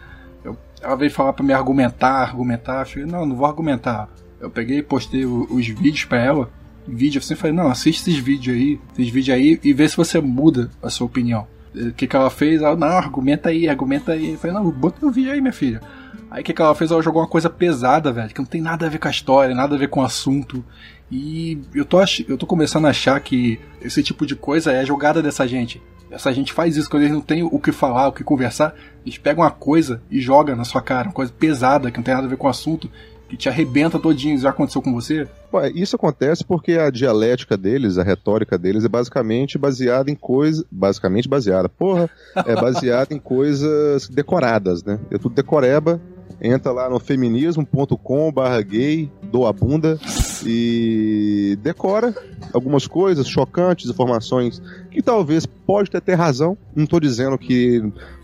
[0.43, 2.81] Eu, ela veio falar para me argumentar, argumentar.
[2.81, 4.09] Eu falei, não, não vou argumentar.
[4.39, 6.49] Eu peguei e postei o- os vídeos para ela.
[6.87, 10.21] Vídeo, assim, falei, não, assiste esses vídeos aí, esses vídeos aí e vê se você
[10.21, 11.47] muda a sua opinião.
[11.73, 12.61] O que, que ela fez?
[12.61, 14.33] Ela, não, argumenta aí, argumenta aí.
[14.33, 15.81] Eu falei, não, bota no vídeo aí, minha filha.
[16.29, 16.91] Aí o que, que ela fez?
[16.91, 19.55] Ela jogou uma coisa pesada, velho, que não tem nada a ver com a história,
[19.55, 20.63] nada a ver com o assunto.
[21.11, 22.21] E eu tô, ach...
[22.27, 25.81] eu tô começando a achar que esse tipo de coisa é jogada dessa gente.
[26.15, 28.73] Essa gente faz isso quando eles não têm o que falar, o que conversar.
[29.05, 32.13] Eles pegam uma coisa e jogam na sua cara, uma coisa pesada, que não tem
[32.13, 32.89] nada a ver com o assunto,
[33.27, 34.37] que te arrebenta todinho.
[34.37, 35.27] Já aconteceu com você?
[35.51, 40.63] Bom, Isso acontece porque a dialética deles, a retórica deles é basicamente baseada em coisas.
[40.71, 42.09] Basicamente baseada, porra,
[42.45, 44.97] é baseada em coisas decoradas, né?
[45.11, 45.99] É tudo decoreba.
[46.41, 49.97] Entra lá no feminismo.com barra gay, doa a bunda
[50.45, 52.13] e decora
[52.53, 56.57] algumas coisas chocantes, informações que talvez pode até ter razão.
[56.75, 57.81] Não tô dizendo que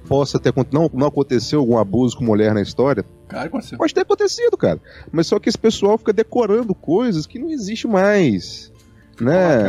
[0.08, 3.06] possa ter não, não aconteceu algum abuso com mulher na história.
[3.28, 3.78] Cara, aconteceu.
[3.78, 4.80] Pode ter acontecido, cara.
[5.12, 8.72] Mas só que esse pessoal fica decorando coisas que não existe mais.
[9.20, 9.64] Né?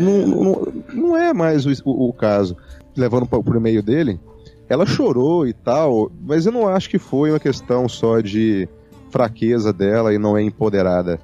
[0.00, 2.56] Não, não, não é mais o, o- o caso.
[2.96, 4.18] Levando para o e-mail dele,
[4.68, 8.68] ela chorou e tal, mas eu não acho que foi uma questão só de
[9.10, 11.18] fraqueza dela e não é empoderada.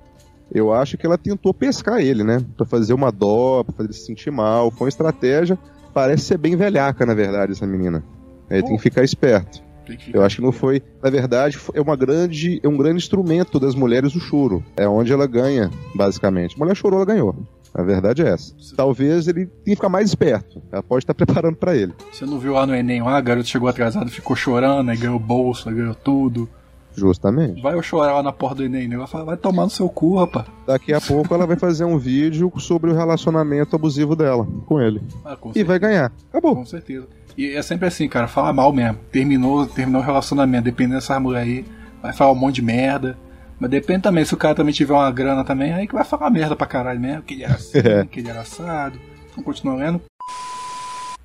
[0.55, 2.45] Eu acho que ela tentou pescar ele, né?
[2.57, 4.71] Pra fazer uma dó, pra fazer ele se sentir mal.
[4.71, 5.59] Foi uma estratégia.
[5.95, 8.05] Parece ser bem velhaca, na verdade, essa menina.
[8.51, 9.63] Aí tem que ficar esperto.
[9.85, 10.83] Que Eu acho que não foi.
[11.03, 14.63] Na verdade, é uma grande, é um grande instrumento das mulheres o choro.
[14.77, 16.55] É onde ela ganha, basicamente.
[16.55, 17.35] A mulher chorou, ela ganhou.
[17.75, 18.55] A verdade é essa.
[18.77, 20.63] Talvez ele tenha que ficar mais esperto.
[20.71, 21.93] Ela pode estar preparando pra ele.
[22.13, 25.19] Você não viu lá no Enem, lá, a garota chegou atrasado, ficou chorando, aí ganhou
[25.19, 26.49] bolsa, ganhou tudo.
[26.95, 27.63] Justamente.
[27.63, 28.97] Vai eu chorar lá na porta do Enem, né?
[28.97, 30.47] Ela fala, vai tomar no seu cu, rapaz.
[30.67, 35.01] Daqui a pouco ela vai fazer um vídeo sobre o relacionamento abusivo dela com ele.
[35.25, 36.13] Ah, com, E vai ganhar.
[36.29, 36.55] Acabou.
[36.55, 37.07] com certeza.
[37.37, 38.99] E é sempre assim, cara, fala mal mesmo.
[39.11, 41.65] Terminou, terminou o relacionamento, dependendo dessa mulher aí,
[42.03, 43.17] vai falar um monte de merda.
[43.63, 46.29] Mas depende também, se o cara também tiver uma grana também, aí que vai falar
[46.31, 48.05] merda pra caralho mesmo, que ele era assim, É.
[48.05, 48.99] que ele era assado.
[49.31, 50.03] Então continua lendo.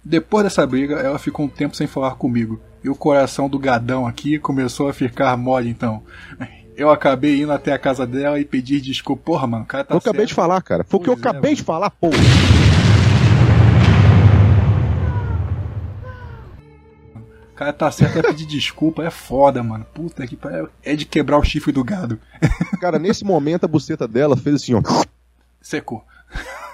[0.05, 2.61] Depois dessa briga, ela ficou um tempo sem falar comigo.
[2.84, 6.03] E o coração do gadão aqui começou a ficar mole então.
[6.76, 9.23] Eu acabei indo até a casa dela e pedi desculpa.
[9.26, 10.30] Porra, mano, o cara tá eu acabei certo.
[10.30, 10.84] de falar, cara.
[10.88, 11.55] Foi o que eu é, acabei mano.
[11.55, 12.11] de falar, pô.
[17.57, 19.85] Cara tá certo, é pedir desculpa, é foda, mano.
[19.93, 20.69] Puta que pariu.
[20.84, 22.19] É de quebrar o chifre do gado.
[22.79, 24.81] Cara, nesse momento a buceta dela fez assim, ó.
[25.59, 26.03] Secou.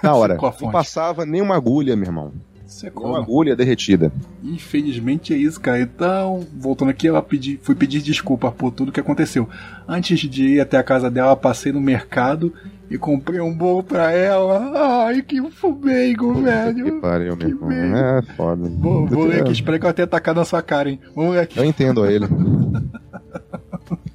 [0.02, 0.34] Na hora.
[0.34, 2.32] Secou Não passava nem uma agulha, meu irmão.
[2.66, 3.06] Secou.
[3.06, 4.12] Uma agulha derretida.
[4.42, 5.80] Infelizmente é isso, cara.
[5.80, 9.48] Então, voltando aqui, ela pedi, fui pedir desculpa por tudo que aconteceu.
[9.88, 12.52] Antes de ir até a casa dela, passei no mercado
[12.90, 15.04] e comprei um bolo pra ela.
[15.06, 17.00] Ai, que fumeigo, Que velho.
[17.00, 17.96] pariu, meu Que irmão.
[17.96, 18.68] É foda.
[18.68, 21.00] Vou, ler aqui, espero que ela tenha tacado na sua cara, hein.
[21.40, 21.58] Aqui.
[21.58, 22.26] Eu entendo ele.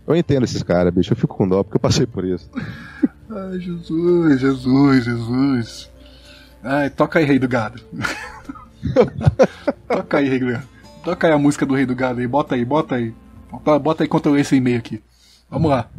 [0.08, 1.14] Eu entendo esses caras, bicho.
[1.14, 2.50] Eu fico com dó porque eu passei por isso.
[3.30, 5.92] Ai, Jesus, Jesus, Jesus.
[6.64, 7.82] Ai, toca aí, Rei do Gado.
[9.88, 10.68] toca aí, Rei do Gado.
[11.04, 13.14] Toca aí a música do Rei do Gado aí, bota aí, bota aí.
[13.52, 15.02] Bota, bota aí enquanto eu leio esse e-mail aqui.
[15.50, 15.90] Vamos lá.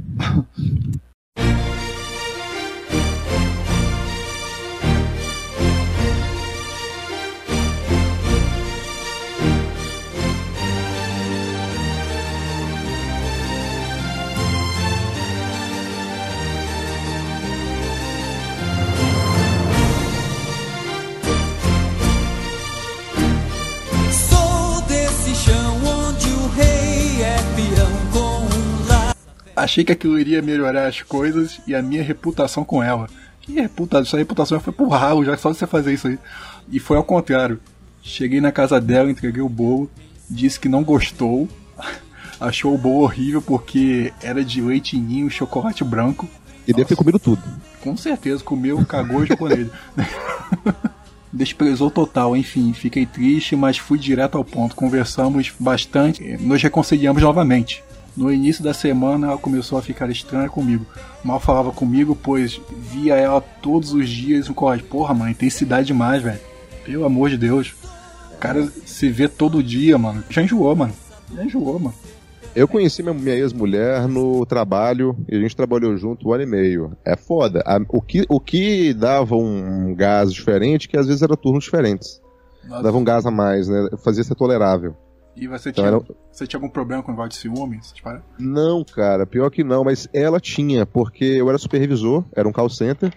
[29.61, 33.07] Achei que aquilo iria melhorar as coisas e a minha reputação com ela.
[33.43, 34.03] Que reputação?
[34.03, 36.19] Essa reputação já foi pro ralo, já só de você fazer isso aí.
[36.71, 37.61] E foi ao contrário.
[38.03, 39.91] Cheguei na casa dela, entreguei o bolo,
[40.31, 41.47] disse que não gostou,
[42.41, 46.27] achou o bolo horrível porque era de leite ninho e chocolate branco.
[46.67, 47.43] E deve ter comido tudo.
[47.83, 49.71] Com certeza, comeu, cagou e jogou nele.
[51.31, 54.75] Desprezou total, enfim, fiquei triste, mas fui direto ao ponto.
[54.75, 57.85] Conversamos bastante, nos reconciliamos novamente.
[58.17, 60.85] No início da semana ela começou a ficar estranha comigo.
[61.25, 64.87] Mal falava comigo, pois via ela todos os dias no colégio.
[64.87, 66.41] Porra, mano, intensidade demais, velho.
[66.85, 67.75] Pelo amor de Deus.
[68.35, 70.25] O cara se vê todo dia, mano.
[70.29, 70.93] Já enjoou, mano.
[71.35, 71.95] Já enjoou, mano.
[72.55, 76.97] Eu conheci minha, ex-mulher no trabalho e a gente trabalhou junto um ano e meio.
[77.05, 77.63] É foda.
[77.89, 82.21] O, que, o que dava um gás diferente, que às vezes era turnos diferentes.
[82.65, 82.83] Nossa.
[82.83, 83.89] Dava um gás a mais, né?
[84.03, 84.97] Fazia ser tolerável.
[85.37, 87.79] E você Então tinha, você tinha algum problema com o de ciúme?
[87.79, 88.25] essas paradas?
[88.39, 92.69] Não, cara, pior que não, mas ela tinha, porque eu era supervisor, era um call
[92.69, 93.13] center,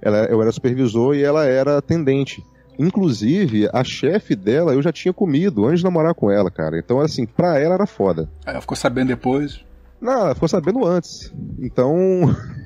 [0.00, 2.42] ela, eu era supervisor e ela era atendente.
[2.78, 6.78] Inclusive, a chefe dela eu já tinha comido antes de namorar com ela, cara.
[6.78, 8.30] Então, assim, pra ela era foda.
[8.44, 9.64] Ela ficou sabendo depois.
[10.00, 11.32] Não, ela ficou sabendo antes.
[11.58, 11.94] Então.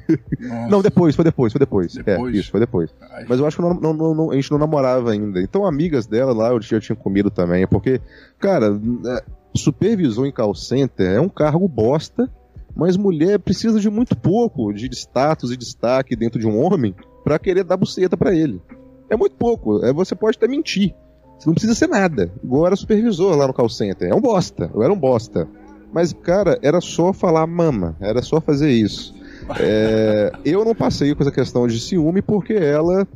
[0.68, 1.94] Não, depois, foi depois, foi depois.
[1.94, 2.34] Depois?
[2.34, 2.90] É, isso, foi depois.
[3.12, 3.24] Ai.
[3.28, 5.40] Mas eu acho que não- não- não- a gente não namorava ainda.
[5.40, 7.64] Então, amigas dela lá eu já tinha comido também.
[7.66, 8.00] Porque,
[8.38, 8.76] cara,
[9.06, 9.22] é,
[9.54, 12.28] supervisor em call center é um cargo bosta,
[12.74, 16.92] mas mulher precisa de muito pouco de status e destaque dentro de um homem
[17.22, 18.60] pra querer dar buceta pra ele.
[19.08, 19.84] É muito pouco.
[19.84, 20.92] É, você pode até mentir.
[21.38, 22.32] Você não precisa ser nada.
[22.42, 24.08] Igual eu era supervisor lá no call center.
[24.10, 24.70] É um bosta.
[24.74, 25.48] Eu era um bosta.
[25.92, 27.96] Mas, cara, era só falar mama.
[28.00, 29.14] Era só fazer isso.
[29.58, 33.06] É, eu não passei com essa questão de ciúme porque ela,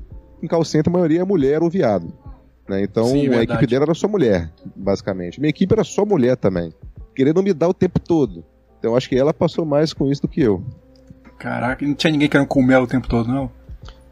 [0.43, 2.13] em call center, a maioria é mulher ou viado.
[2.69, 2.83] né?
[2.83, 3.53] Então Sim, a verdade.
[3.53, 5.41] equipe dela era só mulher, basicamente.
[5.41, 6.73] Minha equipe era só mulher também.
[7.15, 8.45] Querendo me dar o tempo todo.
[8.79, 10.63] Então acho que ela passou mais com isso do que eu.
[11.39, 13.51] Caraca, não tinha ninguém querendo comer ela o tempo todo, não?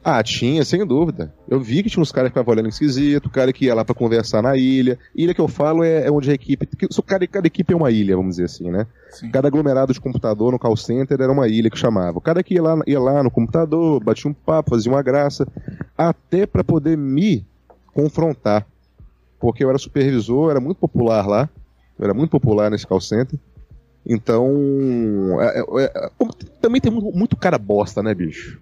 [0.04, 1.32] Ah, tinha, sem dúvida.
[1.48, 3.94] Eu vi que tinha uns caras que ficavam olhando esquisito, cara que ia lá pra
[3.94, 4.98] conversar na ilha.
[5.14, 6.68] Ilha que eu falo é, é onde a equipe.
[7.06, 8.86] Cada, cada equipe é uma ilha, vamos dizer assim, né?
[9.10, 9.30] Sim.
[9.30, 12.18] Cada aglomerado de computador no call center era uma ilha que chamava.
[12.18, 15.46] O cara que ia lá, ia lá no computador, batia um papo, fazia uma graça,
[15.96, 17.46] até pra poder me
[17.94, 18.66] confrontar.
[19.38, 21.48] Porque eu era supervisor, era muito popular lá.
[21.96, 23.38] Eu era muito popular nesse call center.
[24.04, 25.40] Então.
[25.40, 26.10] é- é- é-
[26.60, 28.60] também tem muito, muito cara bosta, né, bicho?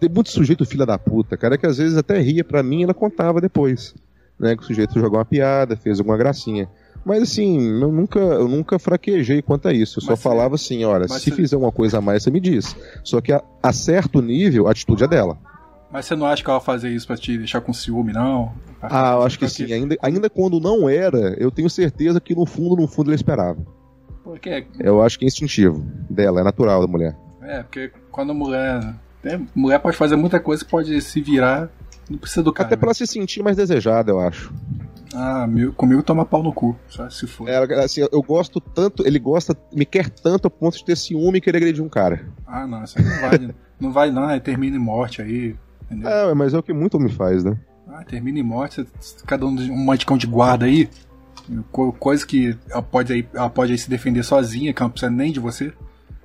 [0.00, 2.84] Tem muito sujeito filha da puta, cara, que às vezes até ria pra mim e
[2.84, 3.94] ela contava depois.
[4.38, 6.68] Né, que o sujeito jogou uma piada, fez alguma gracinha.
[7.04, 9.98] Mas assim, eu nunca, eu nunca fraquejei quanto a isso.
[9.98, 12.40] Eu só Mas falava assim, olha, se você- fizer uma coisa a mais, você me
[12.40, 12.74] diz.
[13.04, 15.38] Só que a, a certo nível, a atitude é dela.
[15.92, 18.52] Mas você não acha que ela fazia isso pra te deixar com ciúme, não?
[18.82, 19.72] Ah, eu acho que sim.
[19.72, 23.58] Ainda, ainda quando não era, eu tenho certeza que no fundo, no fundo, ele esperava.
[24.24, 27.16] Porque, Eu acho que é instintivo dela, é natural da mulher.
[27.42, 28.94] é, porque quando a mulher.
[29.24, 31.68] É, mulher pode fazer muita coisa pode se virar.
[32.08, 32.66] Não precisa do cara.
[32.66, 34.52] Até pra ela se sentir mais desejada, eu acho.
[35.14, 36.76] Ah, meu, comigo toma pau no cu.
[36.88, 37.48] Só se for.
[37.48, 41.38] É, assim, eu gosto tanto, ele gosta, me quer tanto a ponto de ter ciúme
[41.38, 42.26] e querer agredir um cara.
[42.46, 43.54] Ah, não, isso aí não vai.
[43.80, 44.24] não vai, não.
[44.24, 45.54] Aí termina em morte aí.
[45.90, 46.08] Entendeu?
[46.10, 47.56] É, mas é o que muito me faz, né?
[47.88, 48.84] Ah, termina em morte.
[49.26, 50.88] Cada um de- um maticão de guarda aí.
[51.70, 54.92] co- Coisa que ela pode, aí, ela pode aí se defender sozinha, que ela não
[54.92, 55.72] precisa nem de você.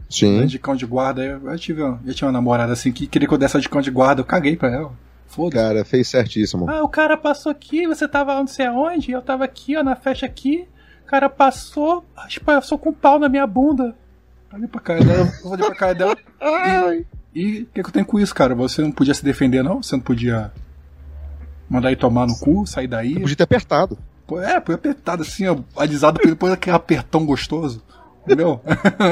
[0.10, 0.46] Sim.
[0.48, 3.28] De cão de guarda, eu, eu tive, uma- eu tinha uma namorada assim que queria
[3.28, 4.92] que eu desse de cão de guarda, eu caguei pra ela.
[5.28, 5.64] Foda-se.
[5.64, 6.68] Cara, fez certíssimo.
[6.70, 9.96] Ah, o cara passou aqui, você tava não sei aonde, eu tava aqui, ó, na
[9.96, 10.68] festa aqui.
[11.06, 13.96] O cara passou, acho que passou com um pau na minha bunda.
[14.52, 16.18] Olhei pra cara dela, eu olhei pra cara dela.
[17.36, 18.56] e o que, que eu tenho com isso, cara?
[18.56, 19.84] Você não podia se defender, não?
[19.84, 20.52] Você não podia
[21.70, 23.20] mandar ele tomar no cu, sair daí?
[23.20, 23.98] Podia ter apertado.
[24.44, 27.84] É, foi apertado assim, ó, alisado depois daquele apertão gostoso.
[28.30, 28.62] Entendeu?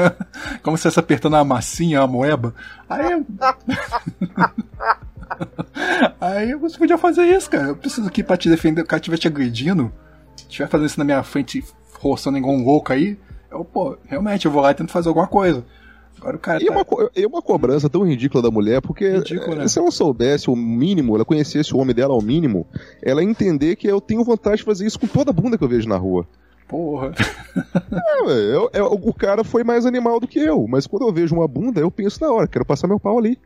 [0.62, 2.54] Como se fosse apertando uma massinha, uma moeba.
[2.88, 3.24] Aí.
[6.20, 7.68] Aí você podia fazer isso, cara.
[7.68, 8.82] Eu preciso aqui pra te defender.
[8.82, 9.92] O cara estiver te agredindo,
[10.36, 11.64] estiver fazendo isso na minha frente,
[12.00, 13.18] roçando igual um louco aí.
[13.50, 15.64] Eu, pô, realmente, eu vou lá e tento fazer alguma coisa.
[16.18, 16.62] Agora o cara.
[16.62, 19.64] E tá- uma, co- e uma cobrança tão ridícula da mulher, porque Ridículo, né?
[19.64, 22.66] eh, se ela soubesse o mínimo, ela conhecesse o homem dela ao mínimo,
[23.02, 25.62] ela ia entender que eu tenho vontade de fazer isso com toda a bunda que
[25.64, 26.26] eu vejo na rua.
[26.68, 27.12] Porra.
[28.28, 31.34] É, eu- eu- o cara foi mais animal do que eu, mas quando eu vejo
[31.34, 33.38] uma bunda, eu penso na hora, quero passar meu pau ali.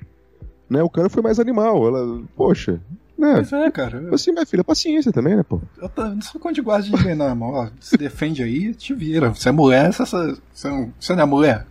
[0.68, 2.80] Né, o cara foi mais animal, ela, poxa,
[3.18, 3.34] né?
[3.36, 3.98] Mas é, cara.
[3.98, 5.60] Eu, Assim, minha filha, paciência também, né, pô?
[5.80, 7.50] eu tô- não sou conde de guarda de ninguém, não, irmão.
[7.52, 9.28] Ó, se defende aí, te vira.
[9.30, 10.04] Você é mulher, você,
[10.52, 11.66] você, você não, é mulher?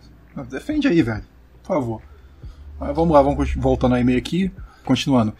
[0.48, 1.24] Defende aí, velho.
[1.62, 2.02] Por favor.
[2.80, 4.50] Mas vamos lá, vamos voltando ao e-mail aqui.
[4.84, 5.32] Continuando.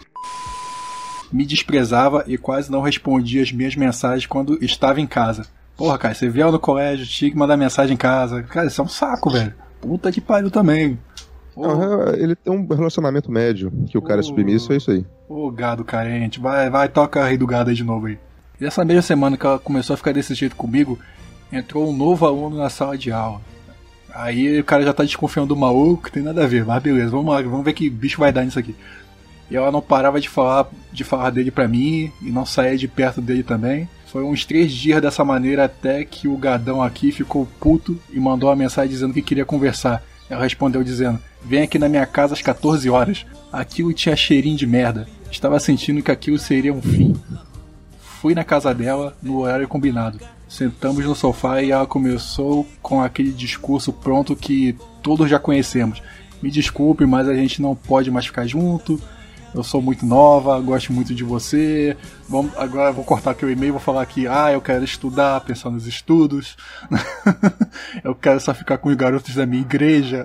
[1.32, 5.46] Me desprezava e quase não respondia as minhas mensagens quando estava em casa.
[5.76, 8.42] Porra, cara, você viu no colégio, tinha que mandar mensagem em casa.
[8.42, 9.54] Cara, isso é um saco, velho.
[9.80, 10.98] Puta que pariu também.
[11.56, 14.24] Ô, Não, é, ele tem um relacionamento médio, que o cara Oh.
[14.24, 15.06] submissa, isso é isso aí.
[15.28, 18.18] Ô gado carente, vai, vai, toca a rei do gado aí de novo aí.
[18.60, 20.98] E essa mesma semana que ela começou a ficar desse jeito comigo,
[21.52, 23.40] entrou um novo aluno na sala de aula.
[24.14, 27.10] Aí o cara já tá desconfiando do maluco, que tem nada a ver, mas beleza,
[27.10, 28.76] vamos lá, vamos ver que bicho vai dar nisso aqui.
[29.50, 32.86] E ela não parava de falar, de falar dele pra mim, e não saía de
[32.86, 33.88] perto dele também.
[34.12, 38.50] Foi uns três dias dessa maneira até que o gadão aqui ficou puto e mandou
[38.50, 40.04] uma mensagem dizendo que queria conversar.
[40.28, 43.24] Ela respondeu dizendo: Vem aqui na minha casa às 14 horas.
[43.50, 45.08] Aquilo tinha cheirinho de merda.
[45.30, 47.16] Estava sentindo que aquilo seria um fim.
[48.20, 50.20] Fui na casa dela no horário combinado.
[50.46, 56.02] Sentamos no sofá e ela começou com aquele discurso pronto que todos já conhecemos.
[56.42, 59.00] Me desculpe, mas a gente não pode mais ficar junto.
[59.54, 61.96] Eu sou muito nova, gosto muito de você.
[62.28, 64.82] Vamos, agora eu vou cortar aqui o e-mail e vou falar aqui, ah, eu quero
[64.82, 66.56] estudar, pensar nos estudos.
[68.02, 70.24] eu quero só ficar com os garotos da minha igreja.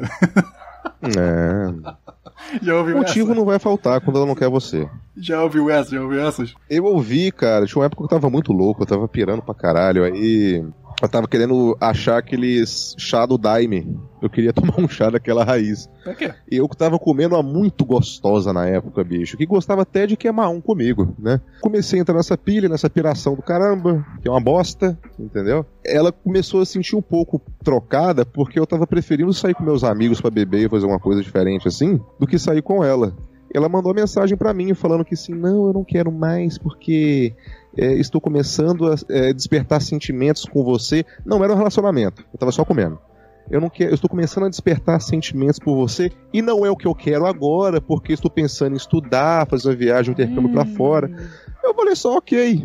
[1.03, 1.97] É.
[2.61, 3.35] Já ouviu Motivo essa?
[3.35, 4.87] não vai faltar quando ela não quer você.
[5.15, 5.91] Já ouviu essa?
[5.91, 6.53] Já ouviu essas?
[6.69, 9.53] Eu ouvi, cara, tinha uma época que eu tava muito louco, eu tava pirando pra
[9.53, 10.63] caralho, aí
[11.01, 13.97] eu tava querendo achar aqueles chá do Daime.
[14.21, 15.87] Eu queria tomar um chá daquela raiz.
[16.03, 16.33] Pra quê?
[16.49, 20.49] E eu tava comendo uma muito gostosa na época, bicho, que gostava até de queimar
[20.49, 21.39] um comigo, né?
[21.61, 25.65] Comecei a entrar nessa pilha, nessa piração do caramba, que é uma bosta, entendeu?
[25.85, 30.19] Ela começou a sentir um pouco trocada, porque eu tava preferindo sair com meus amigos
[30.19, 33.15] pra beber e fazer uma coisa diferente assim, do que sair com ela.
[33.57, 37.34] Ela mandou uma mensagem pra mim falando que assim, não, eu não quero mais porque
[37.75, 41.03] é, estou começando a é, despertar sentimentos com você.
[41.25, 42.99] Não era um relacionamento, eu tava só comendo.
[43.49, 46.75] Eu não quero, eu estou começando a despertar sentimentos por você e não é o
[46.75, 50.65] que eu quero agora, porque estou pensando em estudar, fazer uma viagem, um intercâmbio pra
[50.65, 51.09] fora.
[51.63, 52.63] Eu falei só, ok,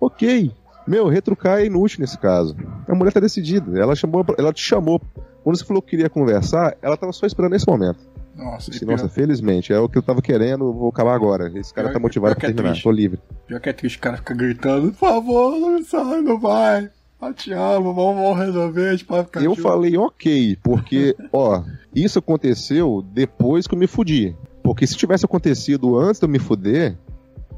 [0.00, 0.50] ok.
[0.88, 2.56] Meu, retrucar é inútil nesse caso.
[2.88, 3.78] A mulher tá decidida.
[3.78, 5.00] Ela chamou, ela te chamou.
[5.44, 8.15] Quando você falou que queria conversar, ela tava só esperando esse momento.
[8.36, 11.50] Nossa, disse, nossa, felizmente, é o que eu tava querendo, vou acabar agora.
[11.58, 12.82] Esse cara Pior- tá motivado pra é terminar, triste.
[12.84, 13.18] tô livre.
[13.46, 16.90] pior que é triste, o cara fica gritando, por favor, não sai, não vai.
[17.22, 21.16] Eu te amo, vamos, vamos resolver, a gente pode ficar Eu junto." falei ok, porque,
[21.32, 21.62] ó,
[21.94, 24.36] isso aconteceu depois que eu me fudi.
[24.62, 26.94] Porque se tivesse acontecido antes de eu me fuder,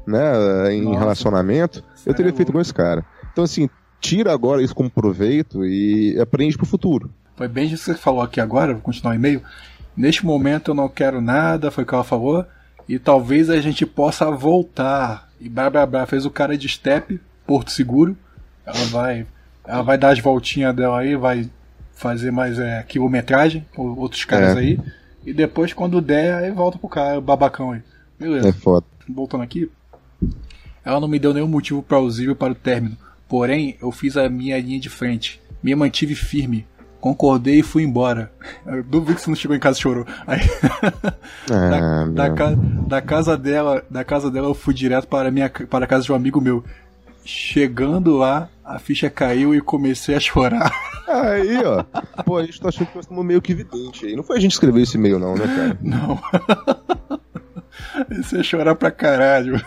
[0.07, 0.99] né, em Nossa.
[0.99, 3.05] relacionamento, eu Cê teria é feito com esse cara.
[3.31, 3.69] Então, assim,
[3.99, 7.11] tira agora isso como proveito e aprende pro futuro.
[7.35, 9.41] Foi bem isso que você falou aqui agora, vou continuar o e-mail.
[9.99, 12.45] Neste momento eu não quero nada, foi o que ela falou.
[12.87, 15.29] E talvez a gente possa voltar.
[15.41, 16.05] E blá blá blá.
[16.05, 18.15] Fez o cara de step, Porto Seguro.
[18.65, 19.27] Ela vai.
[19.67, 21.49] Ela vai dar as voltinhas dela aí, vai
[21.93, 24.59] fazer mais é, quilometragem com outros caras É.
[24.59, 24.79] aí.
[25.25, 27.81] E depois, quando der, aí volta pro cara, o babacão aí.
[28.17, 28.85] Beleza É foda.
[29.07, 29.69] voltando aqui,
[30.83, 32.97] ela não me deu nenhum motivo plausível para o término.
[33.27, 35.41] Porém, eu fiz a minha linha de frente.
[35.61, 36.65] Me mantive firme.
[36.99, 38.31] Concordei e fui embora.
[38.65, 40.05] Eu duvido que você não chegou em casa e chorou.
[40.27, 40.39] Aí,
[41.47, 42.55] da, Ah, da, ca-
[42.87, 46.03] da casa dela, da casa dela eu fui direto para a minha para a casa
[46.03, 46.63] de um amigo meu.
[47.23, 50.71] Chegando lá, a ficha caiu e comecei a chorar.
[51.07, 51.83] Aí, ó.
[52.23, 54.15] Pô, a gente tá achando que nós estamos meio que vidente aí.
[54.15, 55.77] Não foi a gente escrever esse e-mail, não, né, cara?
[55.81, 56.19] Não.
[58.07, 59.59] Comecei a chorar pra caralho.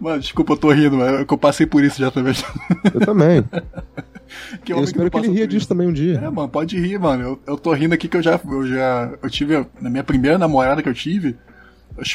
[0.00, 2.34] Mano, desculpa, eu tô rindo, mas eu passei por isso já também.
[2.92, 3.44] Eu também.
[4.64, 5.68] Que Eu espero não que ele ria disso isso.
[5.68, 6.30] também um É, dia.
[6.30, 7.22] mano, pode rir, mano.
[7.22, 9.10] Eu, eu tô rindo aqui que eu já, eu já.
[9.22, 9.66] Eu tive.
[9.80, 11.36] Na minha primeira namorada que eu tive,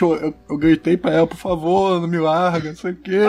[0.02, 3.20] eu, eu, eu gritei pra ela, por favor, não me larga, não sei o quê.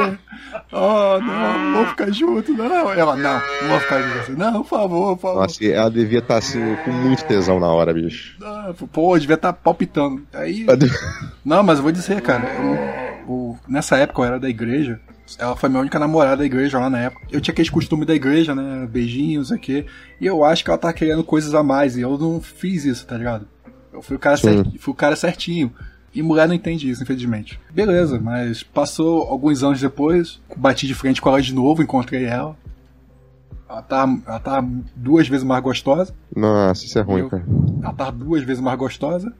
[0.72, 2.92] Oh, não, vamos ficar junto, não.
[2.92, 4.32] Ela, não, não vou ficar você.
[4.32, 5.40] Não, por favor, por favor.
[5.42, 8.36] Nossa, ela devia estar assim, com muito tesão na hora, bicho.
[8.42, 10.22] Ah, Pô, devia estar palpitando.
[10.32, 10.66] Aí.
[11.44, 12.44] Não, mas eu vou dizer, cara,
[13.26, 15.00] eu- nessa época eu era da igreja.
[15.38, 17.26] Ela foi minha única namorada da igreja lá na época.
[17.30, 18.86] Eu tinha aquele costume da igreja, né?
[18.90, 19.86] Beijinhos, aqui.
[20.20, 21.96] E eu acho que ela tá querendo coisas a mais.
[21.96, 23.46] E eu não fiz isso, tá ligado?
[23.92, 25.72] Eu fui o cara, certi- fui o cara certinho.
[26.14, 27.58] E mulher não entende isso, infelizmente.
[27.72, 32.56] Beleza, mas passou alguns anos depois, bati de frente com ela de novo, encontrei ela.
[33.68, 34.64] Ela tá, ela tá
[34.94, 36.14] duas vezes mais gostosa.
[36.36, 37.44] Nossa, isso é ruim, Eu- cara.
[37.82, 39.32] Ela tava duas vezes mais gostosa.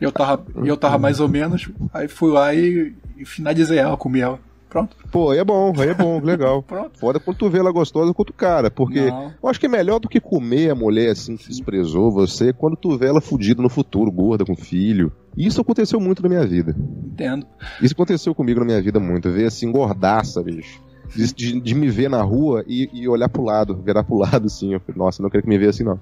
[0.00, 1.68] E eu tava, eu tava mais ou menos.
[1.92, 4.38] Aí fui lá e, e finalizei ela, comi ela.
[4.74, 6.60] Pronto, Pô, aí é bom, aí é bom, legal.
[6.66, 6.98] pronto.
[6.98, 9.32] Foda quando tu vê ela gostosa quanto o cara, porque Não.
[9.40, 12.74] eu acho que é melhor do que comer a mulher assim que desprezou você quando
[12.76, 15.12] tu vê ela fudida no futuro, gorda, com filho.
[15.36, 16.74] E isso aconteceu muito na minha vida.
[17.06, 17.46] Entendo.
[17.80, 19.30] Isso aconteceu comigo na minha vida muito.
[19.30, 20.82] Ver assim, gordaça, bicho.
[21.14, 24.72] De, de- me ver na rua e, e olhar pro lado, virar pro lado assim.
[24.74, 26.00] Eu falei, nossa, não quero que me veja assim, não.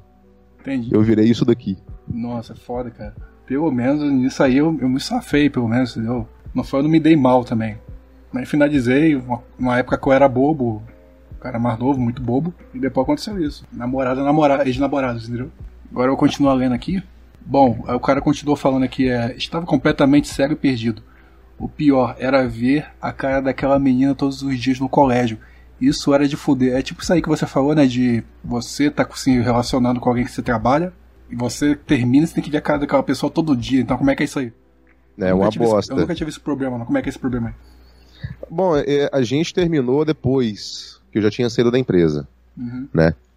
[0.60, 0.88] Entendi.
[0.94, 1.76] Eu virei isso daqui.
[2.08, 3.14] Nossa, foda, cara.
[3.44, 6.26] Pelo menos nisso aí eu, eu me safei, pelo menos, entendeu?
[6.54, 7.76] Não foi, eu não me dei mal também.
[8.32, 10.82] Mas finalizei, uma, uma época que eu era bobo,
[11.40, 13.64] cara mais novo, muito bobo, e depois aconteceu isso.
[13.72, 15.50] Namorada, namorada, ex-namorados, entendeu?
[15.90, 17.02] Agora eu vou continuar lendo aqui.
[17.44, 21.02] Bom, o cara continuou falando aqui, é, estava completamente cego e perdido.
[21.58, 25.38] O pior era ver a cara daquela menina todos os dias no colégio.
[25.80, 26.74] Isso era de fuder.
[26.76, 27.84] É tipo isso aí que você falou, né?
[27.86, 30.92] De você tá se relacionando com alguém que você trabalha,
[31.28, 33.80] e você termina, você tem que ver a cara daquela pessoa todo dia.
[33.80, 34.52] Então como é que é isso aí?
[35.18, 35.92] É uma tive esse- bosta.
[35.92, 36.86] eu nunca tive esse problema, não.
[36.86, 37.54] Como é que é esse problema aí?
[38.50, 42.26] Bom, é, a gente terminou depois que eu já tinha saído da empresa.
[42.56, 42.88] Uhum.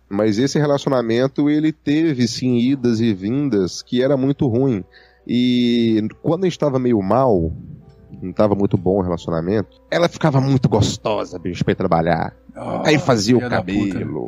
[0.09, 4.83] Mas esse relacionamento, ele teve sim idas e vindas que era muito ruim.
[5.27, 7.51] E quando a gente estava meio mal,
[8.21, 12.35] não tava muito bom o relacionamento, ela ficava muito gostosa, bicho, pra ir trabalhar.
[12.55, 14.27] Ah, Aí fazia o cabelo,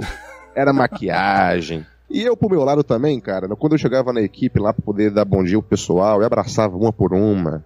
[0.56, 1.86] era maquiagem.
[2.10, 5.12] E eu, pro meu lado também, cara, quando eu chegava na equipe lá pra poder
[5.12, 7.64] dar bom dia pro pessoal, eu abraçava uma por uma.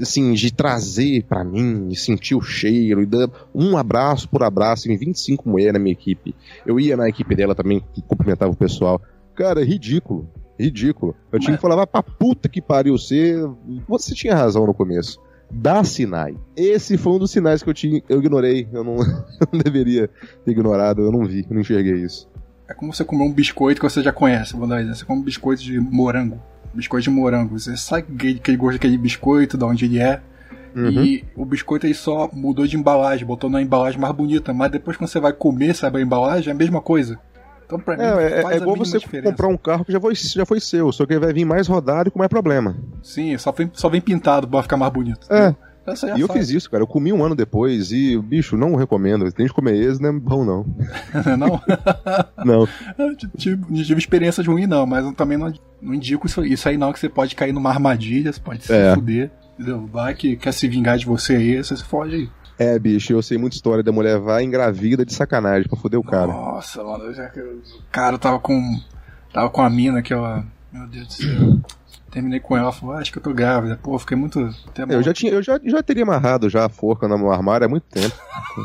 [0.00, 4.90] Assim, de trazer pra mim, e sentir o cheiro, e dar um abraço por abraço,
[4.90, 6.34] em 25 mulheres na minha equipe.
[6.64, 9.00] Eu ia na equipe dela também, cumprimentava o pessoal.
[9.34, 10.28] Cara, é ridículo.
[10.58, 11.14] Ridículo.
[11.30, 13.36] Eu tinha que falar, pra puta que pariu você.
[13.88, 15.20] Você tinha razão no começo.
[15.50, 16.36] Dá sinais.
[16.56, 18.66] Esse foi um dos sinais que eu, tinha, eu ignorei.
[18.72, 18.96] Eu não,
[19.40, 20.08] eu não deveria
[20.44, 21.02] ter ignorado.
[21.02, 22.28] Eu não vi, eu não enxerguei isso.
[22.68, 24.96] É como você comer um biscoito que você já conhece, vou dar exemplo.
[24.96, 26.40] Você come um biscoito de morango.
[26.76, 27.58] Biscoito de morango.
[27.58, 30.20] Você sabe aquele, aquele gosto daquele biscoito, de onde ele é.
[30.74, 30.90] Uhum.
[30.90, 34.52] E o biscoito ele só mudou de embalagem, botou na embalagem mais bonita.
[34.52, 37.18] Mas depois quando você vai comer, sabe a embalagem, é a mesma coisa.
[37.64, 39.30] Então pra mim É, é, faz é a igual você diferença.
[39.30, 41.66] comprar um carro que já foi, já foi seu, só que ele vai vir mais
[41.66, 42.76] rodado e com mais problema.
[43.02, 45.26] Sim, só vem, só vem pintado pra ficar mais bonito.
[45.30, 45.48] É.
[45.48, 45.56] Já
[45.88, 46.38] E eu sabe.
[46.38, 46.82] fiz isso, cara.
[46.82, 49.30] Eu comi um ano depois e, bicho, não recomendo.
[49.32, 50.66] Tem de comer esse, não é bom, não.
[51.36, 51.60] não?
[52.44, 52.68] Não.
[52.98, 56.68] Eu tive, não tive experiências ruins, não, mas eu também não, não indico isso, isso
[56.68, 58.94] aí, não, que você pode cair numa armadilha, você pode se É.
[58.94, 59.30] fuder.
[59.54, 59.86] Entendeu?
[59.86, 62.28] Vai que quer se vingar de você aí, você se fode aí.
[62.58, 66.02] É, bicho, eu sei muita história da mulher vai engravida de sacanagem pra foder o
[66.04, 66.26] cara.
[66.28, 68.80] Nossa, mano, já, o cara tava com.
[69.32, 70.44] Tava com a mina que ela.
[70.72, 71.60] Meu Deus do céu.
[72.10, 73.78] Terminei com ela, falou, ah, acho que eu tô grávida.
[73.82, 74.38] Pô, fiquei muito.
[74.68, 77.66] Até Eu já, tinha, eu já, já teria amarrado já a forca no meu armário
[77.66, 78.14] há muito tempo.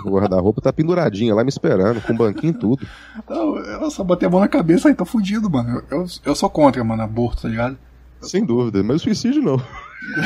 [0.06, 2.88] O guarda-roupa tá penduradinha lá me esperando, com banquinho e tudo.
[3.30, 5.84] Não, eu só botei a mão na cabeça aí, tô fudido, mano.
[5.90, 7.78] Eu, eu, eu sou contra, mano, aborto, tá ligado?
[8.22, 9.62] Sem dúvida, mas suicídio não.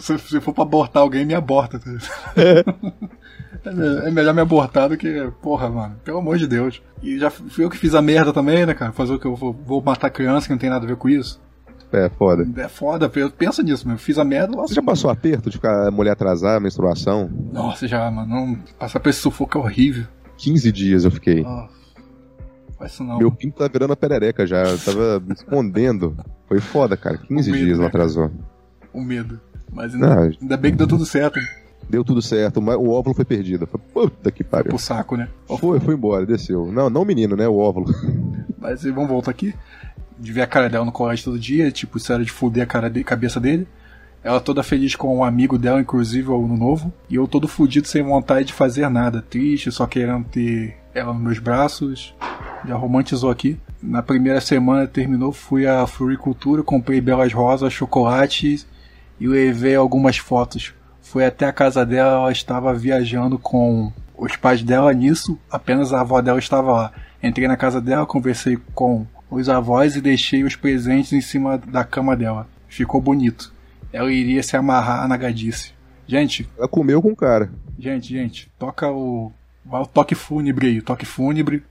[0.00, 1.80] Se, se for pra abortar alguém, me aborta.
[3.66, 5.26] É, me- é melhor me abortar do que.
[5.40, 5.96] Porra, mano.
[6.04, 6.82] Pelo amor de Deus.
[7.02, 8.92] E já fui eu que fiz a merda também, né, cara?
[8.92, 11.08] Fazer o que eu vou, vou matar criança que não tem nada a ver com
[11.08, 11.40] isso.
[11.90, 12.46] É, foda.
[12.60, 13.96] É foda, eu pensa nisso, meu.
[13.96, 14.68] Fiz a merda, nossa.
[14.68, 17.30] Você já passou aperto de ficar a mulher atrasar, menstruação?
[17.52, 18.28] Nossa, já, mano.
[18.28, 20.04] Não, passar por esse sufoco é horrível.
[20.36, 21.42] 15 dias eu fiquei.
[21.46, 21.66] Ah,
[22.78, 23.18] faz isso não.
[23.18, 26.16] Meu pinto tá virando a perereca já, eu tava me escondendo.
[26.48, 27.18] Foi foda, cara.
[27.18, 27.84] 15 medo, dias né?
[27.84, 28.30] ela atrasou.
[28.92, 29.40] O medo.
[29.72, 30.22] Mas ainda, Não.
[30.22, 31.40] ainda bem que deu tudo certo.
[31.88, 33.66] Deu tudo certo, mas o óvulo foi perdido.
[33.66, 34.70] Foi, puta que pariu.
[34.70, 35.28] Pro saco, né?
[35.58, 36.70] Foi, foi embora, desceu.
[36.72, 37.46] Não, não o menino, né?
[37.46, 37.86] O óvulo.
[38.58, 39.54] Mas vamos voltar aqui.
[40.18, 42.66] De ver a cara dela no colégio todo dia, tipo, isso era de fuder a
[42.66, 43.66] cara de, cabeça dele.
[44.24, 46.90] Ela toda feliz com um amigo dela, inclusive o ano novo.
[47.10, 49.20] E eu todo fudido sem vontade de fazer nada.
[49.20, 52.14] Triste, só querendo ter ela nos meus braços.
[52.66, 53.60] Já romantizou aqui.
[53.82, 58.66] Na primeira semana terminou, fui à floricultura, comprei belas rosas, chocolates
[59.20, 60.72] e levei algumas fotos.
[61.02, 66.00] Fui até a casa dela, ela estava viajando com os pais dela nisso, apenas a
[66.00, 66.92] avó dela estava lá.
[67.22, 71.84] Entrei na casa dela, conversei com os avós e deixei os presentes em cima da
[71.84, 72.48] cama dela.
[72.66, 73.53] Ficou bonito.
[73.94, 75.72] Ela iria se amarrar na gadice.
[76.04, 77.48] Gente, Ela comeu com o cara.
[77.78, 79.32] gente, gente, toca o.
[79.64, 81.62] o toque fúnebre aí, toque fúnebre.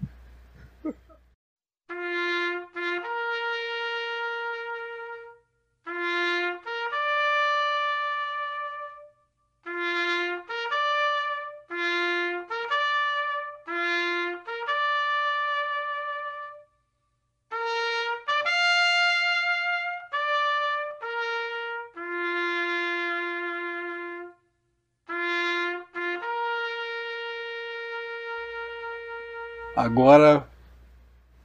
[29.83, 30.47] Agora.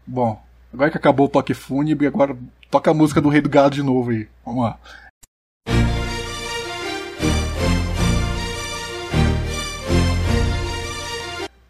[0.06, 0.40] Bom,
[0.72, 2.38] agora que acabou o toque fúnebre, agora
[2.70, 4.28] toca a música do Rei do Gado de novo aí.
[4.46, 4.78] Vamos lá.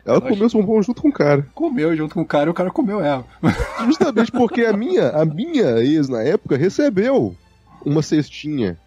[0.04, 1.46] Ela comeu os bombons junto com o cara.
[1.54, 3.24] Comeu junto com o cara e o cara comeu ela.
[3.86, 7.34] Justamente porque a minha, a minha ex na época recebeu
[7.84, 8.78] uma cestinha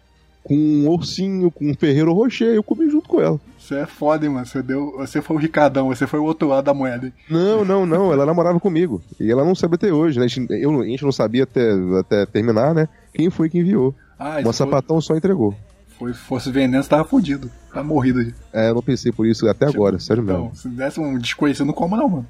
[0.42, 2.48] com um ursinho, com um Ferreiro Rocher.
[2.54, 3.40] Eu comi junto com ela.
[3.58, 4.44] Você é foda, hein, mano.
[4.44, 7.06] Você, deu, você foi o Ricardão, você foi o outro lado da moeda.
[7.06, 7.12] hein?
[7.30, 8.12] Não, não, não.
[8.12, 9.00] Ela namorava comigo.
[9.20, 10.18] E ela não sabe até hoje.
[10.18, 10.24] Né?
[10.24, 11.70] A, gente, eu, a gente não sabia até,
[12.00, 12.88] até terminar, né?
[13.14, 13.94] Quem foi que enviou.
[14.18, 15.54] Ah, Uma foi, sapatão só entregou.
[15.98, 17.50] foi, fosse veneno, você tava fudido.
[17.72, 18.34] Tá morrido aí.
[18.52, 20.46] É, eu não pensei por isso até agora, sério mesmo.
[20.46, 22.26] Então, se desse um desconhecido, não coma não, mano.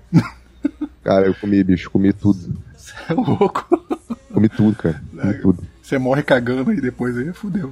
[1.03, 2.55] Cara, eu comi, bicho, comi tudo.
[2.77, 3.67] Você é louco.
[4.33, 5.03] Comi tudo, cara.
[5.21, 5.63] Comi tudo.
[5.93, 7.71] Você morre cagando aí depois aí, fudeu.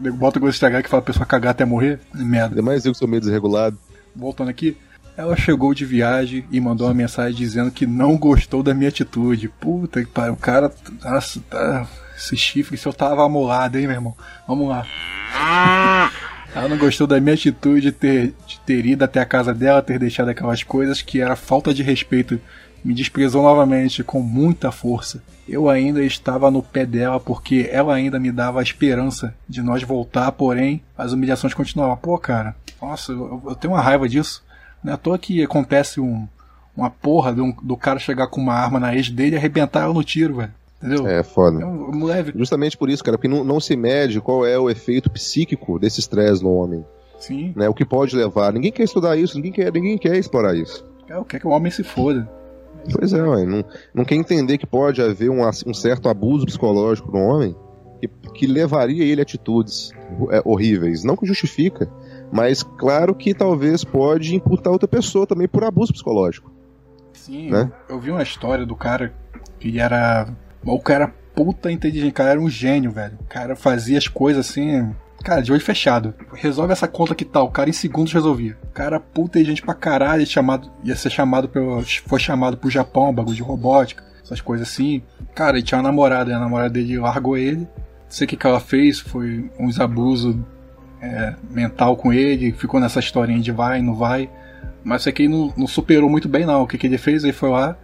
[0.00, 2.00] Nego Bota o gosto estragar que fala a pessoa cagar até morrer.
[2.12, 2.48] Merda.
[2.48, 3.78] Ainda mais eu que sou meio desregulado.
[4.16, 4.76] Voltando aqui.
[5.16, 9.46] Ela chegou de viagem e mandou uma mensagem dizendo que não gostou da minha atitude.
[9.46, 10.72] Puta que pariu, o cara.
[11.00, 11.86] Nossa, tá,
[12.16, 14.16] esse chifre, se eu tava amolado, hein, meu irmão?
[14.48, 14.84] Vamos lá.
[16.52, 19.80] Ela não gostou da minha atitude de ter, de ter ido até a casa dela,
[19.80, 22.40] ter deixado aquelas coisas que era falta de respeito
[22.84, 25.22] me desprezou novamente com muita força.
[25.48, 29.82] Eu ainda estava no pé dela porque ela ainda me dava a esperança de nós
[29.82, 31.96] voltar, porém as humilhações continuavam.
[31.96, 34.42] Pô, cara, nossa, eu, eu tenho uma raiva disso.
[34.82, 36.26] Não é à toa que acontece um,
[36.76, 39.94] uma porra do, do cara chegar com uma arma na ex dele e arrebentar ela
[39.94, 40.52] no tiro, velho.
[40.82, 41.06] Entendeu?
[41.06, 41.60] É foda.
[41.62, 42.32] É um moleque.
[42.34, 46.00] Justamente por isso, cara, porque não, não se mede qual é o efeito psíquico desse
[46.00, 46.84] estresse no homem.
[47.18, 47.52] Sim.
[47.54, 48.52] Né, o que pode levar.
[48.52, 50.82] Ninguém quer estudar isso, ninguém quer, ninguém quer explorar isso.
[51.06, 52.26] É, eu quero que o homem se foda.
[52.92, 57.10] Pois é, ué, não, não quer entender que pode haver um, um certo abuso psicológico
[57.12, 57.54] no homem
[58.00, 59.92] que, que levaria ele a atitudes
[60.30, 61.04] é, horríveis.
[61.04, 61.88] Não que justifica,
[62.32, 66.50] mas claro que talvez pode imputar outra pessoa também por abuso psicológico.
[67.12, 67.70] Sim, Né?
[67.88, 69.12] eu, vi uma história do cara
[69.58, 70.28] que era.
[70.64, 73.18] O cara era puta inteligente, o cara era um gênio, velho.
[73.20, 74.90] O cara fazia as coisas assim.
[75.22, 76.14] Cara, de olho fechado.
[76.32, 77.46] Resolve essa conta que tal.
[77.46, 78.56] O cara em segundos resolvia.
[78.72, 80.26] Cara era puta inteligente pra caralho.
[80.26, 81.82] Chamado, ia ser chamado pelo.
[82.06, 85.02] Foi chamado pro Japão, bagulho de robótica, essas coisas assim.
[85.34, 87.60] Cara, ele tinha uma namorada, e a namorada dele largou ele.
[87.60, 90.36] Não sei o que, que ela fez, foi uns abusos
[91.00, 94.28] é, mental com ele, ficou nessa historinha de vai, não vai.
[94.82, 96.62] Mas isso aqui não, não superou muito bem, não.
[96.62, 97.22] O que, que ele fez?
[97.22, 97.76] Ele foi lá,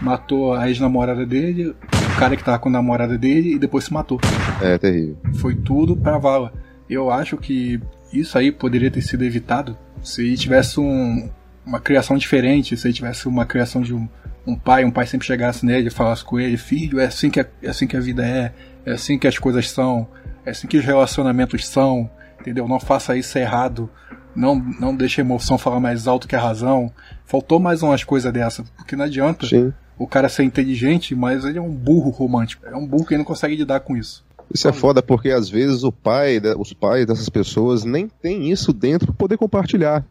[0.00, 3.92] matou a ex-namorada dele, o cara que tava com a namorada dele, e depois se
[3.92, 4.20] matou.
[4.60, 5.16] É terrível.
[5.34, 6.52] Foi tudo pra vala.
[6.92, 7.80] Eu acho que
[8.12, 11.30] isso aí poderia ter sido evitado se ele tivesse um,
[11.64, 14.08] uma criação diferente, se tivesse uma criação de um,
[14.46, 17.40] um pai, um pai sempre chegasse nele e falasse com ele, filho, é assim, que
[17.40, 18.52] a, é assim que a vida é,
[18.84, 20.06] é assim que as coisas são,
[20.44, 22.10] é assim que os relacionamentos são,
[22.40, 22.66] entendeu?
[22.66, 23.88] Não faça isso errado,
[24.34, 26.92] não, não deixe a emoção falar mais alto que a razão.
[27.24, 29.72] Faltou mais umas coisas dessa, porque não adianta Sim.
[29.98, 32.66] o cara ser inteligente, mas ele é um burro romântico.
[32.66, 34.24] É um burro que não consegue lidar com isso.
[34.54, 38.72] Isso é foda porque às vezes o pai, os pais dessas pessoas nem tem isso
[38.72, 40.04] dentro pra poder compartilhar.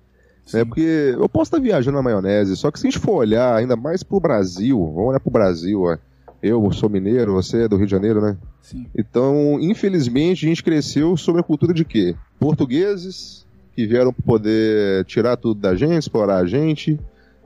[0.53, 0.65] Né?
[0.65, 3.75] Porque eu posso estar viajando na maionese, só que se a gente for olhar ainda
[3.75, 5.97] mais pro Brasil, vamos olhar pro Brasil, ó.
[6.41, 8.35] Eu sou mineiro, você é do Rio de Janeiro, né?
[8.63, 8.87] Sim.
[8.97, 12.15] Então, infelizmente, a gente cresceu sobre a cultura de quê?
[12.39, 13.45] Portugueses
[13.75, 16.99] que vieram pra poder tirar tudo da gente, explorar a gente.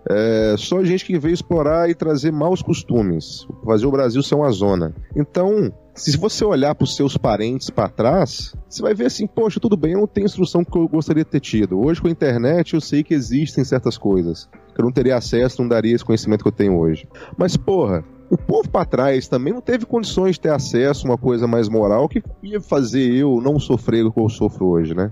[0.09, 4.51] É, só gente que veio explorar e trazer maus costumes, fazer o Brasil ser uma
[4.51, 4.95] zona.
[5.13, 9.59] Então, se você olhar para os seus parentes para trás, você vai ver assim, poxa,
[9.59, 11.79] tudo bem, eu não tenho instrução que eu gostaria de ter tido.
[11.79, 15.61] Hoje com a internet eu sei que existem certas coisas que eu não teria acesso,
[15.61, 17.07] não daria esse conhecimento que eu tenho hoje.
[17.37, 21.17] Mas porra, o povo para trás também não teve condições de ter acesso a uma
[21.17, 25.11] coisa mais moral que ia fazer eu não sofrer o que eu sofro hoje, né?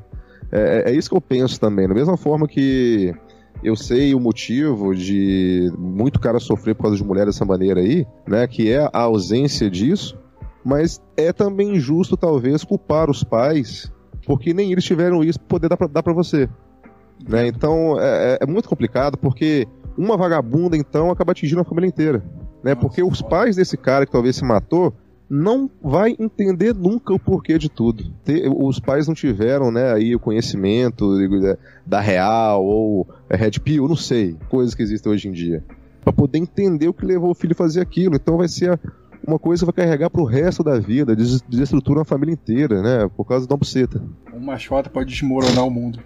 [0.51, 1.87] É, é isso que eu penso também.
[1.87, 3.13] Da mesma forma que
[3.63, 8.05] eu sei o motivo de muito cara sofrer por causa de mulher dessa maneira aí,
[8.27, 8.45] né?
[8.47, 10.17] Que é a ausência disso,
[10.63, 13.91] mas é também injusto, talvez, culpar os pais,
[14.25, 16.49] porque nem eles tiveram isso pra poder dar pra, dar pra você.
[17.27, 17.47] Né?
[17.47, 19.67] Então é, é- é muito complicado, porque
[19.97, 22.23] uma vagabunda, então, acaba atingindo a família inteira.
[22.63, 22.73] Né?
[22.75, 24.93] Porque os pais desse cara que talvez se matou
[25.29, 28.03] não vai entender nunca o porquê de tudo.
[28.57, 31.15] Os pais não tiveram, né, aí o conhecimento
[31.87, 35.63] da- real ou é, Red Pill, não sei, coisas que existem hoje em dia,
[36.03, 38.15] Pra poder entender o que levou o filho a fazer aquilo.
[38.15, 38.79] Então vai ser a-
[39.25, 43.25] uma coisa vai carregar pro resto da vida, des- desestrutura a família inteira, né, por
[43.25, 44.01] causa uma buceta.
[44.33, 45.99] Uma chota pode desmoronar o mundo.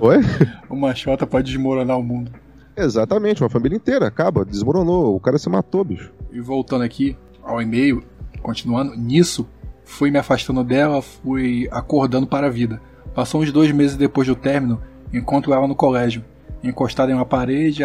[0.00, 0.18] Oi?
[0.68, 2.30] Uma chota pode desmoronar o mundo.
[2.76, 6.12] Exatamente, uma família inteira acaba, desmoronou, o cara se matou, bicho.
[6.30, 8.02] E voltando aqui ao e-mail,
[8.42, 9.48] continuando, nisso,
[9.84, 12.80] fui me afastando dela, fui acordando para a vida.
[13.14, 14.78] Passou uns dois meses depois do término,
[15.10, 16.22] encontro ela no colégio,
[16.62, 17.82] encostada em uma parede,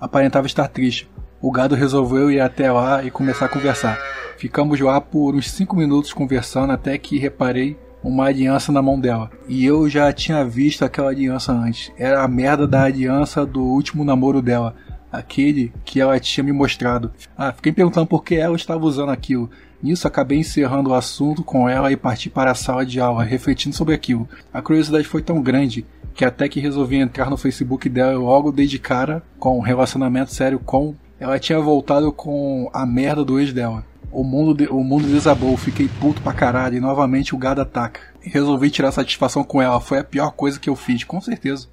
[0.00, 1.08] aparentava estar triste.
[1.42, 3.98] O gado resolveu ir até lá e começar a conversar.
[4.38, 9.28] Ficamos lá por uns cinco minutos conversando até que reparei uma aliança na mão dela.
[9.48, 11.90] E eu já tinha visto aquela aliança antes.
[11.98, 14.76] Era a merda da aliança do último namoro dela.
[15.10, 17.10] Aquele que ela tinha me mostrado.
[17.36, 19.50] Ah, fiquei perguntando por que ela estava usando aquilo.
[19.82, 23.74] Nisso acabei encerrando o assunto com ela e parti para a sala de aula, refletindo
[23.74, 24.28] sobre aquilo.
[24.54, 28.68] A curiosidade foi tão grande que até que resolvi entrar no Facebook dela logo dei
[28.68, 30.94] de cara com um relacionamento sério com.
[31.22, 33.84] Ela tinha voltado com a merda do ex dela.
[34.10, 38.00] O mundo, de- o mundo desabou, fiquei puto pra caralho e novamente o gado ataca.
[38.20, 41.68] Resolvi tirar satisfação com ela, foi a pior coisa que eu fiz, com certeza.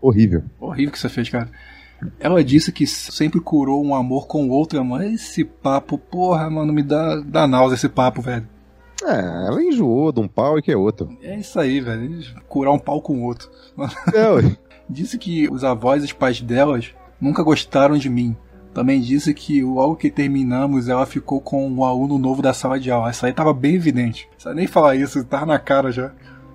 [0.00, 0.42] Horrível.
[0.60, 1.48] Horrível que você fez, cara.
[2.20, 6.82] Ela disse que sempre curou um amor com outra, mas esse papo, porra, mano, me
[6.82, 8.46] dá, dá náusea esse papo, velho.
[9.04, 11.16] É, ela enjoou de um pau e que é outro.
[11.22, 12.20] É isso aí, velho.
[12.48, 13.48] Curar um pau com o outro.
[14.12, 14.56] É.
[14.90, 18.36] Disse que os avós e os pais delas nunca gostaram de mim.
[18.78, 22.92] Também disse que logo que terminamos ela ficou com um aluno novo da sala de
[22.92, 23.10] aula.
[23.10, 24.28] Isso aí tava bem evidente.
[24.44, 26.12] Não nem falar isso, tava na cara já.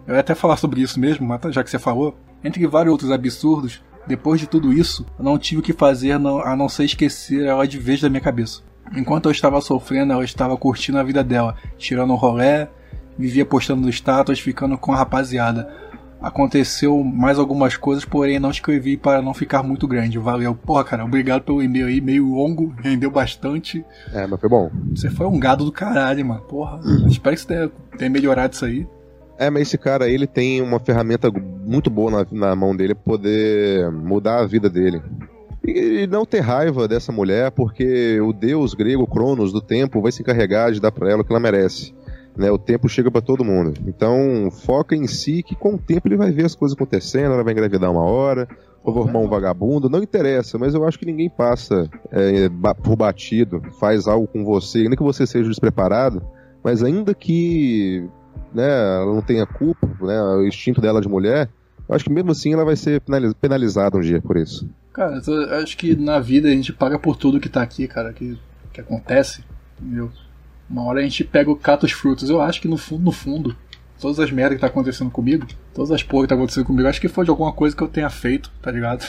[0.07, 2.17] Eu ia até falar sobre isso mesmo, mas tá- já que você falou.
[2.41, 6.55] Entre vários outros absurdos, depois de tudo isso, eu não tive o que fazer a
[6.55, 8.61] não ser esquecer ela de vez da minha cabeça.
[8.95, 12.69] Enquanto eu estava sofrendo, ela estava curtindo a vida dela, tirando um rolé,
[13.17, 13.89] vivia postando no
[14.37, 15.69] ficando com a rapaziada.
[16.23, 20.17] Aconteceu mais algumas coisas, porém não escrevi para não ficar muito grande.
[20.17, 20.55] Valeu.
[20.55, 23.83] Porra, cara, obrigado pelo e-mail aí, meio longo, rendeu bastante.
[24.13, 24.71] É, mas foi bom.
[24.95, 26.39] Você foi um gado do caralho, mano.
[26.43, 26.79] Porra,
[27.11, 28.87] espero que você tenha, tenha melhorado isso aí.
[29.37, 32.95] É, mas esse cara aí, ele tem uma ferramenta muito boa na, na mão dele
[32.95, 35.01] pra poder mudar a vida dele.
[35.65, 40.11] E, e não ter raiva dessa mulher, porque o deus grego Cronos do tempo vai
[40.13, 41.93] se encarregar de dar pra ela o que ela merece.
[42.35, 43.73] Né, o tempo chega pra todo mundo.
[43.85, 47.43] Então, foca em si que com o tempo ele vai ver as coisas acontecendo, ela
[47.43, 48.47] vai engravidar uma hora,
[48.83, 52.49] ou vai arrumar um vagabundo, não interessa, mas eu acho que ninguém passa é,
[52.83, 56.21] por batido, faz algo com você, ainda que você seja despreparado,
[56.63, 58.03] mas ainda que
[58.53, 61.49] né, ela não tenha culpa, né, o instinto dela de mulher,
[61.87, 64.67] eu acho que mesmo assim ela vai ser penaliz- penalizada um dia por isso.
[64.93, 68.13] Cara, eu acho que na vida a gente paga por tudo que tá aqui, cara,
[68.13, 68.37] que,
[68.71, 69.43] que acontece,
[69.81, 70.11] entendeu?
[70.73, 72.31] Uma hora a gente pega o cata os frutos.
[72.31, 73.55] Eu acho que no fundo, no fundo,
[74.01, 76.99] todas as merdas que tá acontecendo comigo, todas as porra que tá acontecendo comigo, acho
[76.99, 79.07] que foi de alguma coisa que eu tenha feito, tá ligado?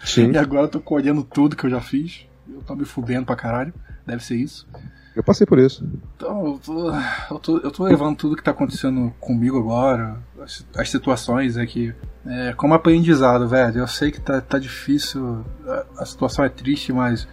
[0.00, 0.32] Sim.
[0.34, 2.26] e agora eu tô colhendo tudo que eu já fiz.
[2.52, 3.72] Eu tô me fudendo pra caralho.
[4.04, 4.66] Deve ser isso.
[5.14, 5.88] Eu passei por isso.
[6.16, 10.66] Então, eu tô, eu tô, eu tô levando tudo que tá acontecendo comigo agora, as,
[10.76, 11.94] as situações aqui,
[12.26, 13.78] é, como aprendizado, velho.
[13.78, 17.28] Eu sei que tá, tá difícil, a, a situação é triste, mas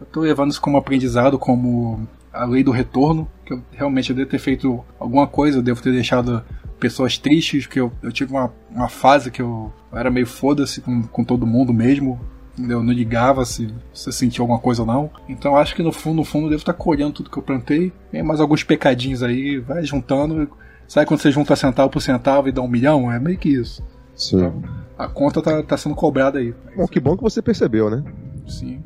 [0.00, 2.06] eu tô levando isso como aprendizado, como
[2.36, 5.82] a lei do retorno, que eu realmente eu devo ter feito alguma coisa, eu devo
[5.82, 6.42] ter deixado
[6.78, 10.80] pessoas tristes, que eu, eu tive uma, uma fase que eu, eu era meio foda-se
[10.80, 12.20] com, com todo mundo mesmo,
[12.58, 15.10] eu não ligava se você sentia alguma coisa ou não.
[15.28, 17.92] Então acho que no fundo, no fundo, eu devo estar colhendo tudo que eu plantei.
[18.10, 20.50] Tem mais alguns pecadinhos aí, vai juntando.
[20.88, 23.12] Sabe quando você junta centavo por centavo e dá um milhão?
[23.12, 23.82] É meio que isso.
[24.14, 24.38] Sim.
[24.38, 24.62] Então,
[24.96, 26.54] a conta tá, tá sendo cobrada aí.
[26.74, 28.02] Bom, que bom que você percebeu, né?
[28.46, 28.82] Sim.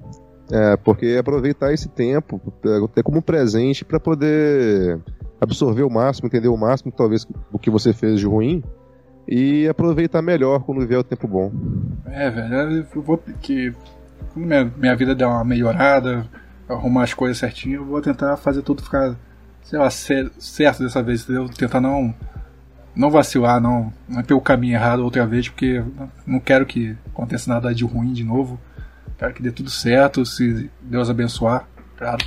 [0.53, 4.99] É, porque aproveitar esse tempo, é, ter como presente pra poder
[5.41, 8.63] absorver o máximo, entender o máximo, talvez, do que você fez de ruim
[9.29, 11.53] e aproveitar melhor quando vier o tempo bom.
[12.07, 13.73] É, velho, eu vou que.
[14.33, 16.27] Quando minha, minha vida der uma melhorada,
[16.69, 19.17] arrumar as coisas certinho, eu vou tentar fazer tudo ficar,
[19.63, 21.49] sei lá, cer- certo dessa vez, entendeu?
[21.49, 22.15] Tentar não.
[22.95, 25.81] Não vacilar, não, não ter o caminho errado outra vez, porque
[26.27, 28.59] não quero que aconteça nada de ruim de novo.
[29.21, 32.25] Quero que dê tudo certo, se Deus abençoar, claro.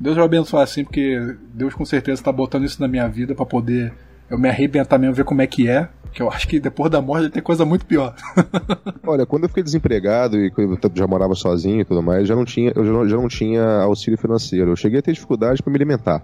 [0.00, 3.46] Deus vai abençoar sim, porque Deus com certeza está botando isso na minha vida para
[3.46, 3.94] poder
[4.28, 5.88] eu me arrebentar mesmo, ver como é que é.
[6.12, 8.16] Que eu acho que depois da morte tem coisa muito pior.
[9.06, 10.52] Olha, quando eu fiquei desempregado e
[10.92, 13.62] já morava sozinho e tudo mais, já não tinha, eu já não, já não tinha
[13.82, 14.72] auxílio financeiro.
[14.72, 16.20] Eu cheguei a ter dificuldade para me alimentar.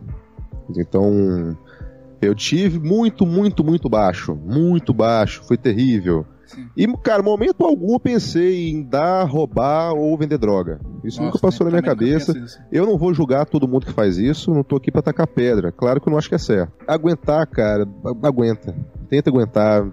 [0.76, 1.56] Então,
[2.20, 4.34] eu tive muito, muito, muito baixo.
[4.34, 5.44] Muito baixo.
[5.46, 6.26] Foi terrível.
[6.46, 6.68] Sim.
[6.76, 10.80] E, cara, momento algum eu pensei em dar, roubar ou vender droga.
[11.02, 12.34] Isso nunca passou na minha cabeça.
[12.70, 15.72] Eu não vou julgar todo mundo que faz isso, não tô aqui pra tacar pedra.
[15.72, 16.72] Claro que eu não acho que é certo.
[16.86, 17.86] Aguentar, cara,
[18.22, 18.74] aguenta.
[19.08, 19.86] Tenta aguentar.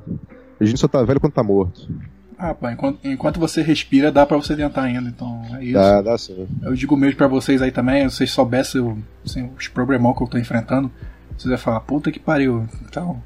[0.60, 1.90] A gente só tá velho quando tá morto.
[2.38, 5.74] Ah, pá, enquanto, enquanto você respira, dá pra você tentar ainda, então é isso.
[5.74, 6.48] Dá, dá sim.
[6.64, 10.28] Eu digo mesmo pra vocês aí também, se vocês soubessem assim, os problemão que eu
[10.28, 10.92] tô enfrentando,
[11.38, 12.68] vocês iam falar, puta que pariu.
[12.90, 13.22] Então,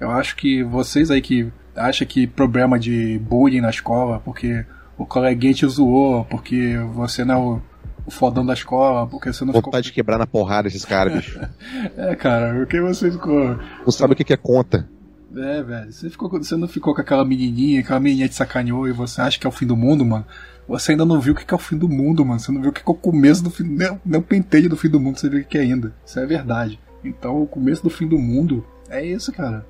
[0.00, 4.64] eu acho que vocês aí que acham que problema de bullying na escola, porque
[4.98, 7.60] o coleguinha te zoou, porque você não é o,
[8.06, 9.70] o fodão da escola, porque você não ficou.
[9.70, 11.40] Vontade de quebrar na porrada esses caras, bicho.
[11.96, 13.58] É, cara, porque você ficou.
[13.84, 14.88] Não sabe o que é conta.
[15.36, 18.92] É, velho, você, ficou, você não ficou com aquela menininha, aquela menininha te sacaneou e
[18.92, 20.24] você acha que é o fim do mundo, mano.
[20.66, 22.40] Você ainda não viu o que é o fim do mundo, mano.
[22.40, 23.64] Você não viu o que é o começo do fim.
[23.64, 25.92] Nem, nem o penteio do fim do mundo você viu o que que é ainda.
[26.04, 26.80] Isso é verdade.
[27.04, 29.64] Então, o começo do fim do mundo é isso, cara.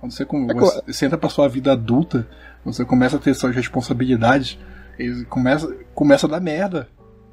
[0.00, 2.26] Quando você, com- É você, você entra pra sua vida adulta,
[2.64, 4.58] você começa a ter suas responsabilidades,
[4.98, 6.88] e começa, começa a dar merda.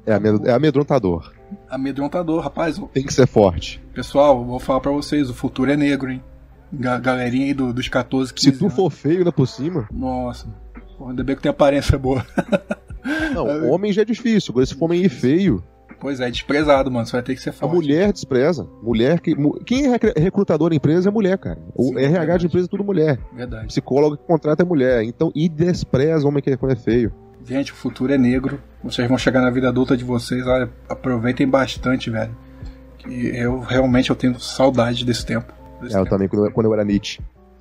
[0.06, 1.32] É, amed- é amedrontador.
[1.68, 2.80] Amedrontador, rapaz.
[2.92, 3.82] Tem que ser forte.
[3.94, 6.22] Pessoal, vou falar pra vocês: o futuro é negro, hein?
[6.72, 8.76] Ga- galerinha aí do- dos 14, 15 Se tu anos.
[8.76, 10.46] for feio ainda por cima, Nossa,
[10.98, 12.24] pô, ainda bem que tem aparência boa.
[13.34, 14.52] não, homem já é difícil.
[14.52, 15.62] Agora, se for homem feio,
[16.00, 17.04] Pois é, desprezado, mano.
[17.06, 17.74] Você vai ter que ser a forte.
[17.74, 18.66] mulher despreza.
[18.82, 19.34] Mulher que.
[19.64, 21.58] Quem é recru- recrutador da empresa é mulher, cara.
[21.74, 22.40] O Sim, RH verdade.
[22.40, 23.18] de empresa é tudo mulher.
[23.34, 23.66] Verdade.
[23.66, 25.02] Psicólogo que contrata é mulher.
[25.02, 27.12] Então, e despreza homem que é é feio.
[27.44, 28.60] Gente, o futuro é negro.
[28.84, 30.46] Vocês vão chegar na vida adulta de vocês.
[30.46, 32.34] Olha, aproveitem bastante, velho.
[32.98, 35.52] Que eu realmente eu tenho saudade desse tempo.
[35.80, 36.10] Desse É, eu tempo.
[36.14, 37.20] também, quando eu, quando eu era Nietzsche.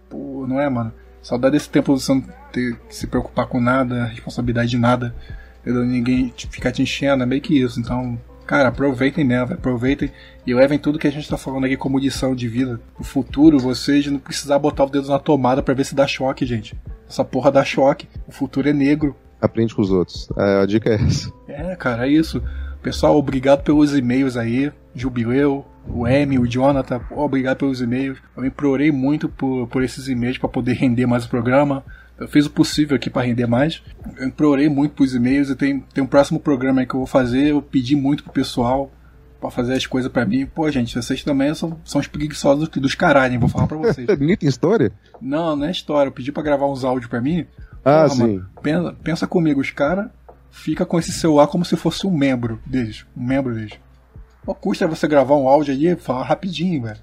[0.09, 0.91] Pô, não é, mano?
[1.21, 5.15] Saudade desse tempo de você não ter que se preocupar com nada, responsabilidade de nada.
[5.65, 7.79] Ninguém ficar te enchendo, é meio que isso.
[7.79, 10.11] Então, cara, aproveitem mesmo, velho, aproveitem
[10.45, 12.79] e levem tudo que a gente tá falando aqui como lição de vida.
[12.97, 16.45] No futuro, vocês não precisar botar o dedo na tomada pra ver se dá choque,
[16.45, 16.75] gente.
[17.07, 18.07] Essa porra dá choque.
[18.27, 19.15] O futuro é negro.
[19.41, 20.29] aprende com os outros.
[20.37, 21.31] É, a dica é essa.
[21.47, 22.41] É, cara, é isso.
[22.81, 24.71] Pessoal, obrigado pelos e-mails aí.
[24.95, 28.17] Jubileu, o M, o Jonathan, obrigado pelos e-mails.
[28.35, 31.83] Eu implorei muito por, por esses e-mails para poder render mais o programa.
[32.19, 33.83] Eu fiz o possível aqui para render mais.
[34.17, 37.07] Eu implorei muito pros e-mails e tem, tem um próximo programa aí que eu vou
[37.07, 37.49] fazer.
[37.49, 38.91] Eu pedi muito pro pessoal
[39.39, 40.45] para fazer as coisas para mim.
[40.47, 43.39] Pô, gente, vocês também são, são os preguiçosos dos caralho, hein?
[43.39, 44.07] Vou falar pra vocês.
[44.17, 44.91] Bonita história?
[45.21, 46.09] Não, não é história.
[46.09, 47.45] Eu pedi pra gravar uns áudios pra mim.
[47.85, 48.21] Ah, Porra, sim.
[48.21, 50.09] mano, pensa, pensa comigo, os caras
[50.49, 53.05] fica com esse celular como se fosse um membro deles.
[53.15, 53.73] Um membro deles.
[54.43, 56.99] Qual custa você gravar um áudio aí e falar rapidinho, velho?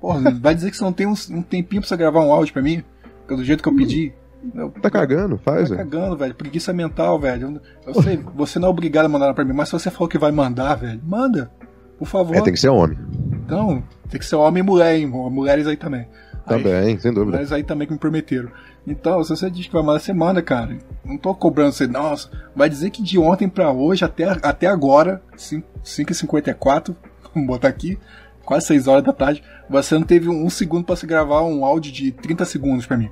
[0.00, 2.52] Porra, vai dizer que você não tem um, um tempinho pra você gravar um áudio
[2.52, 2.82] pra mim?
[3.26, 4.12] Pelo jeito que eu pedi?
[4.54, 6.34] Eu, Tá cagando, faz, tá cagando, velho.
[6.34, 7.60] Preguiça mental, velho.
[7.86, 10.18] Eu, sei, você não é obrigado a mandar pra mim, mas se você falou que
[10.18, 11.50] vai mandar, velho, manda.
[11.98, 12.36] Por favor.
[12.36, 12.98] É, tem que ser homem.
[13.44, 15.06] Então, tem que ser homem e mulher, hein?
[15.06, 16.06] Mulheres aí também.
[16.46, 17.32] Também, sem dúvida.
[17.32, 18.50] Mulheres aí também que me prometeram.
[18.86, 20.76] Então, se você diz que vai mandar, você manda, cara.
[21.04, 22.28] Não tô cobrando você, nossa.
[22.54, 26.94] Vai dizer que de ontem pra hoje, até, até agora, 5h54,
[27.34, 27.98] vamos botar aqui,
[28.44, 31.92] quase 6 horas da tarde, você não teve um segundo pra se gravar um áudio
[31.92, 33.10] de 30 segundos pra mim.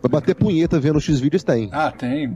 [0.00, 1.68] Pra bater punheta vendo X vídeos tem.
[1.72, 2.32] Ah, tem.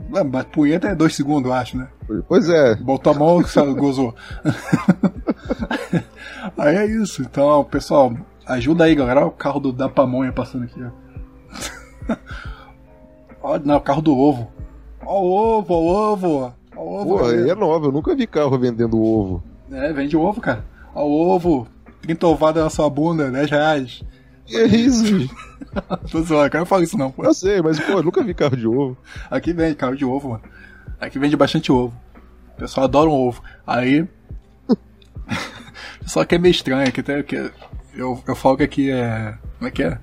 [0.51, 1.87] Punheta é 2 segundos, eu acho, né?
[2.27, 2.75] Pois é.
[2.75, 4.13] Botou a mão, sabe, gozou.
[6.57, 7.21] aí é isso.
[7.21, 8.13] Então, pessoal,
[8.45, 9.21] ajuda aí, galera.
[9.21, 12.15] Olha o carro do da pamonha passando aqui, ó.
[13.43, 14.51] Olha, não, o carro do ovo.
[15.03, 16.53] Ó o ovo, ó o ovo.
[16.75, 17.17] Ó o ovo.
[17.17, 17.49] Pô, aí.
[17.49, 19.43] é nova, eu nunca vi carro vendendo ovo.
[19.71, 20.63] É, vende ovo, cara.
[20.93, 21.67] Ó o ovo.
[22.01, 24.03] 30 ovadas na sua bunda, 10 reais.
[24.51, 25.29] Que é isso?
[26.11, 27.23] Tô zoando, cara, não fala isso não, pô.
[27.23, 28.97] Eu sei, mas pô, eu nunca vi carro de ovo.
[29.29, 30.43] Aqui vende carro de ovo, mano.
[30.99, 31.93] Aqui vende bastante ovo.
[32.55, 33.41] O pessoal adora um ovo.
[33.65, 34.05] Aí.
[36.05, 37.35] Só que é meio estranho, que, tem, que
[37.95, 39.35] eu, eu falo que aqui é.
[39.57, 39.97] Como é que é?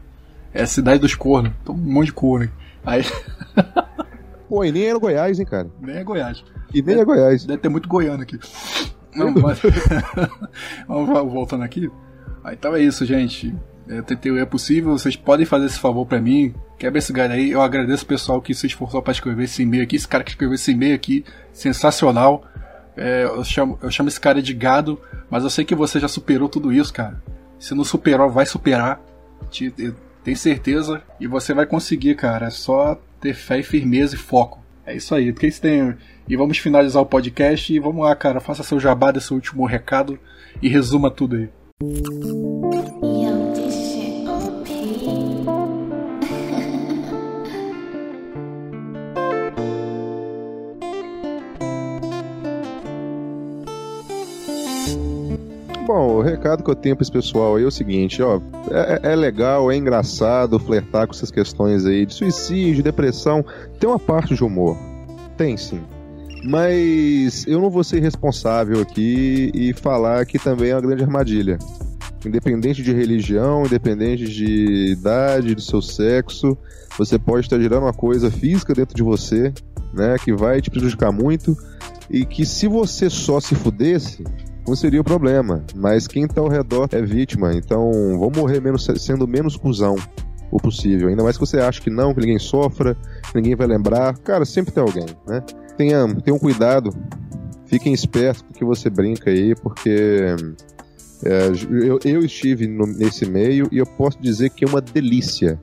[0.55, 1.53] É a cidade dos cornos.
[1.65, 2.51] Tem um monte de corno.
[2.85, 3.01] aí.
[3.01, 3.65] Aí.
[4.49, 5.69] Pô, e nem é no Goiás, hein, cara.
[5.81, 6.43] Nem é Goiás.
[6.73, 7.45] E nem é Goiás.
[7.45, 8.39] Deve ter muito goiano aqui.
[9.15, 9.61] Não, mas...
[10.87, 11.91] Vamos vo- voltando aqui.
[12.43, 13.55] Ah, então é isso, gente.
[14.07, 14.93] Tentei o é possível.
[14.97, 16.55] Vocês podem fazer esse favor pra mim.
[16.79, 17.51] Quebra esse galho aí.
[17.51, 19.97] Eu agradeço o pessoal que se esforçou pra escrever esse e-mail aqui.
[19.97, 22.45] Esse cara que escreveu esse e-mail aqui, sensacional.
[22.97, 25.01] É, eu, chamo, eu chamo esse cara de gado,
[25.31, 27.23] mas eu sei que você já superou tudo isso, cara.
[27.59, 29.01] Se não superou, vai superar.
[29.51, 29.73] Te-
[30.23, 31.03] tenho certeza.
[31.19, 32.47] E você vai conseguir, cara.
[32.47, 34.61] É só ter fé e firmeza e foco.
[34.85, 35.33] É isso aí.
[35.33, 35.95] Porque isso tem.
[36.29, 37.73] E vamos finalizar o podcast.
[37.73, 38.41] E vamos lá, cara.
[38.41, 40.19] Faça seu jabá desse último recado
[40.61, 43.08] e resuma tudo aí.
[55.89, 58.43] Bom, o recado que eu tenho pra esse pessoal aí é o seguinte, ó.
[58.71, 63.43] É, é legal, é engraçado flertar com essas questões aí de suicídio, depressão.
[63.81, 64.77] Tem uma parte de humor.
[65.39, 65.81] Tem sim.
[66.45, 71.57] Mas eu não vou ser responsável aqui e falar que também é uma grande armadilha.
[72.23, 76.55] Independente de religião, independente de idade, do seu sexo,
[76.99, 79.55] você pode estar gerando uma coisa física dentro de você,
[79.95, 81.57] né, que vai te prejudicar muito
[82.11, 84.23] e que se você só se fudesse,
[84.69, 85.65] não seria o problema.
[85.75, 89.97] Mas quem tá ao redor é vítima, então vamos morrer menos, sendo menos cuzão
[90.51, 91.09] o possível.
[91.09, 94.17] Ainda mais que você acha que não, que ninguém sofra, que ninguém vai lembrar.
[94.19, 95.43] Cara, sempre tem alguém, né?
[95.77, 96.91] Tenham, tenham cuidado,
[97.67, 100.35] fiquem espertos com o que você brinca aí, porque
[101.25, 101.49] é,
[101.87, 105.61] eu, eu estive no- nesse meio e eu posso dizer que é uma delícia,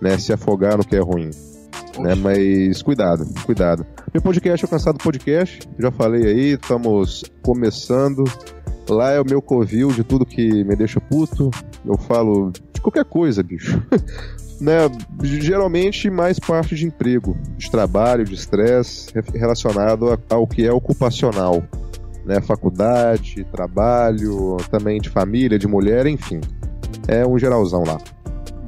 [0.00, 0.18] né?
[0.18, 1.30] Se afogar no que é ruim.
[2.00, 2.14] Né?
[2.14, 3.84] Mas cuidado, cuidado.
[4.12, 8.24] Meu podcast é o Cansado Podcast, já falei aí, estamos começando.
[8.88, 11.50] Lá é o meu covil de tudo que me deixa puto.
[11.84, 13.82] Eu falo de qualquer coisa, bicho.
[14.60, 14.78] né?
[15.22, 21.62] Geralmente mais parte de emprego, de trabalho, de estresse, re- relacionado ao que é ocupacional.
[22.24, 22.40] Né?
[22.40, 26.40] Faculdade, trabalho, também de família, de mulher, enfim.
[27.06, 27.98] É um geralzão lá.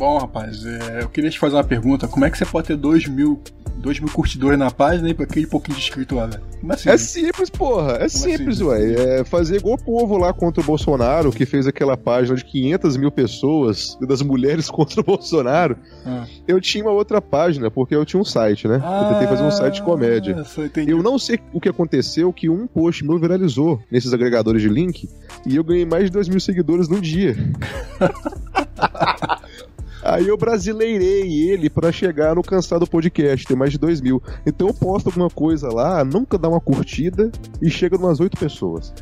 [0.00, 2.08] Bom, rapaz, é, eu queria te fazer uma pergunta.
[2.08, 3.38] Como é que você pode ter 2 mil,
[3.76, 6.40] dois mil curtidores na página e aquele pouquinho de inscrito lá, velho?
[6.58, 6.88] Como assim?
[6.88, 7.98] É simples, porra.
[8.00, 8.64] É simples, assim?
[8.64, 9.18] ué.
[9.18, 12.96] É fazer igual o povo lá contra o Bolsonaro, que fez aquela página de 500
[12.96, 15.76] mil pessoas, das mulheres contra o Bolsonaro.
[16.06, 16.24] Ah.
[16.48, 18.76] Eu tinha uma outra página, porque eu tinha um site, né?
[18.76, 20.34] eu tentei fazer um site de comédia.
[20.34, 20.92] Ah, entendi.
[20.92, 25.10] Eu não sei o que aconteceu, que um post meu viralizou nesses agregadores de link
[25.44, 27.36] e eu ganhei mais de 2 mil seguidores num dia.
[30.02, 34.22] Aí eu brasileirei ele pra chegar no cansado podcast, tem mais de 2 mil.
[34.46, 38.92] Então eu posto alguma coisa lá, nunca dá uma curtida e chega umas 8 pessoas.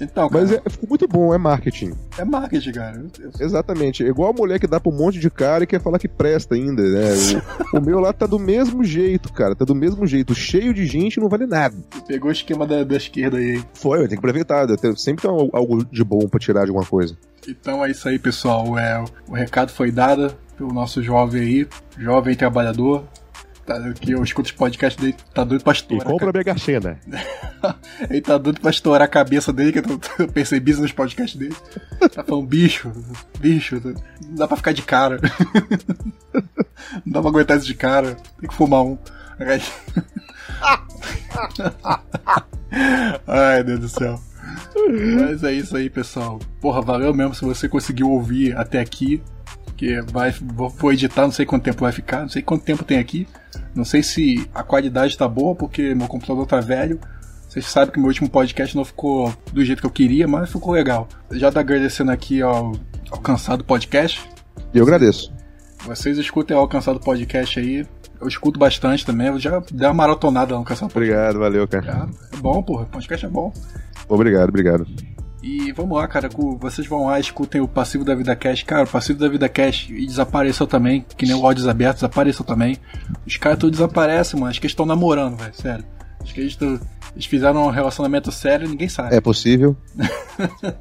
[0.00, 1.92] Então, cara, Mas é, ficou muito bom, é marketing.
[2.16, 3.04] é marketing, cara.
[3.38, 4.04] Exatamente.
[4.04, 6.08] É igual a mulher que dá pra um monte de cara e quer falar que
[6.08, 7.10] presta ainda, né?
[7.74, 9.54] O, o meu lá tá do mesmo jeito, cara.
[9.54, 10.34] Tá do mesmo jeito.
[10.34, 11.76] Cheio de gente e não vale nada.
[12.06, 13.64] Pegou o esquema da, da esquerda aí, hein?
[13.74, 14.66] Foi, tenho que aproveitar.
[14.96, 17.16] sempre tem algo- algo de bom pra tirar de alguma coisa.
[17.48, 18.78] Então é isso aí, pessoal.
[18.78, 21.68] É, o recado foi dado pelo nosso jovem aí,
[21.98, 23.04] jovem trabalhador.
[23.70, 26.06] Tá, que eu escuto os podcasts dele, tá doido pra E estourar.
[26.08, 26.38] compra cara.
[26.38, 26.98] Mega Sena.
[28.10, 31.38] Ele tá doido pra estourar a cabeça dele, que eu, eu percebi isso nos podcasts
[31.38, 31.54] dele.
[32.12, 32.90] Tá falando, bicho,
[33.38, 35.20] bicho, não dá pra ficar de cara.
[37.04, 38.16] Não dá pra aguentar isso de cara.
[38.40, 38.96] Tem que fumar um.
[43.26, 44.18] Ai, Deus do céu.
[45.20, 46.38] Mas é isso aí, pessoal.
[46.60, 49.22] Porra, valeu mesmo se você conseguiu ouvir até aqui.
[49.80, 52.98] Que vai, vou, editar, não sei quanto tempo vai ficar, não sei quanto tempo tem
[52.98, 53.26] aqui.
[53.74, 57.00] Não sei se a qualidade tá boa, porque meu computador tá velho.
[57.48, 60.74] Vocês sabem que meu último podcast não ficou do jeito que eu queria, mas ficou
[60.74, 61.08] legal.
[61.30, 62.72] Já tá agradecendo aqui ao,
[63.10, 64.22] ao Cansado Podcast.
[64.74, 65.32] Eu agradeço.
[65.86, 67.86] Vocês escutem o Alcançado Podcast aí.
[68.20, 69.28] Eu escuto bastante também.
[69.28, 71.20] Eu já dei uma maratonada no Alcançado Podcast.
[71.20, 72.06] Obrigado, valeu, cara.
[72.34, 72.84] É bom, porra.
[72.84, 73.50] Podcast é bom.
[74.10, 74.86] Obrigado, obrigado.
[75.42, 76.28] E vamos lá, cara.
[76.58, 78.62] Vocês vão lá, escutem o Passivo da Vida Cash.
[78.62, 81.04] Cara, o Passivo da Vida Cash e desapareceu também.
[81.16, 82.76] Que nem o Áudios Abertos desapareceu também.
[83.26, 84.50] Os caras tudo desaparecem, mano.
[84.50, 85.54] Acho que eles estão namorando, velho.
[85.54, 85.84] Sério.
[86.20, 86.78] Acho que eles, tão-
[87.14, 89.14] eles fizeram um relacionamento sério e ninguém sabe.
[89.14, 89.74] É possível.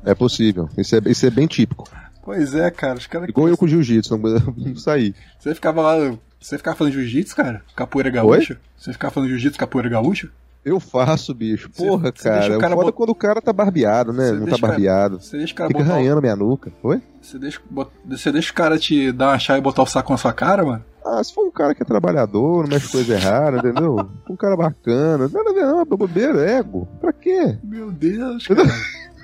[0.05, 0.69] é possível.
[0.77, 1.85] Isso é, isso é bem típico.
[2.23, 2.97] Pois é, cara.
[2.97, 3.29] Os caras.
[3.29, 5.15] Igual eu com jiu-jitsu, não sair.
[5.39, 6.13] Você ficava lá.
[6.39, 7.61] Você ficava falando jiu-jitsu, cara?
[7.75, 8.59] Capoeira gaúcha?
[8.77, 10.29] Você ficava falando jiu-jitsu, capoeira gaúcha?
[10.63, 11.69] Eu faço, bicho.
[11.69, 12.53] Porra, deixa cara.
[12.53, 14.27] o O cara é bot- quando o cara tá barbeado, né?
[14.27, 15.19] Você não tá barbeado.
[15.21, 15.93] Você deixa o cara Fica botar.
[15.93, 16.71] arranhando minha nuca.
[16.83, 17.01] Oi?
[17.21, 20.17] Você deixa, bot- deixa o cara te dar uma chave e botar o saco na
[20.17, 20.83] sua cara, mano?
[21.05, 23.97] Ah, se for um cara que é trabalhador, não mexe coisa errada, entendeu?
[24.29, 25.25] Um cara bacana.
[25.25, 25.81] A ver, não.
[25.81, 26.87] é Bobeira, ego.
[26.99, 27.57] Pra quê?
[27.63, 28.61] Meu Deus, cara.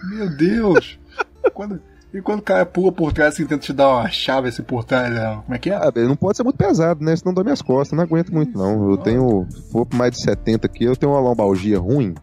[0.09, 0.97] Meu Deus.
[1.53, 1.81] Quando-
[2.15, 4.83] e quando o cara pula por trás assim, tenta te dar uma chave assim por
[4.85, 5.39] trás, né?
[5.43, 5.75] como é que é?
[5.75, 7.15] Ah, não pode ser muito pesado, né?
[7.15, 7.95] Senão dói minhas costas.
[7.95, 8.91] Não aguento muito, não.
[8.91, 9.45] Eu tenho.
[9.71, 12.15] Por mais de 70 aqui, eu tenho uma lombalgia ruim.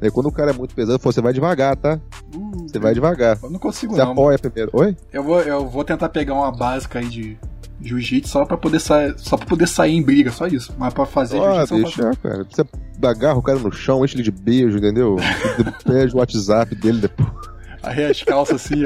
[0.00, 1.98] Aí quando o cara é muito pesado, você vai devagar, tá?
[2.34, 3.38] Uh, Você vai devagar.
[3.42, 4.12] Eu não consigo Você não.
[4.12, 4.70] apoia primeiro.
[4.74, 4.96] Oi?
[5.12, 7.38] Eu vou, eu vou tentar pegar uma básica aí de
[7.80, 10.74] jiu-jitsu só pra poder sair, só pra poder sair em briga, só isso.
[10.76, 12.44] Mas pra fazer Ah, jiu-jitsu deixa, cara.
[12.50, 12.64] Você
[13.02, 15.16] agarra o cara no chão, enche ele de beijo, entendeu?
[15.86, 17.55] Pede o WhatsApp dele depois.
[17.86, 18.82] Aí as calças assim,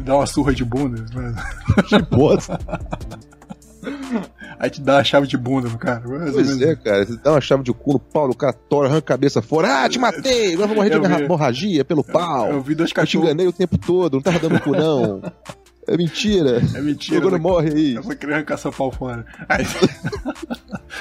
[0.00, 1.04] dá uma surra de bunda.
[1.14, 1.36] mano.
[1.88, 2.58] Que bosta.
[4.58, 6.02] Aí te dá a chave de bunda no cara.
[6.32, 7.04] Pois é, cara.
[7.04, 9.84] Você dá uma chave de cu no pau, o cara tora, arranca a cabeça fora.
[9.84, 10.54] Ah, te matei!
[10.54, 12.50] Agora vou morrer de Eu hemorragia pelo pau.
[12.50, 13.26] Eu vi dois Eu te cachorros.
[13.28, 15.20] enganei o tempo todo, não tava dando cu, não.
[15.86, 16.62] É mentira.
[16.74, 17.18] É mentira.
[17.18, 17.94] Agora eu morre aí.
[17.96, 19.26] Eu vou querer arrancar seu pau fora.
[19.50, 19.66] Aí,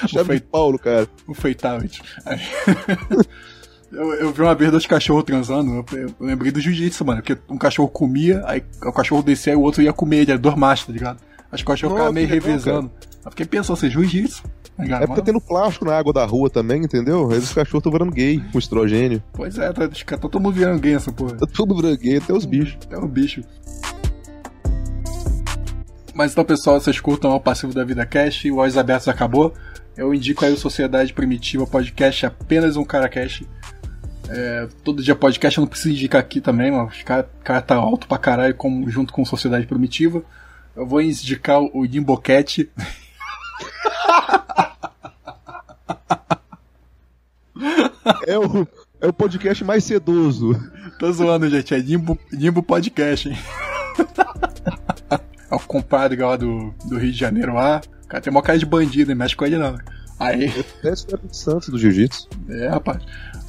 [0.07, 1.07] Chave Foi- de Paulo, cara.
[1.25, 2.01] o fatality.
[2.25, 2.39] Aí-
[3.93, 7.39] Eu, eu vi uma vez dois cachorros transando, eu, eu lembrei do jiu-jitsu, mano, porque
[7.47, 10.55] um cachorro comia, aí o cachorro descia e o outro ia comer ele, era dois
[10.55, 11.19] machos, tá ligado?
[11.51, 12.89] Acho que o cachorro ficava meio revezando.
[13.23, 14.41] Eu fiquei pensando assim, jiu-jitsu.
[14.75, 15.03] tá?
[15.03, 17.31] É porque tendo plástico na água da rua também, entendeu?
[17.31, 19.21] Aí os cachorros estão virando gay com estrogênio.
[19.31, 21.35] Pois é, tá, tá todo mundo virando gay essa porra.
[21.35, 22.75] Tá tudo virando gay, até os bichos.
[22.89, 23.43] É um bicho.
[26.15, 29.53] Mas então, pessoal, vocês curtam o Passivo da Vida Cast e o Olhos Abertos acabou.
[29.95, 33.47] Eu indico aí o Sociedade Primitiva Podcast, apenas um cara cast.
[34.29, 37.75] É, todo dia podcast eu não preciso indicar aqui também, mas o cara, cara tá
[37.75, 40.23] alto pra caralho como, junto com Sociedade Primitiva.
[40.75, 42.69] Eu vou indicar o Nimbocat.
[48.27, 48.67] É o,
[48.99, 50.59] é o podcast mais sedoso.
[50.99, 53.37] Tô zoando, gente, é Nimbo, Nimbo Podcast, hein?
[55.51, 57.81] é o compadre lá do, do Rio de Janeiro lá.
[58.03, 59.77] O cara tem uma cara de bandido, não mexe com ele não.
[60.19, 60.51] Aí.
[60.83, 62.29] É o Santos do Jiu-Jitsu.
[62.49, 63.01] É, rapaz.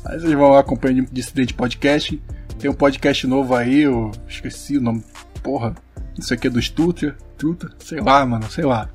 [0.07, 2.23] Aí vocês vão lá acompanhando Dissidente Podcast.
[2.59, 5.03] Tem um podcast novo aí, eu esqueci o nome.
[5.43, 5.75] Porra,
[6.19, 8.89] isso aqui é do Stutter, Tuta, sei lá, mano, sei lá.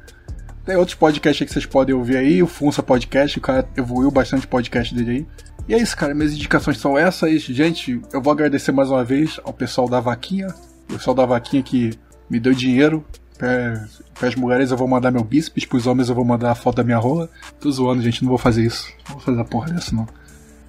[0.65, 4.11] Tem outros podcasts aí que vocês podem ouvir aí, o Funça Podcast, o cara evoluiu
[4.11, 5.27] bastante o podcast dele aí.
[5.67, 7.41] E é isso, cara, minhas indicações são essas.
[7.41, 10.47] Gente, eu vou agradecer mais uma vez ao pessoal da Vaquinha,
[10.89, 11.91] o pessoal da Vaquinha que
[12.29, 13.03] me deu dinheiro.
[13.37, 16.75] Para as mulheres eu vou mandar meu bíceps, pros homens eu vou mandar a foto
[16.75, 17.29] da minha rola.
[17.59, 18.91] Tô zoando, gente, não vou fazer isso.
[19.07, 20.07] Não vou fazer a porra dessa, não.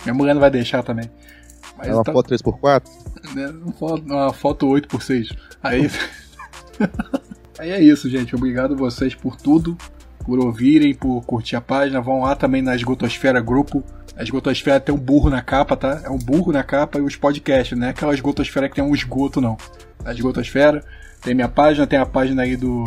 [0.04, 1.10] Minha mulher não vai deixar também.
[1.76, 2.82] Mas É uma então- foto 3x4.
[3.34, 5.36] né, uma foto, uma foto 8x6.
[5.62, 5.90] Aí.
[7.58, 8.34] Aí é isso, gente.
[8.34, 9.76] Obrigado vocês por tudo.
[10.24, 12.00] Por ouvirem, por curtir a página.
[12.00, 13.82] Vão lá também na Esgotosfera Grupo.
[14.16, 16.02] A Esgotosfera tem um burro na capa, tá?
[16.04, 18.94] É um burro na capa e os podcasts, não é aquela Esgotosfera que tem um
[18.94, 19.56] esgoto, não.
[20.04, 20.84] A Esgotosfera
[21.22, 22.84] tem minha página, tem a página aí do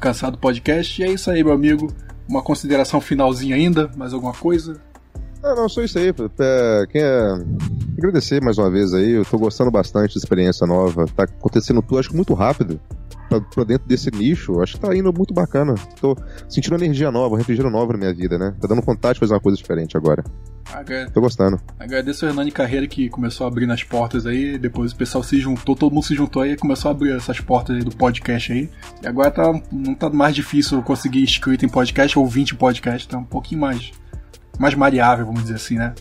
[0.00, 1.00] Cansado Podcast.
[1.00, 1.92] E é isso aí, meu amigo.
[2.28, 3.90] Uma consideração finalzinha ainda?
[3.96, 4.80] Mais alguma coisa?
[5.42, 6.08] Ah, não, só isso aí.
[6.38, 7.68] É, quem é...
[7.96, 11.06] Agradecer mais uma vez aí, eu tô gostando bastante da experiência nova.
[11.16, 12.80] Tá acontecendo tudo, acho que muito rápido.
[13.28, 15.74] Pra, pra dentro desse nicho, acho que tá indo muito bacana.
[16.00, 16.16] Tô
[16.48, 18.54] sentindo energia nova, refrigério novo na minha vida, né?
[18.60, 20.24] Tá dando vontade de fazer uma coisa diferente agora.
[20.72, 21.60] Agra- Tô gostando.
[21.78, 25.38] Agradeço o Hernani Carreira que começou a abrir nas portas aí, depois o pessoal se
[25.40, 28.52] juntou, todo mundo se juntou aí e começou a abrir essas portas aí do podcast
[28.52, 28.70] aí.
[29.02, 33.18] E agora tá, não tá mais difícil conseguir inscrito em podcast, ouvinte em podcast, tá
[33.18, 33.92] um pouquinho mais,
[34.58, 35.94] mais maleável, vamos dizer assim, né?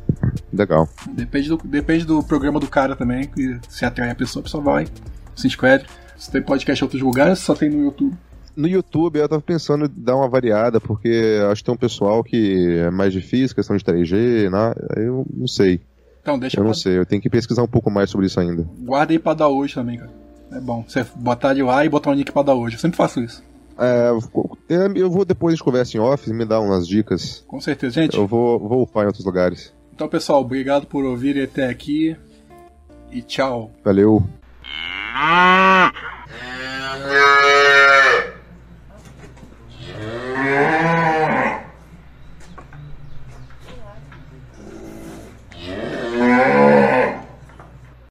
[0.51, 0.89] Legal.
[1.11, 4.63] Depende do, depende do programa do cara também, que se atrai a pessoa, a pessoa
[4.63, 4.87] vai,
[5.35, 5.85] se inscreve.
[6.17, 8.15] Se tem podcast em outros lugares, só tem no YouTube.
[8.55, 12.23] No YouTube eu tava pensando em dar uma variada, porque acho que tem um pessoal
[12.23, 14.73] que é mais difícil, questão de 3G, né?
[14.95, 15.79] Eu não sei.
[16.23, 18.39] Então, deixa Eu pra, não sei, eu tenho que pesquisar um pouco mais sobre isso
[18.39, 18.67] ainda.
[18.79, 20.09] guarda aí pra dar hoje também, cara.
[20.51, 20.83] É bom.
[20.87, 22.77] Você botar ele lá e botar um link pra dar hoje.
[22.77, 23.43] Eu sempre faço isso.
[23.79, 24.09] É,
[24.95, 27.43] eu vou depois a gente conversa em off e me dá umas dicas.
[27.47, 28.17] Com certeza, gente.
[28.17, 29.73] Eu vou, vou upar em outros lugares.
[29.93, 32.15] Então, pessoal, obrigado por ouvir até aqui.
[33.11, 33.71] E tchau.
[33.83, 34.23] Valeu.
[46.17, 46.96] Yeah.